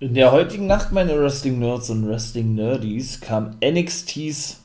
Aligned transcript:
In 0.00 0.14
der 0.14 0.30
heutigen 0.30 0.68
Nacht, 0.68 0.92
meine 0.92 1.20
Wrestling-Nerds 1.20 1.90
und 1.90 2.06
Wrestling-Nerdies, 2.06 3.20
kam 3.20 3.56
NXT's 3.60 4.60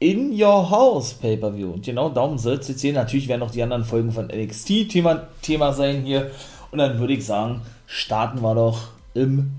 In 0.00 0.38
Your 0.38 0.68
House 0.68 1.14
Pay-Per-View. 1.14 1.72
Und 1.72 1.86
genau 1.86 2.10
darum 2.10 2.36
soll 2.36 2.56
es 2.56 2.68
jetzt 2.68 2.82
gehen. 2.82 2.94
Natürlich 2.94 3.26
werden 3.26 3.42
auch 3.42 3.50
die 3.50 3.62
anderen 3.62 3.86
Folgen 3.86 4.12
von 4.12 4.26
NXT 4.26 4.90
Thema, 4.90 5.28
Thema 5.40 5.72
sein 5.72 6.02
hier. 6.02 6.30
Und 6.72 6.76
dann 6.76 6.98
würde 6.98 7.14
ich 7.14 7.24
sagen, 7.24 7.62
starten 7.86 8.42
wir 8.42 8.54
doch 8.54 8.88
im 9.14 9.52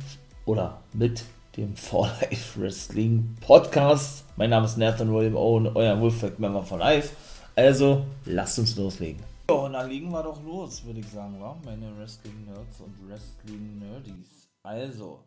oder 0.45 0.81
mit 0.93 1.24
dem 1.58 1.76
For 1.76 2.12
Life 2.22 2.62
Wrestling 2.62 3.38
Podcast. 3.42 4.24
Mein 4.36 4.52
Name 4.52 4.68
ist 4.68 4.78
Nathan 4.78 5.12
William 5.12 5.36
Owen, 5.36 5.65
euer 5.74 5.99
Wolfpack-Member 5.99 6.62
von 6.62 6.78
Life. 6.78 7.15
Also, 7.56 8.06
lasst 8.26 8.60
uns 8.60 8.76
loslegen. 8.76 9.24
Ja, 9.49 9.56
und 9.56 9.74
dann 9.74 9.90
legen 9.90 10.12
wir 10.12 10.22
doch 10.22 10.44
los, 10.44 10.86
würde 10.86 10.99
ich 10.99 11.08
sagen, 11.08 11.38
wa? 11.40 11.58
meine 11.65 11.88
Wrestling-Nerds 11.97 12.81
und 12.81 13.10
Wrestling-Nerdies. 13.10 14.46
Also, 14.68 15.24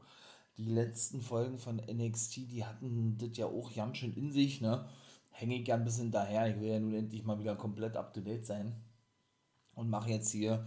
die 0.59 0.67
letzten 0.67 1.23
Folgen 1.23 1.59
von 1.59 1.77
NXT, 1.77 2.51
die 2.51 2.67
hatten 2.67 3.17
das 3.17 3.39
ja 3.39 3.47
auch 3.47 3.75
ganz 3.75 3.97
schön 3.97 4.13
in 4.13 4.31
sich, 4.31 4.61
ne? 4.61 4.87
Hänge 5.31 5.57
ich 5.57 5.67
ja 5.67 5.77
ein 5.77 5.85
bisschen 5.85 6.11
daher. 6.11 6.55
Ich 6.55 6.61
will 6.61 6.69
ja 6.69 6.79
nun 6.79 6.93
endlich 6.93 7.25
mal 7.25 7.39
wieder 7.39 7.57
komplett 7.57 7.97
up 7.97 8.13
to 8.13 8.21
date 8.21 8.45
sein. 8.45 8.77
Und 9.75 9.89
mache 9.89 10.11
jetzt 10.11 10.31
hier, 10.31 10.67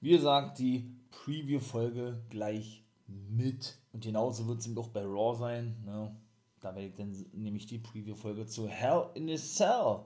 wie 0.00 0.10
gesagt, 0.10 0.58
die 0.58 0.94
Preview-Folge 1.10 2.22
gleich 2.28 2.84
mit. 3.06 3.78
Und 3.94 4.04
genauso 4.04 4.46
wird 4.46 4.60
es 4.60 4.66
eben 4.66 4.76
auch 4.76 4.88
bei 4.88 5.02
Raw 5.02 5.34
sein. 5.34 5.82
Ne? 5.86 6.14
Da 6.60 6.74
werde 6.74 6.88
ich 6.88 6.96
dann 6.96 7.12
nämlich 7.32 7.64
die 7.64 7.78
Preview-Folge 7.78 8.44
zu 8.44 8.68
Hell 8.68 9.08
in 9.14 9.30
a 9.30 9.36
Cell 9.36 10.04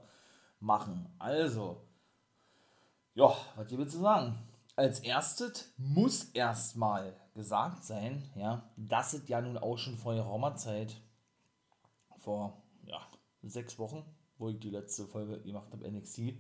machen. 0.61 1.09
Also, 1.19 1.89
ja, 3.15 3.35
was 3.57 3.69
hier 3.69 3.79
willst 3.79 3.97
du 3.97 4.01
sagen? 4.01 4.39
Als 4.77 5.01
erstes 5.01 5.75
muss 5.77 6.31
erstmal 6.31 7.20
gesagt 7.35 7.85
sein, 7.85 8.23
ja, 8.35 8.71
dass 8.77 9.13
es 9.13 9.29
ja 9.29 9.41
nun 9.41 9.59
auch 9.59 9.79
schon 9.79 9.97
vor 9.97 10.15
geraumer 10.15 10.57
Zeit, 10.57 10.97
vor 12.19 12.63
ja, 12.85 13.01
sechs 13.43 13.79
Wochen, 13.79 14.05
wo 14.39 14.49
ich 14.49 14.59
die 14.59 14.71
letzte 14.71 15.07
Folge 15.07 15.41
gemacht 15.41 15.73
habe, 15.73 15.91
NXT, 15.91 16.35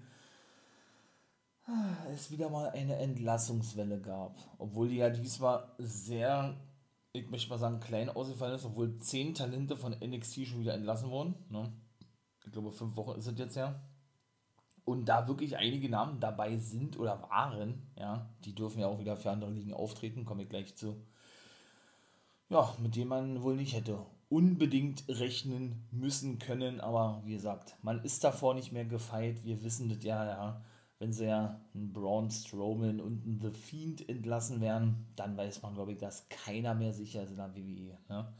es 2.12 2.30
wieder 2.30 2.50
mal 2.50 2.70
eine 2.70 2.96
Entlassungswelle 2.96 4.00
gab. 4.00 4.36
Obwohl 4.58 4.88
die 4.88 4.96
ja 4.96 5.11
diesmal 5.11 5.72
sehr, 5.78 6.56
ich 7.12 7.28
möchte 7.30 7.50
mal 7.50 7.58
sagen, 7.58 7.80
klein 7.80 8.11
ausgefallen 8.11 8.55
ist, 8.55 8.64
obwohl 8.64 8.96
zehn 8.96 9.34
Talente 9.34 9.77
von 9.77 9.92
NXT 9.92 10.46
schon 10.46 10.61
wieder 10.61 10.74
entlassen 10.74 11.11
wurden. 11.11 11.34
Ne? 11.48 11.72
Ich 12.44 12.52
glaube, 12.52 12.72
fünf 12.72 12.96
Wochen 12.96 13.18
ist 13.18 13.27
es 13.27 13.38
jetzt 13.38 13.56
ja. 13.56 13.80
Und 14.84 15.06
da 15.06 15.28
wirklich 15.28 15.56
einige 15.56 15.89
Namen 15.89 16.20
dabei 16.20 16.56
sind 16.56 16.98
oder 16.98 17.23
waren, 17.23 17.83
ja, 17.97 18.28
die 18.45 18.55
dürfen 18.55 18.81
ja 18.81 18.86
auch 18.86 18.98
wieder 18.98 19.17
für 19.17 19.31
andere 19.31 19.50
Ligen 19.50 19.73
auftreten, 19.73 20.25
komme 20.25 20.42
ich 20.42 20.48
gleich 20.48 20.75
zu. 20.77 20.97
Ja, 22.48 22.75
mit 22.83 22.97
dem 22.97 23.08
man 23.08 23.42
wohl 23.42 23.56
nicht 23.56 23.75
hätte 23.75 23.98
unbedingt 24.28 25.05
rechnen 25.08 25.89
müssen 25.91 26.39
können, 26.39 26.81
aber 26.81 27.20
wie 27.25 27.33
gesagt, 27.33 27.77
man 27.83 28.03
ist 28.05 28.23
davor 28.23 28.55
nicht 28.55 28.70
mehr 28.70 28.84
gefeit. 28.84 29.45
Wir 29.45 29.62
wissen 29.64 29.89
das 29.89 30.05
ja, 30.05 30.25
ja 30.25 30.62
wenn 31.01 31.12
sie 31.14 31.27
ja 31.27 31.58
einen 31.75 31.92
Braun 31.92 32.31
Strowman 32.31 33.01
und 33.01 33.25
einen 33.25 33.41
The 33.41 33.58
Fiend 33.58 34.06
entlassen 34.08 34.61
werden, 34.61 35.06
dann 35.17 35.36
weiß 35.36 35.62
man, 35.62 35.75
glaube 35.75 35.92
ich, 35.92 35.98
dass 35.98 36.28
keiner 36.28 36.75
mehr 36.75 36.92
sicher 36.92 37.23
ist 37.23 37.31
in 37.31 37.39
der 37.39 37.55
WWE. 37.56 37.98
Ne? 38.08 38.33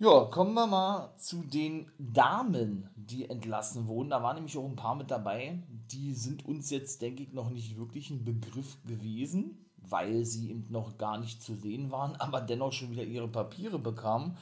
Ja, 0.00 0.26
kommen 0.26 0.54
wir 0.54 0.68
mal 0.68 1.12
zu 1.16 1.42
den 1.42 1.90
Damen, 1.98 2.88
die 2.94 3.28
entlassen 3.28 3.88
wurden. 3.88 4.10
Da 4.10 4.22
waren 4.22 4.36
nämlich 4.36 4.56
auch 4.56 4.64
ein 4.64 4.76
paar 4.76 4.94
mit 4.94 5.10
dabei. 5.10 5.60
Die 5.90 6.14
sind 6.14 6.46
uns 6.46 6.70
jetzt, 6.70 7.02
denke 7.02 7.24
ich, 7.24 7.32
noch 7.32 7.50
nicht 7.50 7.76
wirklich 7.76 8.08
ein 8.10 8.24
Begriff 8.24 8.76
gewesen, 8.84 9.66
weil 9.76 10.24
sie 10.24 10.50
eben 10.50 10.66
noch 10.70 10.98
gar 10.98 11.18
nicht 11.18 11.42
zu 11.42 11.56
sehen 11.56 11.90
waren, 11.90 12.14
aber 12.20 12.40
dennoch 12.40 12.72
schon 12.72 12.92
wieder 12.92 13.02
ihre 13.02 13.26
Papiere 13.26 13.80
bekamen. 13.80 14.36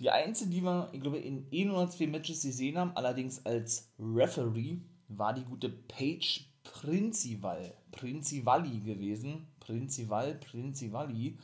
Die 0.00 0.10
einzige, 0.10 0.50
die 0.50 0.62
wir, 0.62 0.88
ich 0.90 1.00
glaube, 1.00 1.18
in 1.18 1.46
1 1.52 1.70
oder 1.70 1.88
zwei 1.88 2.08
Matches 2.08 2.42
gesehen 2.42 2.76
haben, 2.76 2.96
allerdings 2.96 3.46
als 3.46 3.92
Referee, 3.96 4.78
war 5.06 5.34
die 5.34 5.44
gute 5.44 5.68
Paige 5.68 6.46
Princival, 6.64 7.74
Princivalli 7.92 8.80
gewesen. 8.80 9.46
Princival, 9.60 10.34
Princivalli, 10.34 11.38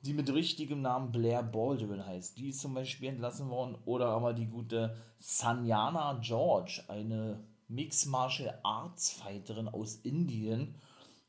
die 0.00 0.14
mit 0.14 0.32
richtigem 0.32 0.82
Namen 0.82 1.12
Blair 1.12 1.42
Baldwin 1.42 2.06
heißt. 2.06 2.38
Die 2.38 2.48
ist 2.48 2.60
zum 2.60 2.74
Beispiel 2.74 3.08
entlassen 3.08 3.48
worden. 3.50 3.76
Oder 3.84 4.08
aber 4.08 4.34
die 4.34 4.46
gute 4.46 4.96
Sanyana 5.18 6.20
George, 6.22 6.84
eine 6.88 7.44
Mixed 7.68 8.08
Martial 8.08 8.58
Arts 8.62 9.10
Fighterin 9.10 9.68
aus 9.68 9.96
Indien, 9.96 10.76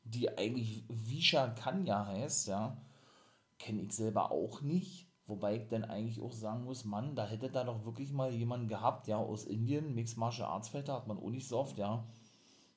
die 0.04 0.36
eigentlich 0.38 0.84
Visha 0.88 1.48
Kanya 1.48 2.06
heißt, 2.06 2.48
ja. 2.48 2.76
Kenne 3.58 3.82
ich 3.82 3.92
selber 3.92 4.30
auch 4.30 4.60
nicht 4.60 5.08
Wobei 5.28 5.56
ich 5.56 5.68
dann 5.68 5.84
eigentlich 5.84 6.22
auch 6.22 6.32
sagen 6.32 6.64
muss, 6.64 6.86
Mann, 6.86 7.14
da 7.14 7.26
hätte 7.26 7.50
da 7.50 7.62
doch 7.62 7.84
wirklich 7.84 8.12
mal 8.12 8.32
jemanden 8.32 8.66
gehabt, 8.66 9.08
ja, 9.08 9.18
aus 9.18 9.44
Indien, 9.44 9.94
Mixed 9.94 10.16
Martial 10.16 10.48
Arts 10.48 10.70
Fighter, 10.70 10.94
hat 10.94 11.06
man 11.06 11.18
auch 11.18 11.28
nicht 11.28 11.46
so 11.46 11.58
oft, 11.58 11.76
ja. 11.76 12.02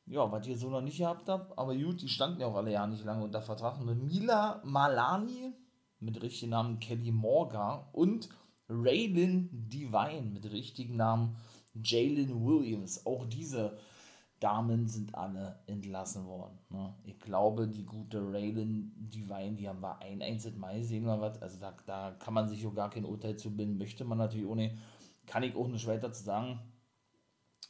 Ja, 0.06 0.30
was 0.30 0.46
ihr 0.48 0.58
so 0.58 0.70
noch 0.70 0.82
nicht 0.82 0.98
gehabt 0.98 1.30
habt, 1.30 1.58
aber 1.58 1.74
gut, 1.78 2.02
die 2.02 2.10
standen 2.10 2.42
ja 2.42 2.48
auch 2.48 2.56
alle 2.56 2.74
ja 2.74 2.86
nicht 2.88 3.06
lange 3.06 3.24
unter 3.24 3.42
Vertrag. 3.42 3.80
Mila 3.80 4.62
Malani 4.66 5.54
mit 6.02 6.22
richtigen 6.22 6.52
Namen 6.52 6.80
Kelly 6.80 7.12
Morga 7.12 7.88
und 7.94 8.30
Raylin 8.68 9.50
Divine 9.52 10.30
mit 10.34 10.52
richtigen 10.52 10.98
Namen 10.98 11.38
Jalen 11.74 12.46
Williams. 12.46 13.06
Auch 13.06 13.26
diese 13.26 13.78
Damen 14.42 14.88
sind 14.88 15.14
alle 15.14 15.60
entlassen 15.68 16.26
worden. 16.26 16.58
Ne? 16.70 16.96
Ich 17.04 17.20
glaube, 17.20 17.68
die 17.68 17.86
gute 17.86 18.20
Raylan 18.20 18.92
Divine, 18.96 19.56
die 19.56 19.70
haben 19.70 19.82
wir 19.82 20.00
ein 20.00 20.22
einziges 20.22 20.58
Mal 20.58 20.80
gesehen 20.80 21.06
oder 21.06 21.22
was. 21.22 21.42
Also 21.42 21.60
da, 21.60 21.76
da 21.86 22.12
kann 22.18 22.34
man 22.34 22.50
sich 22.50 22.66
auch 22.66 22.74
gar 22.74 22.90
kein 22.90 23.06
Urteil 23.06 23.38
zu 23.38 23.56
bilden. 23.56 23.78
Möchte 23.78 24.04
man 24.04 24.18
natürlich 24.18 24.48
ohne, 24.48 24.76
kann 25.28 25.44
ich 25.44 25.56
auch 25.56 25.68
nicht 25.68 25.86
weiter 25.86 26.12
zu 26.12 26.24
sagen. 26.24 26.60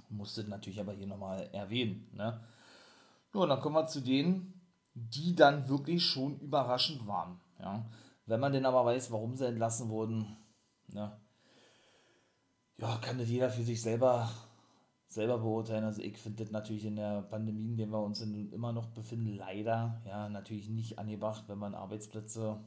Musste 0.07 0.45
natürlich 0.45 0.79
aber 0.79 0.93
hier 0.93 1.07
nochmal 1.07 1.49
erwähnen. 1.51 2.09
Ne? 2.13 2.41
Ja, 3.33 3.45
dann 3.45 3.59
kommen 3.59 3.75
wir 3.75 3.87
zu 3.87 4.01
denen, 4.01 4.61
die 4.93 5.35
dann 5.35 5.67
wirklich 5.67 6.05
schon 6.05 6.39
überraschend 6.39 7.05
waren. 7.05 7.39
Ja? 7.59 7.85
Wenn 8.25 8.39
man 8.39 8.53
denn 8.53 8.65
aber 8.65 8.85
weiß, 8.85 9.11
warum 9.11 9.35
sie 9.35 9.47
entlassen 9.47 9.89
wurden, 9.89 10.37
ne? 10.87 11.19
ja, 12.77 12.97
kann 12.97 13.17
das 13.17 13.29
jeder 13.29 13.49
für 13.49 13.63
sich 13.63 13.81
selber 13.81 14.29
selber 15.11 15.39
beurteilen. 15.39 15.83
Also 15.83 16.01
ich 16.01 16.17
finde 16.17 16.43
das 16.43 16.51
natürlich 16.51 16.85
in 16.85 16.95
der 16.95 17.23
Pandemie, 17.23 17.71
in 17.71 17.77
der 17.77 17.87
wir 17.87 18.01
uns 18.01 18.21
immer 18.21 18.71
noch 18.71 18.87
befinden, 18.87 19.35
leider 19.35 20.01
ja 20.05 20.29
natürlich 20.29 20.69
nicht 20.69 20.99
angebracht, 20.99 21.43
wenn 21.47 21.57
man 21.57 21.75
Arbeitsplätze 21.75 22.63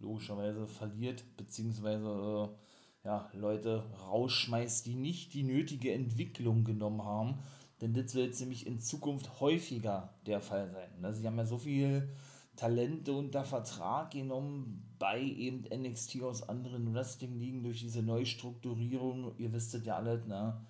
logischerweise 0.00 0.66
verliert, 0.66 1.24
beziehungsweise 1.36 2.08
äh, 2.08 3.06
ja, 3.06 3.30
Leute 3.32 3.84
rausschmeißt, 4.08 4.86
die 4.86 4.96
nicht 4.96 5.34
die 5.34 5.44
nötige 5.44 5.92
Entwicklung 5.92 6.64
genommen 6.64 7.04
haben. 7.04 7.38
Denn 7.80 7.94
das 7.94 8.14
wird 8.14 8.38
nämlich 8.40 8.66
in 8.66 8.80
Zukunft 8.80 9.40
häufiger 9.40 10.14
der 10.26 10.40
Fall 10.40 10.68
sein. 10.70 11.00
Ne? 11.00 11.14
Sie 11.14 11.24
haben 11.26 11.38
ja 11.38 11.46
so 11.46 11.58
viele 11.58 12.08
Talente 12.58 13.12
unter 13.12 13.44
Vertrag 13.44 14.10
genommen 14.10 14.82
bei 14.98 15.22
eben 15.22 15.62
NXT 15.62 16.22
aus 16.22 16.48
anderen 16.48 16.92
Wrestling-Ligen 16.92 17.62
durch 17.62 17.80
diese 17.80 18.02
Neustrukturierung. 18.02 19.32
Ihr 19.38 19.52
wisst 19.52 19.74
ja 19.84 19.96
alle, 19.96 20.26
ne? 20.26 20.60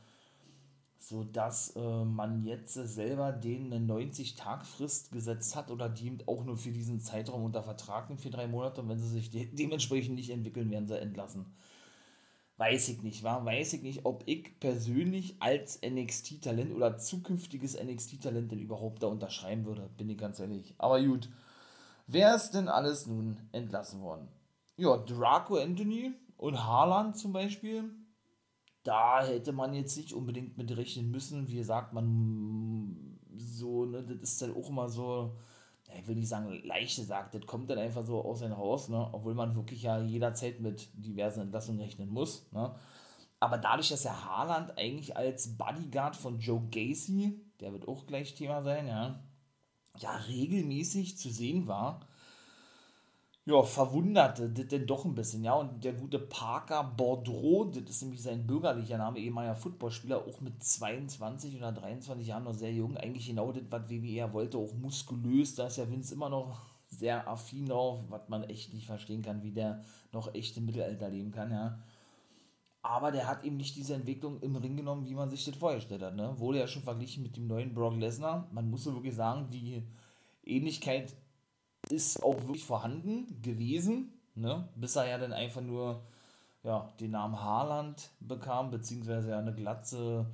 so 0.99 1.25
dass 1.25 1.75
äh, 1.77 2.05
man 2.05 2.45
jetzt 2.45 2.75
selber 2.75 3.33
denen 3.33 3.73
eine 3.73 3.87
90-Tag-Frist 3.87 5.13
gesetzt 5.13 5.57
hat 5.57 5.71
oder 5.71 5.89
die 5.89 6.19
auch 6.27 6.45
nur 6.45 6.59
für 6.59 6.73
diesen 6.73 7.01
Zeitraum 7.01 7.45
unter 7.45 7.63
Vertrag 7.63 8.09
für 8.21 8.29
drei 8.29 8.47
Monate 8.47 8.83
und 8.83 8.91
wenn 8.91 8.99
sie 8.99 9.09
sich 9.09 9.31
de 9.31 9.47
dementsprechend 9.47 10.17
nicht 10.17 10.29
entwickeln, 10.29 10.71
werden 10.71 10.89
sie 10.89 11.01
entlassen. 11.01 11.47
Weiß 12.59 12.89
ich 12.91 13.03
nicht, 13.03 13.23
war 13.23 13.47
weiß 13.47 13.75
ich 13.75 13.83
nicht, 13.83 14.05
ob 14.05 14.25
ich 14.27 14.59
persönlich 14.61 15.37
als 15.41 15.81
NXT-Talent 15.81 16.75
oder 16.75 16.99
zukünftiges 16.99 17.83
NXT-Talent 17.83 18.53
denn 18.53 18.59
überhaupt 18.59 19.03
da 19.03 19.07
unterschreiben 19.07 19.65
würde, 19.65 19.89
bin 19.97 20.11
ich 20.11 20.19
ganz 20.19 20.41
ehrlich. 20.41 20.75
Aber 20.77 21.01
gut, 21.01 21.31
wer 22.09 22.35
ist 22.35 22.51
denn 22.51 22.69
alles 22.69 23.07
nun 23.07 23.39
entlassen 23.53 24.03
worden? 24.03 24.27
Ja, 24.77 24.97
Draco 24.97 25.57
Anthony 25.57 26.13
und 26.37 26.65
Haaland 26.65 27.17
zum 27.17 27.33
Beispiel, 27.33 27.85
da 28.83 29.25
hätte 29.25 29.53
man 29.53 29.75
jetzt 29.75 29.97
nicht 29.97 30.13
unbedingt 30.13 30.57
mit 30.57 30.77
rechnen 30.77 31.11
müssen. 31.11 31.47
Wie 31.49 31.57
gesagt, 31.57 31.93
man 31.93 33.19
so, 33.37 33.85
ne, 33.85 34.03
das 34.03 34.19
ist 34.19 34.43
dann 34.43 34.55
auch 34.55 34.69
immer 34.71 34.89
so, 34.89 35.37
ich 35.97 36.07
will 36.07 36.17
nicht 36.17 36.29
sagen 36.29 36.61
leichte 36.65 37.03
sagt, 37.03 37.35
das 37.35 37.47
kommt 37.47 37.71
dann 37.71 37.79
einfach 37.79 38.05
so 38.05 38.23
aus 38.23 38.41
sein 38.41 38.57
Haus, 38.57 38.89
ne, 38.89 39.09
obwohl 39.13 39.35
man 39.35 39.55
wirklich 39.55 39.83
ja 39.83 40.01
jederzeit 40.01 40.61
mit 40.61 40.89
diversen 40.95 41.41
Entlassungen 41.41 41.81
rechnen 41.81 42.09
muss, 42.09 42.51
ne. 42.53 42.75
Aber 43.41 43.59
dadurch, 43.59 43.91
dass 43.91 44.03
der 44.03 44.25
Haaland 44.25 44.77
eigentlich 44.79 45.17
als 45.17 45.57
Bodyguard 45.57 46.17
von 46.17 46.41
Joe 46.41 46.61
Gacy, 46.73 47.41
der 47.61 47.73
wird 47.73 47.87
auch 47.87 48.07
gleich 48.07 48.35
Thema 48.35 48.63
sein, 48.63 48.89
ja, 48.89 49.23
ja 50.01 50.17
regelmäßig 50.29 51.19
zu 51.19 51.31
sehen 51.31 51.67
war, 51.67 52.01
ja, 53.49 53.63
verwunderte 53.63 54.51
das 54.51 54.69
denn 54.69 54.87
doch 54.87 55.07
ein 55.07 55.15
bisschen, 55.15 55.43
ja. 55.43 55.55
Und 55.55 55.83
der 55.83 55.95
gute 55.95 56.19
Parker 56.19 56.85
Bordeaux, 56.85 57.65
das 57.65 57.89
ist 57.89 58.03
nämlich 58.03 58.23
sein 58.23 58.47
bürgerlicher 58.47 58.99
Name, 58.99 59.19
ehemaliger 59.19 59.57
Footballspieler, 59.57 60.19
auch 60.19 60.43
mit 60.43 60.63
22 60.63 61.57
oder 61.57 61.73
23 61.73 62.27
Jahren 62.27 62.45
noch 62.45 62.53
sehr 62.53 62.73
jung, 62.73 62.97
eigentlich 62.99 63.27
genau 63.27 63.51
das, 63.53 63.63
was 63.71 63.89
WWE 63.89 64.33
wollte, 64.35 64.59
auch 64.59 64.75
muskulös, 64.75 65.55
da 65.55 65.69
ist 65.69 65.79
ja 65.79 65.91
Vince 65.91 66.15
immer 66.15 66.29
noch 66.29 66.61
sehr 66.89 67.27
affin 67.27 67.67
drauf, 67.67 68.01
was 68.11 68.29
man 68.29 68.45
echt 68.45 68.75
nicht 68.75 68.87
verstehen 68.87 69.23
kann, 69.23 69.43
wie 69.43 69.53
der 69.53 69.83
noch 70.13 70.35
echt 70.35 70.57
im 70.59 70.67
Mittelalter 70.67 71.09
leben 71.09 71.33
kann, 71.33 71.51
ja. 71.51 71.79
Aber 72.89 73.13
der 73.13 73.29
hat 73.29 73.45
eben 73.45 73.59
nicht 73.59 73.77
diese 73.77 73.93
Entwicklung 73.93 74.41
im 74.41 74.57
Ring 74.57 74.75
genommen, 74.75 75.05
wie 75.05 75.15
man 75.15 75.29
sich 75.29 75.45
das 75.45 75.57
vorgestellt 75.57 76.01
hat. 76.01 76.17
Ne? 76.17 76.33
Wurde 76.39 76.61
ja 76.61 76.67
schon 76.67 76.83
verglichen 76.83 77.23
mit 77.23 77.37
dem 77.37 77.47
neuen 77.47 77.75
Brock 77.75 77.95
Lesnar. 77.99 78.49
Man 78.51 78.71
muss 78.71 78.85
so 78.85 78.95
wirklich 78.95 79.15
sagen, 79.15 79.51
die 79.51 79.83
Ähnlichkeit 80.43 81.15
ist 81.91 82.23
auch 82.23 82.41
wirklich 82.41 82.65
vorhanden 82.65 83.43
gewesen, 83.43 84.15
ne? 84.35 84.71
bis 84.75 84.97
er 84.97 85.07
ja 85.07 85.19
dann 85.19 85.35
einfach 85.35 85.61
nur 85.61 86.01
ja, 86.63 86.89
den 86.99 87.11
Namen 87.11 87.39
Haaland 87.39 88.09
bekam, 88.21 88.71
beziehungsweise 88.71 89.37
eine 89.37 89.55
Glatze 89.55 90.25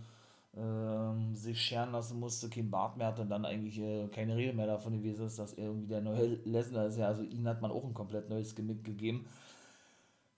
ähm, 0.57 1.35
sich 1.35 1.61
scheren 1.61 1.91
lassen 1.91 2.21
musste, 2.21 2.49
kein 2.49 2.71
Bart 2.71 2.97
mehr 2.97 3.09
hat 3.09 3.19
und 3.19 3.31
dann 3.31 3.45
eigentlich 3.45 3.81
äh, 3.81 4.07
keine 4.07 4.37
Rede 4.37 4.53
mehr 4.53 4.69
davon 4.69 4.93
gewesen 4.93 5.27
ist, 5.27 5.41
dass 5.41 5.55
er 5.55 5.65
irgendwie 5.65 5.89
der 5.89 6.03
neue 6.03 6.39
Lesnar 6.45 6.87
ist. 6.87 6.99
Ja, 6.99 7.09
also 7.09 7.25
ihn 7.25 7.49
hat 7.49 7.61
man 7.61 7.73
auch 7.73 7.83
ein 7.83 7.95
komplett 7.95 8.31
neues 8.31 8.55
Gimmick 8.55 8.85
gegeben. 8.85 9.27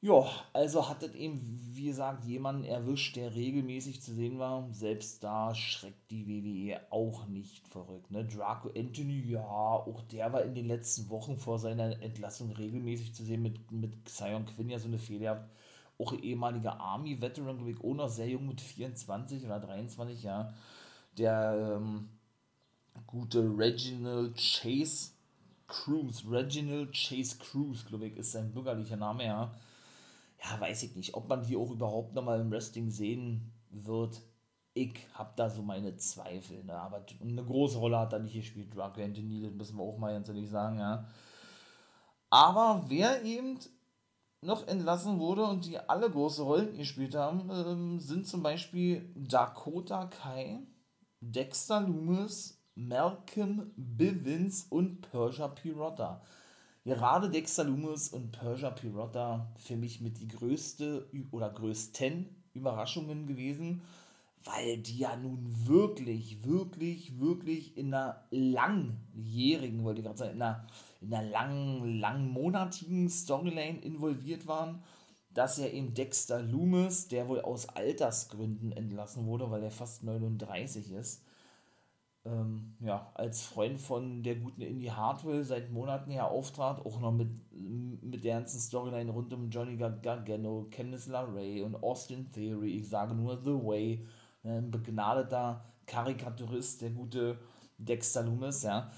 Ja, 0.06 0.24
also 0.52 0.88
hat 0.88 1.02
es 1.02 1.14
eben, 1.16 1.40
wie 1.74 1.86
gesagt, 1.86 2.24
jemanden 2.24 2.62
erwischt, 2.62 3.16
der 3.16 3.34
regelmäßig 3.34 4.00
zu 4.00 4.14
sehen 4.14 4.38
war. 4.38 4.68
Selbst 4.70 5.24
da 5.24 5.52
schreckt 5.52 6.12
die 6.12 6.28
WWE 6.28 6.80
auch 6.92 7.26
nicht 7.26 7.66
verrückt. 7.66 8.12
Ne? 8.12 8.24
Draco 8.24 8.68
Anthony, 8.76 9.22
ja, 9.28 9.42
auch 9.42 10.02
der 10.02 10.32
war 10.32 10.44
in 10.44 10.54
den 10.54 10.68
letzten 10.68 11.10
Wochen 11.10 11.38
vor 11.38 11.58
seiner 11.58 12.00
Entlassung 12.02 12.52
regelmäßig 12.52 13.14
zu 13.16 13.24
sehen 13.24 13.42
mit, 13.42 13.72
mit 13.72 14.04
Xion 14.04 14.46
Quinn 14.46 14.70
ja 14.70 14.78
so 14.78 14.86
eine 14.86 14.98
Fehler 14.98 15.48
auch 15.98 16.12
ehemaliger 16.12 16.78
Army-Veteran, 16.78 17.56
glaube 17.56 17.72
ich, 17.72 17.80
auch 17.80 17.94
noch 17.94 18.08
sehr 18.08 18.28
jung 18.28 18.46
mit 18.46 18.60
24 18.60 19.44
oder 19.44 19.58
23, 19.58 20.22
ja. 20.22 20.54
Der 21.18 21.78
ähm, 21.80 22.10
gute 23.08 23.40
Reginald 23.58 24.36
Chase 24.36 25.10
Cruz, 25.66 26.22
Reginald 26.30 26.92
Chase 26.92 27.38
Cruz, 27.38 27.84
glaube 27.86 28.06
ich, 28.06 28.16
ist 28.16 28.32
sein 28.32 28.52
bürgerlicher 28.52 28.96
Name, 28.96 29.24
ja. 29.24 29.52
Ja, 30.42 30.60
weiß 30.60 30.82
ich 30.84 30.94
nicht, 30.96 31.14
ob 31.14 31.28
man 31.28 31.42
die 31.42 31.56
auch 31.56 31.70
überhaupt 31.70 32.14
nochmal 32.14 32.40
im 32.40 32.50
Wrestling 32.50 32.90
sehen 32.90 33.52
wird. 33.70 34.22
Ich 34.74 34.94
habe 35.14 35.32
da 35.36 35.48
so 35.48 35.62
meine 35.62 35.96
Zweifel, 35.96 36.62
ne? 36.64 36.74
aber 36.74 37.04
eine 37.20 37.44
große 37.44 37.78
Rolle 37.78 37.98
hat 37.98 38.12
er 38.12 38.18
nicht 38.18 38.34
gespielt, 38.34 38.74
Drake 38.74 39.02
Anthony, 39.02 39.40
das 39.40 39.52
müssen 39.52 39.78
wir 39.78 39.82
auch 39.82 39.96
mal 39.96 40.12
ganz 40.12 40.28
ehrlich 40.28 40.50
sagen, 40.50 40.78
ja. 40.78 41.08
Aber 42.28 42.84
wer 42.88 43.22
eben 43.22 43.58
noch 44.42 44.66
entlassen 44.66 45.18
wurde 45.18 45.44
und 45.44 45.64
die 45.64 45.78
alle 45.78 46.10
große 46.10 46.42
Rollen 46.42 46.76
gespielt 46.76 47.14
haben, 47.14 47.50
ähm, 47.50 48.00
sind 48.00 48.26
zum 48.26 48.42
Beispiel 48.42 49.10
Dakota 49.14 50.06
Kai, 50.06 50.60
Dexter 51.20 51.80
Loomis, 51.80 52.62
Malcolm 52.74 53.72
Bivens 53.76 54.64
und 54.64 55.00
Persia 55.00 55.48
Pirotta. 55.48 56.22
Gerade 56.86 57.28
Dexter 57.28 57.64
Loomis 57.64 58.10
und 58.10 58.30
Persia 58.30 58.70
Pirotta 58.70 59.50
für 59.56 59.74
mich 59.74 60.00
mit 60.00 60.20
die 60.20 60.28
größte 60.28 61.10
oder 61.32 61.50
größten 61.50 62.28
Überraschungen 62.54 63.26
gewesen, 63.26 63.82
weil 64.44 64.78
die 64.78 64.98
ja 64.98 65.16
nun 65.16 65.52
wirklich, 65.66 66.44
wirklich, 66.44 67.18
wirklich 67.18 67.76
in 67.76 67.92
einer 67.92 68.22
langjährigen, 68.30 69.82
wollte 69.82 69.98
ich 70.00 70.06
gerade 70.06 70.18
sagen, 70.18 70.34
in 70.36 70.42
einer 70.42 70.64
in 71.00 71.12
einer 71.12 71.28
langen, 71.28 71.98
langmonatigen 71.98 73.08
Storyline 73.08 73.80
involviert 73.80 74.46
waren, 74.46 74.80
dass 75.34 75.58
ja 75.58 75.66
eben 75.66 75.92
Dexter 75.92 76.40
Loomis, 76.40 77.08
der 77.08 77.26
wohl 77.26 77.40
aus 77.40 77.68
Altersgründen 77.68 78.70
entlassen 78.70 79.26
wurde, 79.26 79.50
weil 79.50 79.64
er 79.64 79.72
fast 79.72 80.04
39 80.04 80.92
ist, 80.92 81.24
ähm, 82.26 82.74
ja, 82.80 83.10
als 83.14 83.42
Freund 83.42 83.80
von 83.80 84.22
der 84.22 84.36
guten 84.36 84.60
Indie 84.60 84.90
Hartwell 84.90 85.44
seit 85.44 85.70
Monaten 85.70 86.10
her 86.10 86.30
auftrat, 86.30 86.84
auch 86.84 87.00
noch 87.00 87.12
mit, 87.12 87.30
mit 87.52 88.24
der 88.24 88.34
ganzen 88.34 88.58
Storyline 88.58 89.10
rund 89.10 89.32
um 89.32 89.48
Johnny 89.48 89.76
Gargano, 89.76 90.66
Candice 90.70 91.06
LeRae 91.06 91.62
und 91.62 91.76
Austin 91.76 92.30
Theory, 92.32 92.78
ich 92.78 92.88
sage 92.88 93.14
nur 93.14 93.40
The 93.42 93.54
Way, 93.54 94.06
ne, 94.42 94.58
ein 94.58 94.70
begnadeter 94.70 95.64
Karikaturist, 95.86 96.82
der 96.82 96.90
gute 96.90 97.38
Dexter 97.78 98.24
Loomis, 98.24 98.62
ja, 98.62 98.90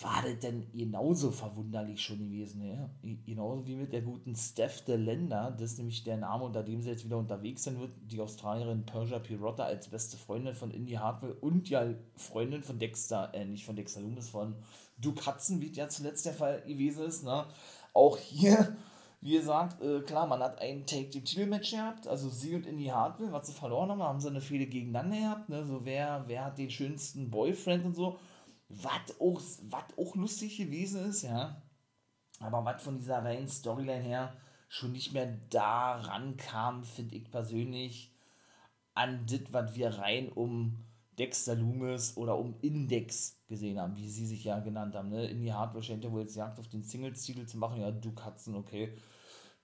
war 0.00 0.22
das 0.22 0.38
denn 0.40 0.70
genauso 0.72 1.30
verwunderlich 1.30 2.02
schon 2.02 2.18
gewesen, 2.18 2.62
ja? 2.62 2.90
Genauso 3.24 3.66
wie 3.66 3.76
mit 3.76 3.92
der 3.92 4.02
guten 4.02 4.34
Steph 4.34 4.86
Länder, 4.86 5.54
das 5.58 5.72
ist 5.72 5.78
nämlich 5.78 6.04
der 6.04 6.18
Name, 6.18 6.44
unter 6.44 6.62
dem 6.62 6.82
sie 6.82 6.90
jetzt 6.90 7.04
wieder 7.04 7.16
unterwegs 7.16 7.64
sein 7.64 7.80
wird, 7.80 7.92
die 8.02 8.20
Australierin 8.20 8.84
Persia 8.84 9.18
Pirotta 9.18 9.64
als 9.64 9.88
beste 9.88 10.18
Freundin 10.18 10.54
von 10.54 10.70
Indy 10.70 10.94
Hartwell 10.94 11.36
und 11.40 11.70
ja 11.70 11.86
Freundin 12.14 12.62
von 12.62 12.78
Dexter, 12.78 13.32
äh, 13.32 13.46
nicht 13.46 13.64
von 13.64 13.76
Dexter 13.76 14.02
Loomis, 14.02 14.28
von 14.28 14.54
Duke 14.98 15.24
Hudson, 15.24 15.62
wie 15.62 15.72
ja 15.72 15.88
zuletzt 15.88 16.26
der 16.26 16.34
Fall 16.34 16.62
gewesen 16.66 17.06
ist, 17.06 17.24
ne? 17.24 17.46
Auch 17.94 18.18
hier, 18.18 18.76
wie 19.22 19.32
gesagt, 19.32 19.82
äh, 19.82 20.00
klar, 20.00 20.26
man 20.26 20.40
hat 20.40 20.60
ein 20.60 20.84
Take-the-Title-Match 20.84 21.70
gehabt, 21.70 22.06
also 22.06 22.28
sie 22.28 22.54
und 22.54 22.66
Indy 22.66 22.86
Hartwell, 22.86 23.32
was 23.32 23.46
sie 23.46 23.54
verloren 23.54 23.90
haben, 23.90 24.02
haben 24.02 24.20
sie 24.20 24.28
eine 24.28 24.42
Fehde 24.42 24.66
gegeneinander 24.66 25.16
gehabt, 25.16 25.48
ne? 25.48 25.64
So 25.64 25.86
wer, 25.86 26.24
wer 26.26 26.44
hat 26.44 26.58
den 26.58 26.70
schönsten 26.70 27.30
Boyfriend 27.30 27.86
und 27.86 27.94
so 27.94 28.18
was 28.68 29.20
auch, 29.20 29.40
auch 29.96 30.16
lustig 30.16 30.56
gewesen 30.56 31.08
ist, 31.08 31.22
ja. 31.22 31.62
Aber 32.40 32.64
was 32.64 32.82
von 32.82 32.98
dieser 32.98 33.24
reinen 33.24 33.48
Storyline 33.48 34.02
her 34.02 34.36
schon 34.68 34.92
nicht 34.92 35.12
mehr 35.12 35.38
daran 35.50 36.36
kam, 36.36 36.84
finde 36.84 37.16
ich 37.16 37.30
persönlich, 37.30 38.12
an 38.94 39.26
das, 39.26 39.40
was 39.50 39.74
wir 39.74 39.90
rein 39.90 40.30
um 40.30 40.84
Dexter 41.18 41.54
Loomis 41.54 42.16
oder 42.16 42.38
um 42.38 42.54
Index 42.60 43.38
gesehen 43.46 43.78
haben, 43.78 43.96
wie 43.96 44.08
sie 44.08 44.26
sich 44.26 44.44
ja 44.44 44.58
genannt 44.60 44.94
haben. 44.94 45.10
Ne? 45.10 45.26
In 45.26 45.40
die 45.40 45.52
Hardware 45.52 45.82
scheint 45.82 46.04
ja 46.04 46.10
wohl 46.10 46.22
jetzt 46.22 46.36
Jagd 46.36 46.58
auf 46.58 46.68
den 46.68 46.82
Singles-Titel 46.82 47.46
zu 47.46 47.58
machen. 47.58 47.80
Ja, 47.80 47.90
du 47.90 48.12
Katzen, 48.12 48.54
okay. 48.54 48.96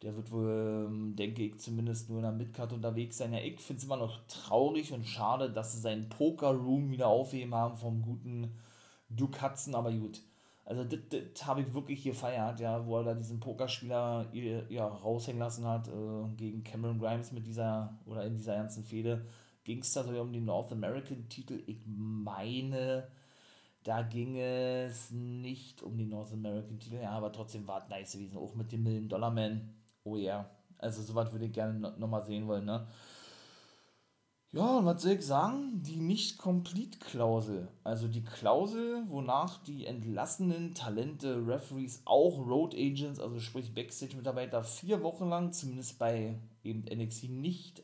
Der 0.02 0.16
wird 0.16 0.30
wohl, 0.30 0.86
ähm, 0.88 1.14
denke 1.14 1.42
ich, 1.42 1.60
zumindest 1.60 2.08
nur 2.08 2.18
in 2.18 2.24
der 2.24 2.32
Midcard 2.32 2.72
unterwegs 2.72 3.18
sein. 3.18 3.32
Ja, 3.32 3.40
ich 3.40 3.60
finde 3.60 3.78
es 3.78 3.84
immer 3.84 3.96
noch 3.96 4.26
traurig 4.26 4.92
und 4.92 5.06
schade, 5.06 5.50
dass 5.50 5.72
sie 5.72 5.80
seinen 5.80 6.08
Poker-Room 6.08 6.90
wieder 6.90 7.08
aufheben 7.08 7.54
haben 7.54 7.76
vom 7.76 8.02
guten 8.02 8.58
du 9.16 9.28
Katzen, 9.28 9.74
aber 9.74 9.92
gut. 9.92 10.20
Also 10.64 10.84
das 10.84 11.46
habe 11.46 11.62
ich 11.62 11.74
wirklich 11.74 12.04
gefeiert, 12.04 12.60
ja, 12.60 12.86
wo 12.86 12.98
er 12.98 13.04
da 13.04 13.14
diesen 13.14 13.40
Pokerspieler 13.40 14.26
ja, 14.68 14.86
raushängen 14.86 15.40
lassen 15.40 15.66
hat 15.66 15.88
äh, 15.88 16.28
gegen 16.36 16.62
Cameron 16.62 17.00
Grimes 17.00 17.32
mit 17.32 17.46
dieser, 17.46 17.98
oder 18.06 18.24
in 18.24 18.36
dieser 18.36 18.54
ganzen 18.54 18.84
Fehde. 18.84 19.26
Ging 19.64 19.80
es 19.80 19.92
da 19.92 20.04
sogar 20.04 20.22
um 20.22 20.32
den 20.32 20.44
North 20.44 20.72
American 20.72 21.28
Titel? 21.28 21.62
Ich 21.66 21.80
meine, 21.84 23.08
da 23.82 24.02
ging 24.02 24.38
es 24.38 25.10
nicht 25.10 25.82
um 25.82 25.98
den 25.98 26.10
North 26.10 26.32
American 26.32 26.78
Titel, 26.78 27.00
ja, 27.02 27.10
aber 27.10 27.32
trotzdem 27.32 27.66
war 27.66 27.82
es 27.82 27.88
nice 27.88 28.12
gewesen, 28.12 28.38
auch 28.38 28.54
mit 28.54 28.70
dem 28.70 28.84
Million 28.84 29.08
Dollar 29.08 29.30
Man. 29.30 29.74
Oh 30.04 30.16
ja, 30.16 30.22
yeah. 30.22 30.50
also 30.78 31.02
sowas 31.02 31.32
würde 31.32 31.46
ich 31.46 31.52
gerne 31.52 31.78
nochmal 31.98 32.24
sehen 32.24 32.46
wollen, 32.46 32.64
ne? 32.64 32.86
Ja, 34.54 34.76
und 34.76 34.84
was 34.84 35.00
soll 35.00 35.12
ich 35.12 35.24
sagen? 35.24 35.82
Die 35.82 35.96
Nicht-Complete-Klausel. 35.96 37.68
Also 37.84 38.06
die 38.06 38.22
Klausel, 38.22 39.02
wonach 39.08 39.62
die 39.62 39.86
entlassenen 39.86 40.74
Talente, 40.74 41.46
Referees, 41.46 42.02
auch 42.04 42.36
Road 42.46 42.74
Agents, 42.74 43.18
also 43.18 43.40
sprich 43.40 43.74
Backstage-Mitarbeiter, 43.74 44.62
vier 44.62 45.02
Wochen 45.02 45.30
lang, 45.30 45.52
zumindest 45.52 45.98
bei 45.98 46.38
eben 46.64 46.84
NXT, 46.84 47.30
nicht 47.30 47.82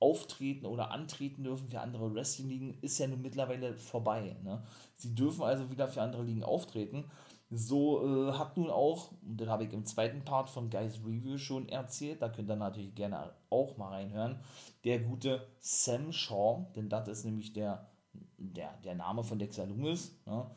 auftreten 0.00 0.66
oder 0.66 0.90
antreten 0.90 1.44
dürfen 1.44 1.68
für 1.68 1.80
andere 1.80 2.12
Wrestling-Ligen, 2.12 2.78
ist 2.80 2.98
ja 2.98 3.06
nun 3.06 3.22
mittlerweile 3.22 3.76
vorbei. 3.76 4.34
Ne? 4.42 4.64
Sie 4.96 5.14
dürfen 5.14 5.42
also 5.44 5.70
wieder 5.70 5.86
für 5.86 6.02
andere 6.02 6.24
Ligen 6.24 6.42
auftreten. 6.42 7.04
So 7.52 8.06
äh, 8.06 8.32
hat 8.32 8.56
nun 8.56 8.70
auch, 8.70 9.10
und 9.26 9.40
das 9.40 9.48
habe 9.48 9.64
ich 9.64 9.72
im 9.72 9.84
zweiten 9.84 10.24
Part 10.24 10.48
von 10.48 10.70
Guys 10.70 11.00
Review 11.04 11.36
schon 11.36 11.68
erzählt, 11.68 12.22
da 12.22 12.28
könnt 12.28 12.48
ihr 12.48 12.54
natürlich 12.54 12.94
gerne 12.94 13.32
auch 13.50 13.76
mal 13.76 13.88
reinhören, 13.88 14.38
der 14.84 15.00
gute 15.00 15.44
Sam 15.58 16.12
Shaw, 16.12 16.66
denn 16.76 16.88
das 16.88 17.08
ist 17.08 17.24
nämlich 17.24 17.52
der, 17.52 17.90
der, 18.38 18.76
der 18.84 18.94
Name 18.94 19.24
von 19.24 19.40
Dexter 19.40 19.66
Loomis, 19.66 20.16
ne? 20.26 20.48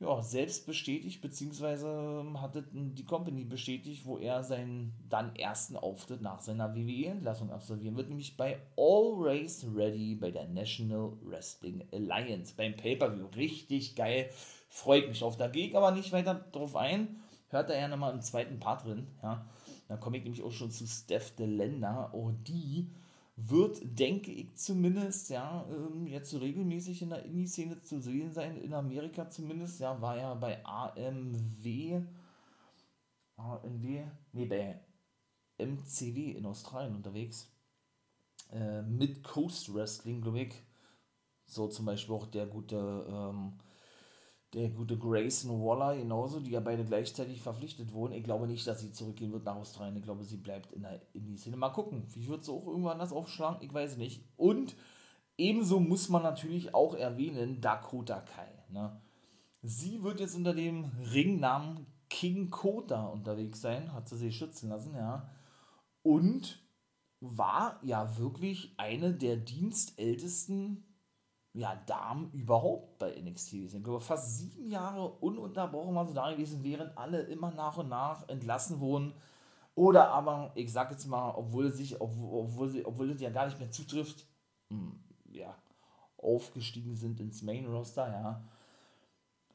ja, 0.00 0.20
selbst 0.20 0.66
bestätigt, 0.66 1.22
beziehungsweise 1.22 1.86
ähm, 1.86 2.40
hatte 2.40 2.64
die 2.72 3.04
Company 3.04 3.44
bestätigt, 3.44 4.04
wo 4.04 4.18
er 4.18 4.42
seinen 4.42 4.92
dann 5.08 5.36
ersten 5.36 5.76
Auftritt 5.76 6.20
nach 6.20 6.40
seiner 6.40 6.74
WWE-Entlassung 6.74 7.52
absolvieren 7.52 7.96
wird, 7.96 8.08
nämlich 8.08 8.36
bei 8.36 8.58
All 8.76 9.14
Race 9.18 9.64
Ready 9.72 10.16
bei 10.16 10.32
der 10.32 10.48
National 10.48 11.12
Wrestling 11.22 11.84
Alliance, 11.92 12.54
beim 12.56 12.74
Pay-Per-View. 12.74 13.26
Richtig 13.36 13.94
geil 13.94 14.28
freut 14.72 15.08
mich 15.08 15.22
auf. 15.22 15.36
Da 15.36 15.48
gehe 15.48 15.68
ich 15.68 15.76
aber 15.76 15.90
nicht 15.90 16.12
weiter 16.12 16.34
drauf 16.34 16.76
ein. 16.76 17.20
Hört 17.48 17.68
da 17.68 17.74
gerne 17.74 17.98
mal 17.98 18.12
im 18.12 18.22
zweiten 18.22 18.58
Part 18.58 18.86
drin. 18.86 19.06
Ja. 19.22 19.46
Da 19.86 19.98
komme 19.98 20.16
ich 20.16 20.24
nämlich 20.24 20.42
auch 20.42 20.50
schon 20.50 20.70
zu 20.70 20.86
Steph 20.86 21.34
Länder. 21.38 22.14
Auch 22.14 22.32
die 22.46 22.90
wird, 23.36 23.80
denke 23.82 24.32
ich 24.32 24.54
zumindest, 24.54 25.28
ja, 25.28 25.66
ähm, 25.70 26.06
jetzt 26.06 26.32
regelmäßig 26.34 27.02
in 27.02 27.10
der 27.10 27.24
Indie-Szene 27.24 27.82
zu 27.82 28.00
sehen 28.00 28.32
sein, 28.32 28.56
in 28.56 28.72
Amerika 28.72 29.28
zumindest, 29.28 29.80
ja, 29.80 30.00
war 30.00 30.16
ja 30.16 30.34
bei 30.34 30.64
AMW, 30.64 32.02
AMW, 33.36 34.04
nee, 34.32 34.44
bei 34.46 34.80
MCW 35.58 36.32
in 36.32 36.46
Australien 36.46 36.96
unterwegs, 36.96 37.50
äh, 38.50 38.82
mit 38.82 39.22
Coast 39.22 39.74
Wrestling, 39.74 40.20
glaube 40.20 40.40
ich, 40.40 40.54
so 41.46 41.68
zum 41.68 41.86
Beispiel 41.86 42.14
auch 42.14 42.26
der 42.26 42.46
gute, 42.46 43.06
ähm, 43.08 43.54
der 44.54 44.68
gute 44.68 44.98
Grayson 44.98 45.62
Waller 45.64 45.96
genauso, 45.96 46.40
die 46.40 46.50
ja 46.50 46.60
beide 46.60 46.84
gleichzeitig 46.84 47.40
verpflichtet 47.40 47.92
wurden. 47.92 48.12
Ich 48.12 48.24
glaube 48.24 48.46
nicht, 48.46 48.66
dass 48.66 48.80
sie 48.80 48.92
zurückgehen 48.92 49.32
wird 49.32 49.44
nach 49.44 49.56
Australien. 49.56 49.96
Ich 49.96 50.02
glaube, 50.02 50.24
sie 50.24 50.36
bleibt 50.36 50.72
in 50.72 50.82
der 50.82 51.00
Indie-Szene. 51.14 51.56
Mal 51.56 51.70
gucken, 51.70 52.04
wie 52.08 52.28
wird 52.28 52.44
sie 52.44 52.52
auch 52.52 52.66
irgendwann 52.66 52.98
das 52.98 53.12
aufschlagen? 53.12 53.62
Ich 53.62 53.72
weiß 53.72 53.96
nicht. 53.96 54.24
Und 54.36 54.76
ebenso 55.38 55.80
muss 55.80 56.10
man 56.10 56.22
natürlich 56.22 56.74
auch 56.74 56.94
erwähnen, 56.94 57.60
Dakota 57.62 58.20
Kai. 58.20 58.64
Ne? 58.68 59.00
Sie 59.62 60.02
wird 60.02 60.20
jetzt 60.20 60.36
unter 60.36 60.54
dem 60.54 60.90
Ringnamen 61.12 61.86
King 62.10 62.50
Kota 62.50 63.06
unterwegs 63.06 63.62
sein, 63.62 63.94
hat 63.94 64.06
sie 64.06 64.18
sich 64.18 64.36
schützen 64.36 64.68
lassen, 64.68 64.94
ja. 64.94 65.30
Und 66.02 66.62
war 67.20 67.78
ja 67.82 68.18
wirklich 68.18 68.74
eine 68.76 69.14
der 69.14 69.36
dienstältesten 69.36 70.84
ja, 71.54 71.76
Damen 71.86 72.30
überhaupt 72.32 72.98
bei 72.98 73.20
NXT 73.20 73.52
gewesen. 73.52 73.78
Ich 73.78 73.84
glaube, 73.84 74.00
fast 74.00 74.38
sieben 74.38 74.70
Jahre 74.70 75.08
ununterbrochen 75.08 75.94
waren 75.94 76.08
sie 76.08 76.14
da 76.14 76.30
gewesen, 76.30 76.62
während 76.62 76.96
alle 76.96 77.22
immer 77.22 77.50
nach 77.50 77.76
und 77.76 77.88
nach 77.88 78.26
entlassen 78.28 78.80
wurden. 78.80 79.12
Oder 79.74 80.08
aber, 80.08 80.52
ich 80.54 80.72
sag 80.72 80.90
jetzt 80.90 81.06
mal, 81.06 81.30
obwohl 81.30 81.72
sich, 81.72 82.00
obwohl, 82.00 82.44
obwohl 82.44 82.68
sie, 82.70 82.84
obwohl 82.84 83.10
es 83.10 83.20
ja 83.20 83.30
gar 83.30 83.46
nicht 83.46 83.58
mehr 83.58 83.70
zutrifft, 83.70 84.26
mh, 84.70 84.78
hm, 84.78 85.00
ja, 85.32 85.54
aufgestiegen 86.18 86.96
sind 86.96 87.20
ins 87.20 87.42
Main 87.42 87.66
Roster, 87.66 88.08
ja, 88.08 88.44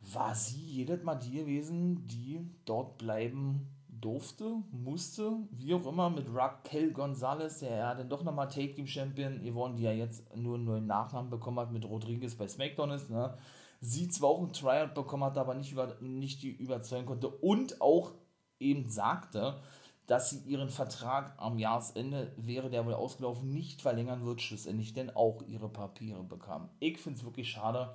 war 0.02 0.36
sie 0.36 0.60
jedes 0.60 1.04
Mal 1.04 1.16
die 1.16 1.32
gewesen, 1.32 2.08
die 2.08 2.48
dort 2.66 2.98
bleiben 2.98 3.77
durfte, 4.02 4.64
musste, 4.72 5.32
wie 5.52 5.74
auch 5.74 5.86
immer, 5.86 6.10
mit 6.10 6.28
Raquel 6.34 6.92
Gonzalez, 6.92 7.60
der 7.60 7.78
ja 7.78 7.96
dann 7.96 8.10
doch 8.10 8.24
nochmal 8.24 8.48
Take 8.48 8.74
Team 8.74 8.88
Champion 8.88 9.42
geworden, 9.44 9.76
die 9.76 9.84
ja 9.84 9.92
jetzt 9.92 10.24
nur 10.36 10.56
einen 10.56 10.66
neuen 10.66 10.88
Nachnamen 10.88 11.30
bekommen 11.30 11.60
hat, 11.60 11.72
mit 11.72 11.86
Rodriguez 11.86 12.36
bei 12.36 12.48
SmackDown 12.48 12.92
ist, 12.92 13.10
ne? 13.10 13.38
Sie 13.80 14.08
zwar 14.10 14.32
auch 14.32 14.42
ein 14.42 14.54
Tryout 14.54 14.96
bekommen 14.96 15.24
hat, 15.24 15.38
aber 15.38 15.54
nicht, 15.54 15.72
über, 15.72 15.96
nicht 16.02 16.42
die 16.42 16.50
überzeugen 16.50 17.06
konnte 17.06 17.30
und 17.30 17.80
auch 17.80 18.12
eben 18.60 18.90
sagte, 18.90 19.60
dass 20.08 20.30
sie 20.30 20.40
ihren 20.50 20.70
Vertrag 20.70 21.34
am 21.38 21.60
Jahresende, 21.60 22.34
wäre 22.38 22.70
der 22.70 22.86
wohl 22.86 22.94
ausgelaufen, 22.94 23.52
nicht 23.52 23.82
verlängern 23.82 24.26
wird, 24.26 24.42
schlussendlich 24.42 24.94
denn 24.94 25.16
auch 25.16 25.44
ihre 25.44 25.70
Papiere 25.70 26.24
bekam. 26.24 26.70
Ich 26.80 26.98
finde 26.98 27.20
es 27.20 27.26
wirklich 27.26 27.50
schade, 27.50 27.94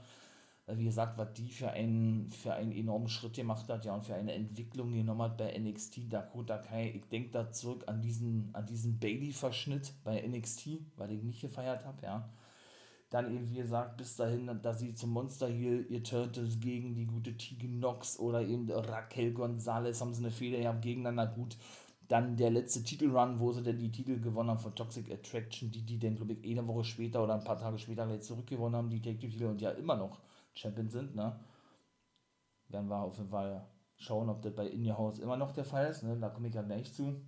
wie 0.68 0.84
gesagt, 0.84 1.18
was 1.18 1.32
die 1.34 1.48
für 1.48 1.70
einen, 1.70 2.28
für 2.30 2.54
einen 2.54 2.72
enormen 2.72 3.08
Schritt 3.08 3.34
gemacht 3.34 3.68
hat, 3.68 3.84
ja, 3.84 3.94
und 3.94 4.06
für 4.06 4.14
eine 4.14 4.32
Entwicklung 4.32 4.92
genommen 4.92 5.22
hat 5.22 5.36
bei 5.36 5.58
NXT 5.58 6.12
Dakota 6.12 6.58
Kai. 6.58 6.92
Ich 6.94 7.08
denke 7.08 7.30
da 7.30 7.50
zurück 7.50 7.82
an 7.86 8.00
diesen, 8.00 8.50
an 8.52 8.66
diesen 8.66 8.98
Bailey-Verschnitt 8.98 9.92
bei 10.04 10.20
NXT, 10.26 10.68
weil 10.96 11.12
ich 11.12 11.22
nicht 11.22 11.40
gefeiert 11.40 11.84
habe, 11.84 12.02
ja. 12.02 12.28
Dann 13.10 13.34
eben, 13.34 13.50
wie 13.50 13.56
gesagt, 13.56 13.98
bis 13.98 14.16
dahin, 14.16 14.48
dass 14.62 14.78
sie 14.78 14.94
zum 14.94 15.10
Monster 15.10 15.48
Heel 15.48 15.84
ihr 15.90 16.02
Turtles 16.02 16.60
gegen 16.60 16.94
die 16.94 17.06
gute 17.06 17.36
Tegan 17.36 17.78
Nox 17.78 18.18
oder 18.18 18.40
eben 18.40 18.70
Raquel 18.70 19.32
Gonzalez 19.32 20.00
haben 20.00 20.14
sie 20.14 20.22
eine 20.22 20.30
Fehler 20.30 20.60
ja 20.60 20.72
gegeneinander 20.72 21.26
gut. 21.26 21.58
Dann 22.08 22.36
der 22.36 22.50
letzte 22.50 22.82
Titelrun, 22.82 23.38
wo 23.38 23.52
sie 23.52 23.62
dann 23.62 23.78
die 23.78 23.92
Titel 23.92 24.18
gewonnen 24.18 24.50
haben 24.50 24.58
von 24.60 24.74
Toxic 24.74 25.10
Attraction, 25.10 25.70
die 25.70 25.82
die 25.82 25.98
dann, 25.98 26.16
glaube 26.16 26.34
ich, 26.34 26.50
eine 26.50 26.66
Woche 26.66 26.84
später 26.84 27.22
oder 27.22 27.34
ein 27.34 27.44
paar 27.44 27.58
Tage 27.58 27.78
später 27.78 28.20
zurückgewonnen 28.20 28.76
haben, 28.76 28.90
die 28.90 29.02
Take-Titel 29.02 29.44
und 29.44 29.60
ja 29.60 29.70
immer 29.72 29.96
noch 29.96 30.20
Champion 30.54 30.88
sind, 30.88 31.14
ne? 31.14 31.38
Werden 32.68 32.88
wir 32.88 33.00
auf 33.02 33.16
jeden 33.16 33.30
Fall 33.30 33.66
schauen, 33.96 34.28
ob 34.28 34.42
das 34.42 34.54
bei 34.54 34.66
In 34.66 34.86
Your 34.86 34.98
House 34.98 35.18
immer 35.18 35.36
noch 35.36 35.52
der 35.52 35.64
Fall 35.64 35.86
ist, 35.86 36.02
ne? 36.02 36.18
Da 36.18 36.28
komme 36.30 36.48
ich 36.48 36.54
ja 36.54 36.62
gleich 36.62 36.92
zu. 36.92 37.20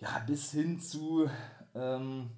Ja, 0.00 0.18
bis 0.26 0.50
hin 0.50 0.80
zu, 0.80 1.28
ähm, 1.74 2.30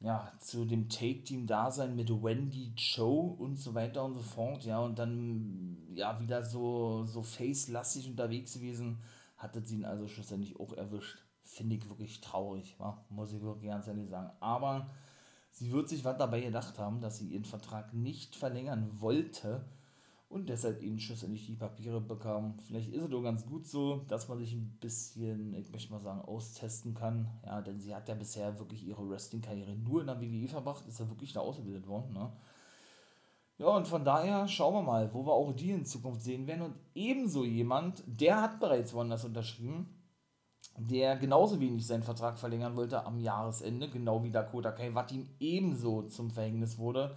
ja, 0.00 0.32
zu 0.38 0.64
dem 0.64 0.88
Take-Team-Dasein 0.88 1.96
mit 1.96 2.10
Wendy 2.10 2.72
Joe 2.76 3.34
und 3.36 3.56
so 3.56 3.74
weiter 3.74 4.04
und 4.04 4.14
so 4.14 4.20
fort, 4.20 4.64
ja, 4.64 4.78
und 4.78 4.98
dann, 4.98 5.88
ja, 5.94 6.20
wieder 6.20 6.44
so, 6.44 7.04
so 7.04 7.22
face-lastig 7.22 8.08
unterwegs 8.08 8.54
gewesen, 8.54 9.02
hatte 9.36 9.60
sie 9.64 9.76
ihn 9.76 9.84
also 9.84 10.06
schlussendlich 10.06 10.58
auch 10.58 10.72
erwischt. 10.72 11.18
Finde 11.42 11.76
ich 11.76 11.88
wirklich 11.88 12.20
traurig, 12.20 12.78
wa? 12.78 13.04
muss 13.08 13.32
ich 13.32 13.40
wirklich 13.40 13.70
ganz 13.70 13.88
ehrlich 13.88 14.08
sagen. 14.08 14.30
Aber 14.40 14.90
Sie 15.50 15.72
wird 15.72 15.88
sich 15.88 16.04
was 16.04 16.16
dabei 16.16 16.40
gedacht 16.40 16.78
haben, 16.78 17.00
dass 17.00 17.18
sie 17.18 17.28
ihren 17.28 17.44
Vertrag 17.44 17.92
nicht 17.94 18.36
verlängern 18.36 19.00
wollte 19.00 19.64
und 20.28 20.50
deshalb 20.50 20.82
eben 20.82 21.00
schlussendlich 21.00 21.46
die 21.46 21.54
Papiere 21.54 22.00
bekam. 22.00 22.58
Vielleicht 22.60 22.92
ist 22.92 23.02
es 23.02 23.10
doch 23.10 23.22
ganz 23.22 23.46
gut 23.46 23.66
so, 23.66 24.04
dass 24.08 24.28
man 24.28 24.38
sich 24.38 24.52
ein 24.52 24.76
bisschen, 24.78 25.54
ich 25.54 25.72
möchte 25.72 25.90
mal 25.90 26.00
sagen, 26.00 26.20
austesten 26.20 26.94
kann. 26.94 27.28
Ja, 27.46 27.62
denn 27.62 27.80
sie 27.80 27.94
hat 27.94 28.08
ja 28.08 28.14
bisher 28.14 28.58
wirklich 28.58 28.86
ihre 28.86 29.08
Wrestling-Karriere 29.08 29.74
nur 29.74 30.02
in 30.02 30.06
der 30.06 30.20
WWE 30.20 30.48
verbracht, 30.48 30.86
ist 30.86 31.00
ja 31.00 31.08
wirklich 31.08 31.32
da 31.32 31.40
ausgebildet 31.40 31.86
worden. 31.86 32.12
Ne? 32.12 32.30
Ja, 33.56 33.68
und 33.68 33.88
von 33.88 34.04
daher 34.04 34.46
schauen 34.48 34.74
wir 34.74 34.82
mal, 34.82 35.12
wo 35.14 35.24
wir 35.24 35.32
auch 35.32 35.52
die 35.52 35.70
in 35.70 35.86
Zukunft 35.86 36.20
sehen 36.20 36.46
werden. 36.46 36.62
Und 36.62 36.74
ebenso 36.94 37.44
jemand, 37.44 38.04
der 38.06 38.42
hat 38.42 38.60
bereits 38.60 38.92
woanders 38.92 39.24
unterschrieben, 39.24 39.97
der 40.78 41.16
genauso 41.16 41.60
wenig 41.60 41.86
seinen 41.86 42.02
Vertrag 42.04 42.38
verlängern 42.38 42.76
wollte 42.76 43.04
am 43.04 43.18
Jahresende, 43.18 43.88
genau 43.88 44.22
wie 44.22 44.30
Dakota 44.30 44.70
Kai, 44.70 44.94
was 44.94 45.10
ihm 45.12 45.28
ebenso 45.40 46.02
zum 46.02 46.30
Verhängnis 46.30 46.78
wurde, 46.78 47.16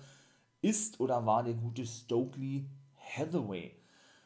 ist 0.61 0.99
oder 0.99 1.25
war 1.25 1.43
der 1.43 1.53
gute 1.53 1.85
Stokely 1.85 2.65
Hathaway. 3.15 3.75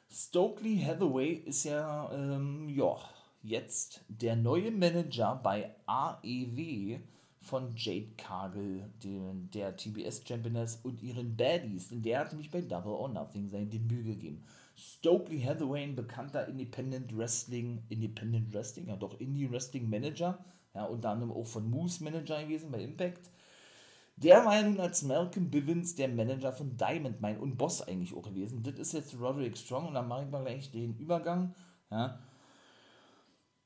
Stokely 0.09 0.79
Hathaway 0.79 1.33
ist 1.33 1.65
ja, 1.65 2.11
ähm, 2.13 2.69
ja, 2.69 2.95
jetzt 3.43 4.01
der 4.07 4.35
neue 4.35 4.71
Manager 4.71 5.39
bei 5.41 5.75
AEW 5.85 6.99
von 7.41 7.73
Jade 7.75 8.11
Cargill, 8.17 8.89
den, 9.03 9.49
der 9.51 9.75
TBS-Championess 9.75 10.79
und 10.83 11.03
ihren 11.03 11.35
Baddies, 11.35 11.89
denn 11.89 12.01
der 12.01 12.19
hat 12.19 12.31
nämlich 12.31 12.49
bei 12.49 12.61
Double 12.61 12.93
or 12.93 13.09
Nothing 13.09 13.49
sein 13.49 13.69
Debüt 13.69 14.05
gegeben. 14.05 14.43
Stokely 14.75 15.41
Hathaway, 15.41 15.83
ein 15.83 15.95
bekannter 15.95 16.47
Independent 16.47 17.15
Wrestling, 17.17 17.83
Independent 17.89 18.53
Wrestling, 18.53 18.87
ja 18.87 18.95
doch 18.95 19.19
Indie 19.19 19.49
Wrestling 19.49 19.89
Manager, 19.89 20.43
ja, 20.73 20.85
unter 20.85 21.11
anderem 21.11 21.31
auch 21.31 21.47
von 21.47 21.69
Moose 21.69 22.03
Manager 22.03 22.43
gewesen 22.43 22.71
bei 22.71 22.81
Impact. 22.83 23.29
Der 24.17 24.45
war 24.45 24.55
ja 24.55 24.63
nun 24.63 24.79
als 24.79 25.03
Malcolm 25.03 25.49
Bivens 25.49 25.95
der 25.95 26.07
Manager 26.07 26.53
von 26.53 26.77
Diamond 26.77 27.21
Mine 27.21 27.39
und 27.39 27.57
Boss 27.57 27.81
eigentlich 27.81 28.15
auch 28.15 28.23
gewesen. 28.23 28.63
Das 28.63 28.75
ist 28.75 28.93
jetzt 28.93 29.19
Roderick 29.19 29.57
Strong 29.57 29.87
und 29.87 29.93
dann 29.93 30.07
mache 30.07 30.23
ich 30.23 30.31
mal 30.31 30.43
gleich 30.43 30.71
den 30.71 30.97
Übergang. 30.97 31.53
Ja, 31.91 32.19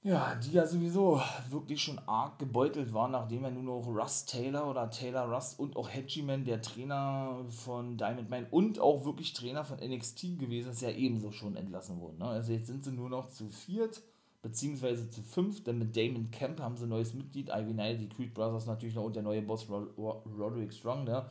ja, 0.01 0.35
die 0.35 0.53
ja 0.53 0.65
sowieso 0.65 1.21
wirklich 1.49 1.81
schon 1.81 1.99
arg 1.99 2.39
gebeutelt 2.39 2.93
war, 2.93 3.09
nachdem 3.09 3.43
er 3.43 3.51
nur 3.51 3.63
noch 3.63 3.87
Russ 3.87 4.25
Taylor 4.25 4.69
oder 4.69 4.89
Taylor 4.89 5.25
Russ 5.25 5.53
und 5.55 5.75
auch 5.75 5.89
Hedgeman, 5.89 6.45
der 6.45 6.61
Trainer 6.61 7.43
von 7.49 7.97
Diamond 7.97 8.29
Mine 8.29 8.47
und 8.49 8.79
auch 8.79 9.03
wirklich 9.03 9.33
Trainer 9.33 9.65
von 9.65 9.79
NXT 9.79 10.39
gewesen 10.39 10.71
ist, 10.71 10.81
ja 10.81 10.91
ebenso 10.91 11.31
schon 11.31 11.57
entlassen 11.57 11.99
wurden. 11.99 12.19
Ne? 12.19 12.25
Also 12.25 12.53
jetzt 12.53 12.67
sind 12.67 12.85
sie 12.85 12.93
nur 12.93 13.09
noch 13.09 13.29
zu 13.29 13.49
viert, 13.49 14.01
beziehungsweise 14.41 15.09
zu 15.09 15.21
fünf, 15.21 15.65
denn 15.65 15.79
mit 15.79 15.97
Damon 15.97 16.31
Camp 16.31 16.61
haben 16.61 16.77
sie 16.77 16.85
ein 16.85 16.89
neues 16.89 17.13
Mitglied, 17.13 17.49
Ivy 17.49 17.73
Knight, 17.73 17.99
die 17.99 18.07
Creed 18.07 18.33
Brothers 18.33 18.67
natürlich 18.67 18.95
noch 18.95 19.03
und 19.03 19.17
der 19.17 19.23
neue 19.23 19.41
Boss 19.41 19.69
Rod 19.69 19.97
Roderick 19.97 20.73
Strong, 20.73 21.03
ne? 21.03 21.25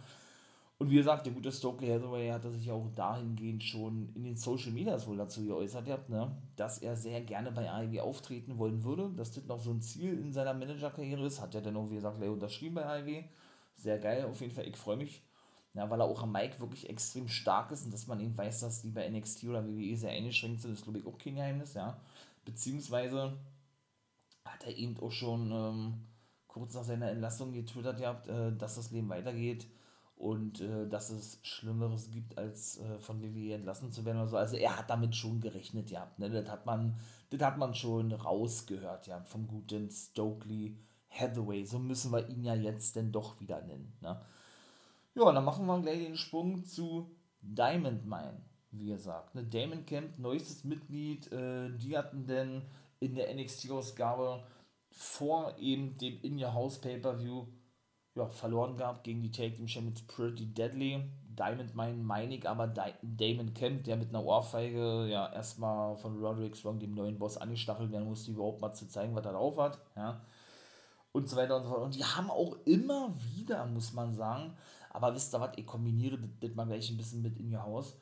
Und 0.80 0.90
wie 0.90 0.96
gesagt, 0.96 1.26
der 1.26 1.32
gute 1.32 1.50
Stokely 1.50 1.88
Hathaway 1.88 2.28
hat 2.30 2.44
sich 2.52 2.70
auch 2.70 2.88
dahingehend 2.94 3.64
schon 3.64 4.12
in 4.14 4.22
den 4.22 4.36
Social 4.36 4.70
Medias 4.70 5.08
wohl 5.08 5.16
dazu 5.16 5.44
geäußert, 5.44 5.86
gehabt, 5.86 6.08
ne, 6.08 6.30
dass 6.54 6.78
er 6.78 6.94
sehr 6.94 7.20
gerne 7.22 7.50
bei 7.50 7.68
AEW 7.68 8.00
auftreten 8.00 8.58
wollen 8.58 8.84
würde, 8.84 9.10
dass 9.16 9.32
das 9.32 9.44
noch 9.46 9.58
so 9.58 9.72
ein 9.72 9.82
Ziel 9.82 10.16
in 10.20 10.32
seiner 10.32 10.54
Managerkarriere 10.54 11.26
ist. 11.26 11.40
Hat 11.40 11.56
er 11.56 11.62
dann 11.62 11.76
auch, 11.76 11.90
wie 11.90 11.96
gesagt, 11.96 12.22
unterschrieben 12.22 12.76
bei 12.76 12.86
AEW. 12.86 13.24
Sehr 13.74 13.98
geil, 13.98 14.24
auf 14.24 14.40
jeden 14.40 14.54
Fall, 14.54 14.68
ich 14.68 14.76
freue 14.76 14.96
mich. 14.96 15.22
Ja, 15.74 15.90
weil 15.90 16.00
er 16.00 16.06
auch 16.06 16.22
am 16.22 16.32
Mike 16.32 16.60
wirklich 16.60 16.88
extrem 16.88 17.28
stark 17.28 17.72
ist 17.72 17.84
und 17.84 17.92
dass 17.92 18.06
man 18.06 18.20
eben 18.20 18.36
weiß, 18.36 18.60
dass 18.60 18.80
die 18.80 18.90
bei 18.90 19.08
NXT 19.08 19.44
oder 19.44 19.66
WWE 19.66 19.96
sehr 19.96 20.10
eingeschränkt 20.10 20.60
sind, 20.60 20.72
ist 20.72 20.84
glaube 20.84 21.00
ich 21.00 21.06
auch 21.06 21.18
kein 21.18 21.34
Geheimnis, 21.34 21.74
ja. 21.74 22.00
Beziehungsweise 22.44 23.36
hat 24.44 24.64
er 24.64 24.76
eben 24.76 24.98
auch 25.00 25.10
schon 25.10 25.50
ähm, 25.52 25.94
kurz 26.46 26.74
nach 26.74 26.84
seiner 26.84 27.10
Entlassung 27.10 27.52
getwittert 27.52 27.98
gehabt, 27.98 28.28
äh, 28.28 28.56
dass 28.56 28.76
das 28.76 28.90
Leben 28.92 29.08
weitergeht 29.08 29.66
und 30.18 30.60
äh, 30.60 30.88
dass 30.88 31.10
es 31.10 31.38
Schlimmeres 31.42 32.10
gibt, 32.10 32.36
als 32.36 32.78
äh, 32.78 32.98
von 32.98 33.22
WWE 33.22 33.54
entlassen 33.54 33.92
zu 33.92 34.04
werden 34.04 34.18
oder 34.18 34.28
so. 34.28 34.36
Also 34.36 34.56
er 34.56 34.76
hat 34.76 34.90
damit 34.90 35.14
schon 35.14 35.40
gerechnet, 35.40 35.90
ja. 35.90 36.10
Ne? 36.18 36.28
Das, 36.28 36.48
hat 36.50 36.66
man, 36.66 36.96
das 37.30 37.40
hat 37.40 37.56
man 37.56 37.74
schon 37.74 38.12
rausgehört, 38.12 39.06
ja, 39.06 39.20
vom 39.20 39.46
guten 39.46 39.88
Stokely 39.90 40.76
Hathaway. 41.08 41.64
So 41.64 41.78
müssen 41.78 42.12
wir 42.12 42.28
ihn 42.28 42.42
ja 42.42 42.54
jetzt 42.54 42.96
denn 42.96 43.12
doch 43.12 43.40
wieder 43.40 43.62
nennen. 43.62 43.96
Ne? 44.00 44.20
Ja, 45.14 45.32
dann 45.32 45.44
machen 45.44 45.66
wir 45.66 45.80
gleich 45.80 45.98
den 45.98 46.16
Sprung 46.16 46.64
zu 46.64 47.10
Diamond 47.40 48.04
Mine, 48.04 48.40
wie 48.72 48.88
gesagt. 48.88 49.36
Ne? 49.36 49.44
Damon 49.44 49.86
Camp, 49.86 50.18
neuestes 50.18 50.64
Mitglied, 50.64 51.30
äh, 51.30 51.70
die 51.78 51.96
hatten 51.96 52.26
denn 52.26 52.62
in 52.98 53.14
der 53.14 53.32
NXT-Ausgabe 53.32 54.42
vor 54.90 55.56
eben 55.58 55.96
dem 55.98 56.20
In 56.22 56.42
Your 56.42 56.52
House 56.52 56.80
Pay-Per-View 56.80 57.46
ja, 58.18 58.26
verloren 58.28 58.76
gehabt 58.76 59.04
gegen 59.04 59.22
die 59.22 59.30
Take 59.30 59.54
Team 59.54 59.68
Champions 59.68 60.02
Pretty 60.02 60.46
Deadly. 60.46 61.04
Diamond 61.38 61.74
Mine 61.76 62.34
ich, 62.34 62.48
aber 62.48 62.66
Damon 62.66 63.54
Kemp, 63.54 63.84
der 63.84 63.96
mit 63.96 64.08
einer 64.08 64.24
Ohrfeige 64.24 65.06
ja 65.06 65.32
erstmal 65.32 65.96
von 65.96 66.18
Roderick 66.18 66.56
Strong, 66.56 66.80
dem 66.80 66.94
neuen 66.94 67.16
Boss, 67.16 67.38
angestachelt 67.38 67.92
werden 67.92 68.08
musste, 68.08 68.32
überhaupt 68.32 68.60
mal 68.60 68.72
zu 68.72 68.88
zeigen, 68.88 69.14
was 69.14 69.24
er 69.24 69.32
drauf 69.32 69.56
hat. 69.56 69.78
Ja. 69.94 70.20
Und 71.12 71.28
so 71.28 71.36
weiter 71.36 71.56
und 71.56 71.62
so 71.62 71.68
fort. 71.68 71.82
Und 71.82 71.94
die 71.94 72.04
haben 72.04 72.28
auch 72.28 72.56
immer 72.64 73.14
wieder, 73.36 73.64
muss 73.66 73.92
man 73.92 74.14
sagen, 74.14 74.52
Aber 74.90 75.14
wisst 75.14 75.34
ihr 75.34 75.40
was, 75.40 75.50
ich 75.56 75.66
kombiniere 75.66 76.18
das 76.40 76.54
mal 76.54 76.66
gleich 76.66 76.90
ein 76.90 76.96
bisschen 76.96 77.22
mit 77.22 77.38
in 77.38 77.50
ihr 77.50 77.62
Haus. 77.62 77.96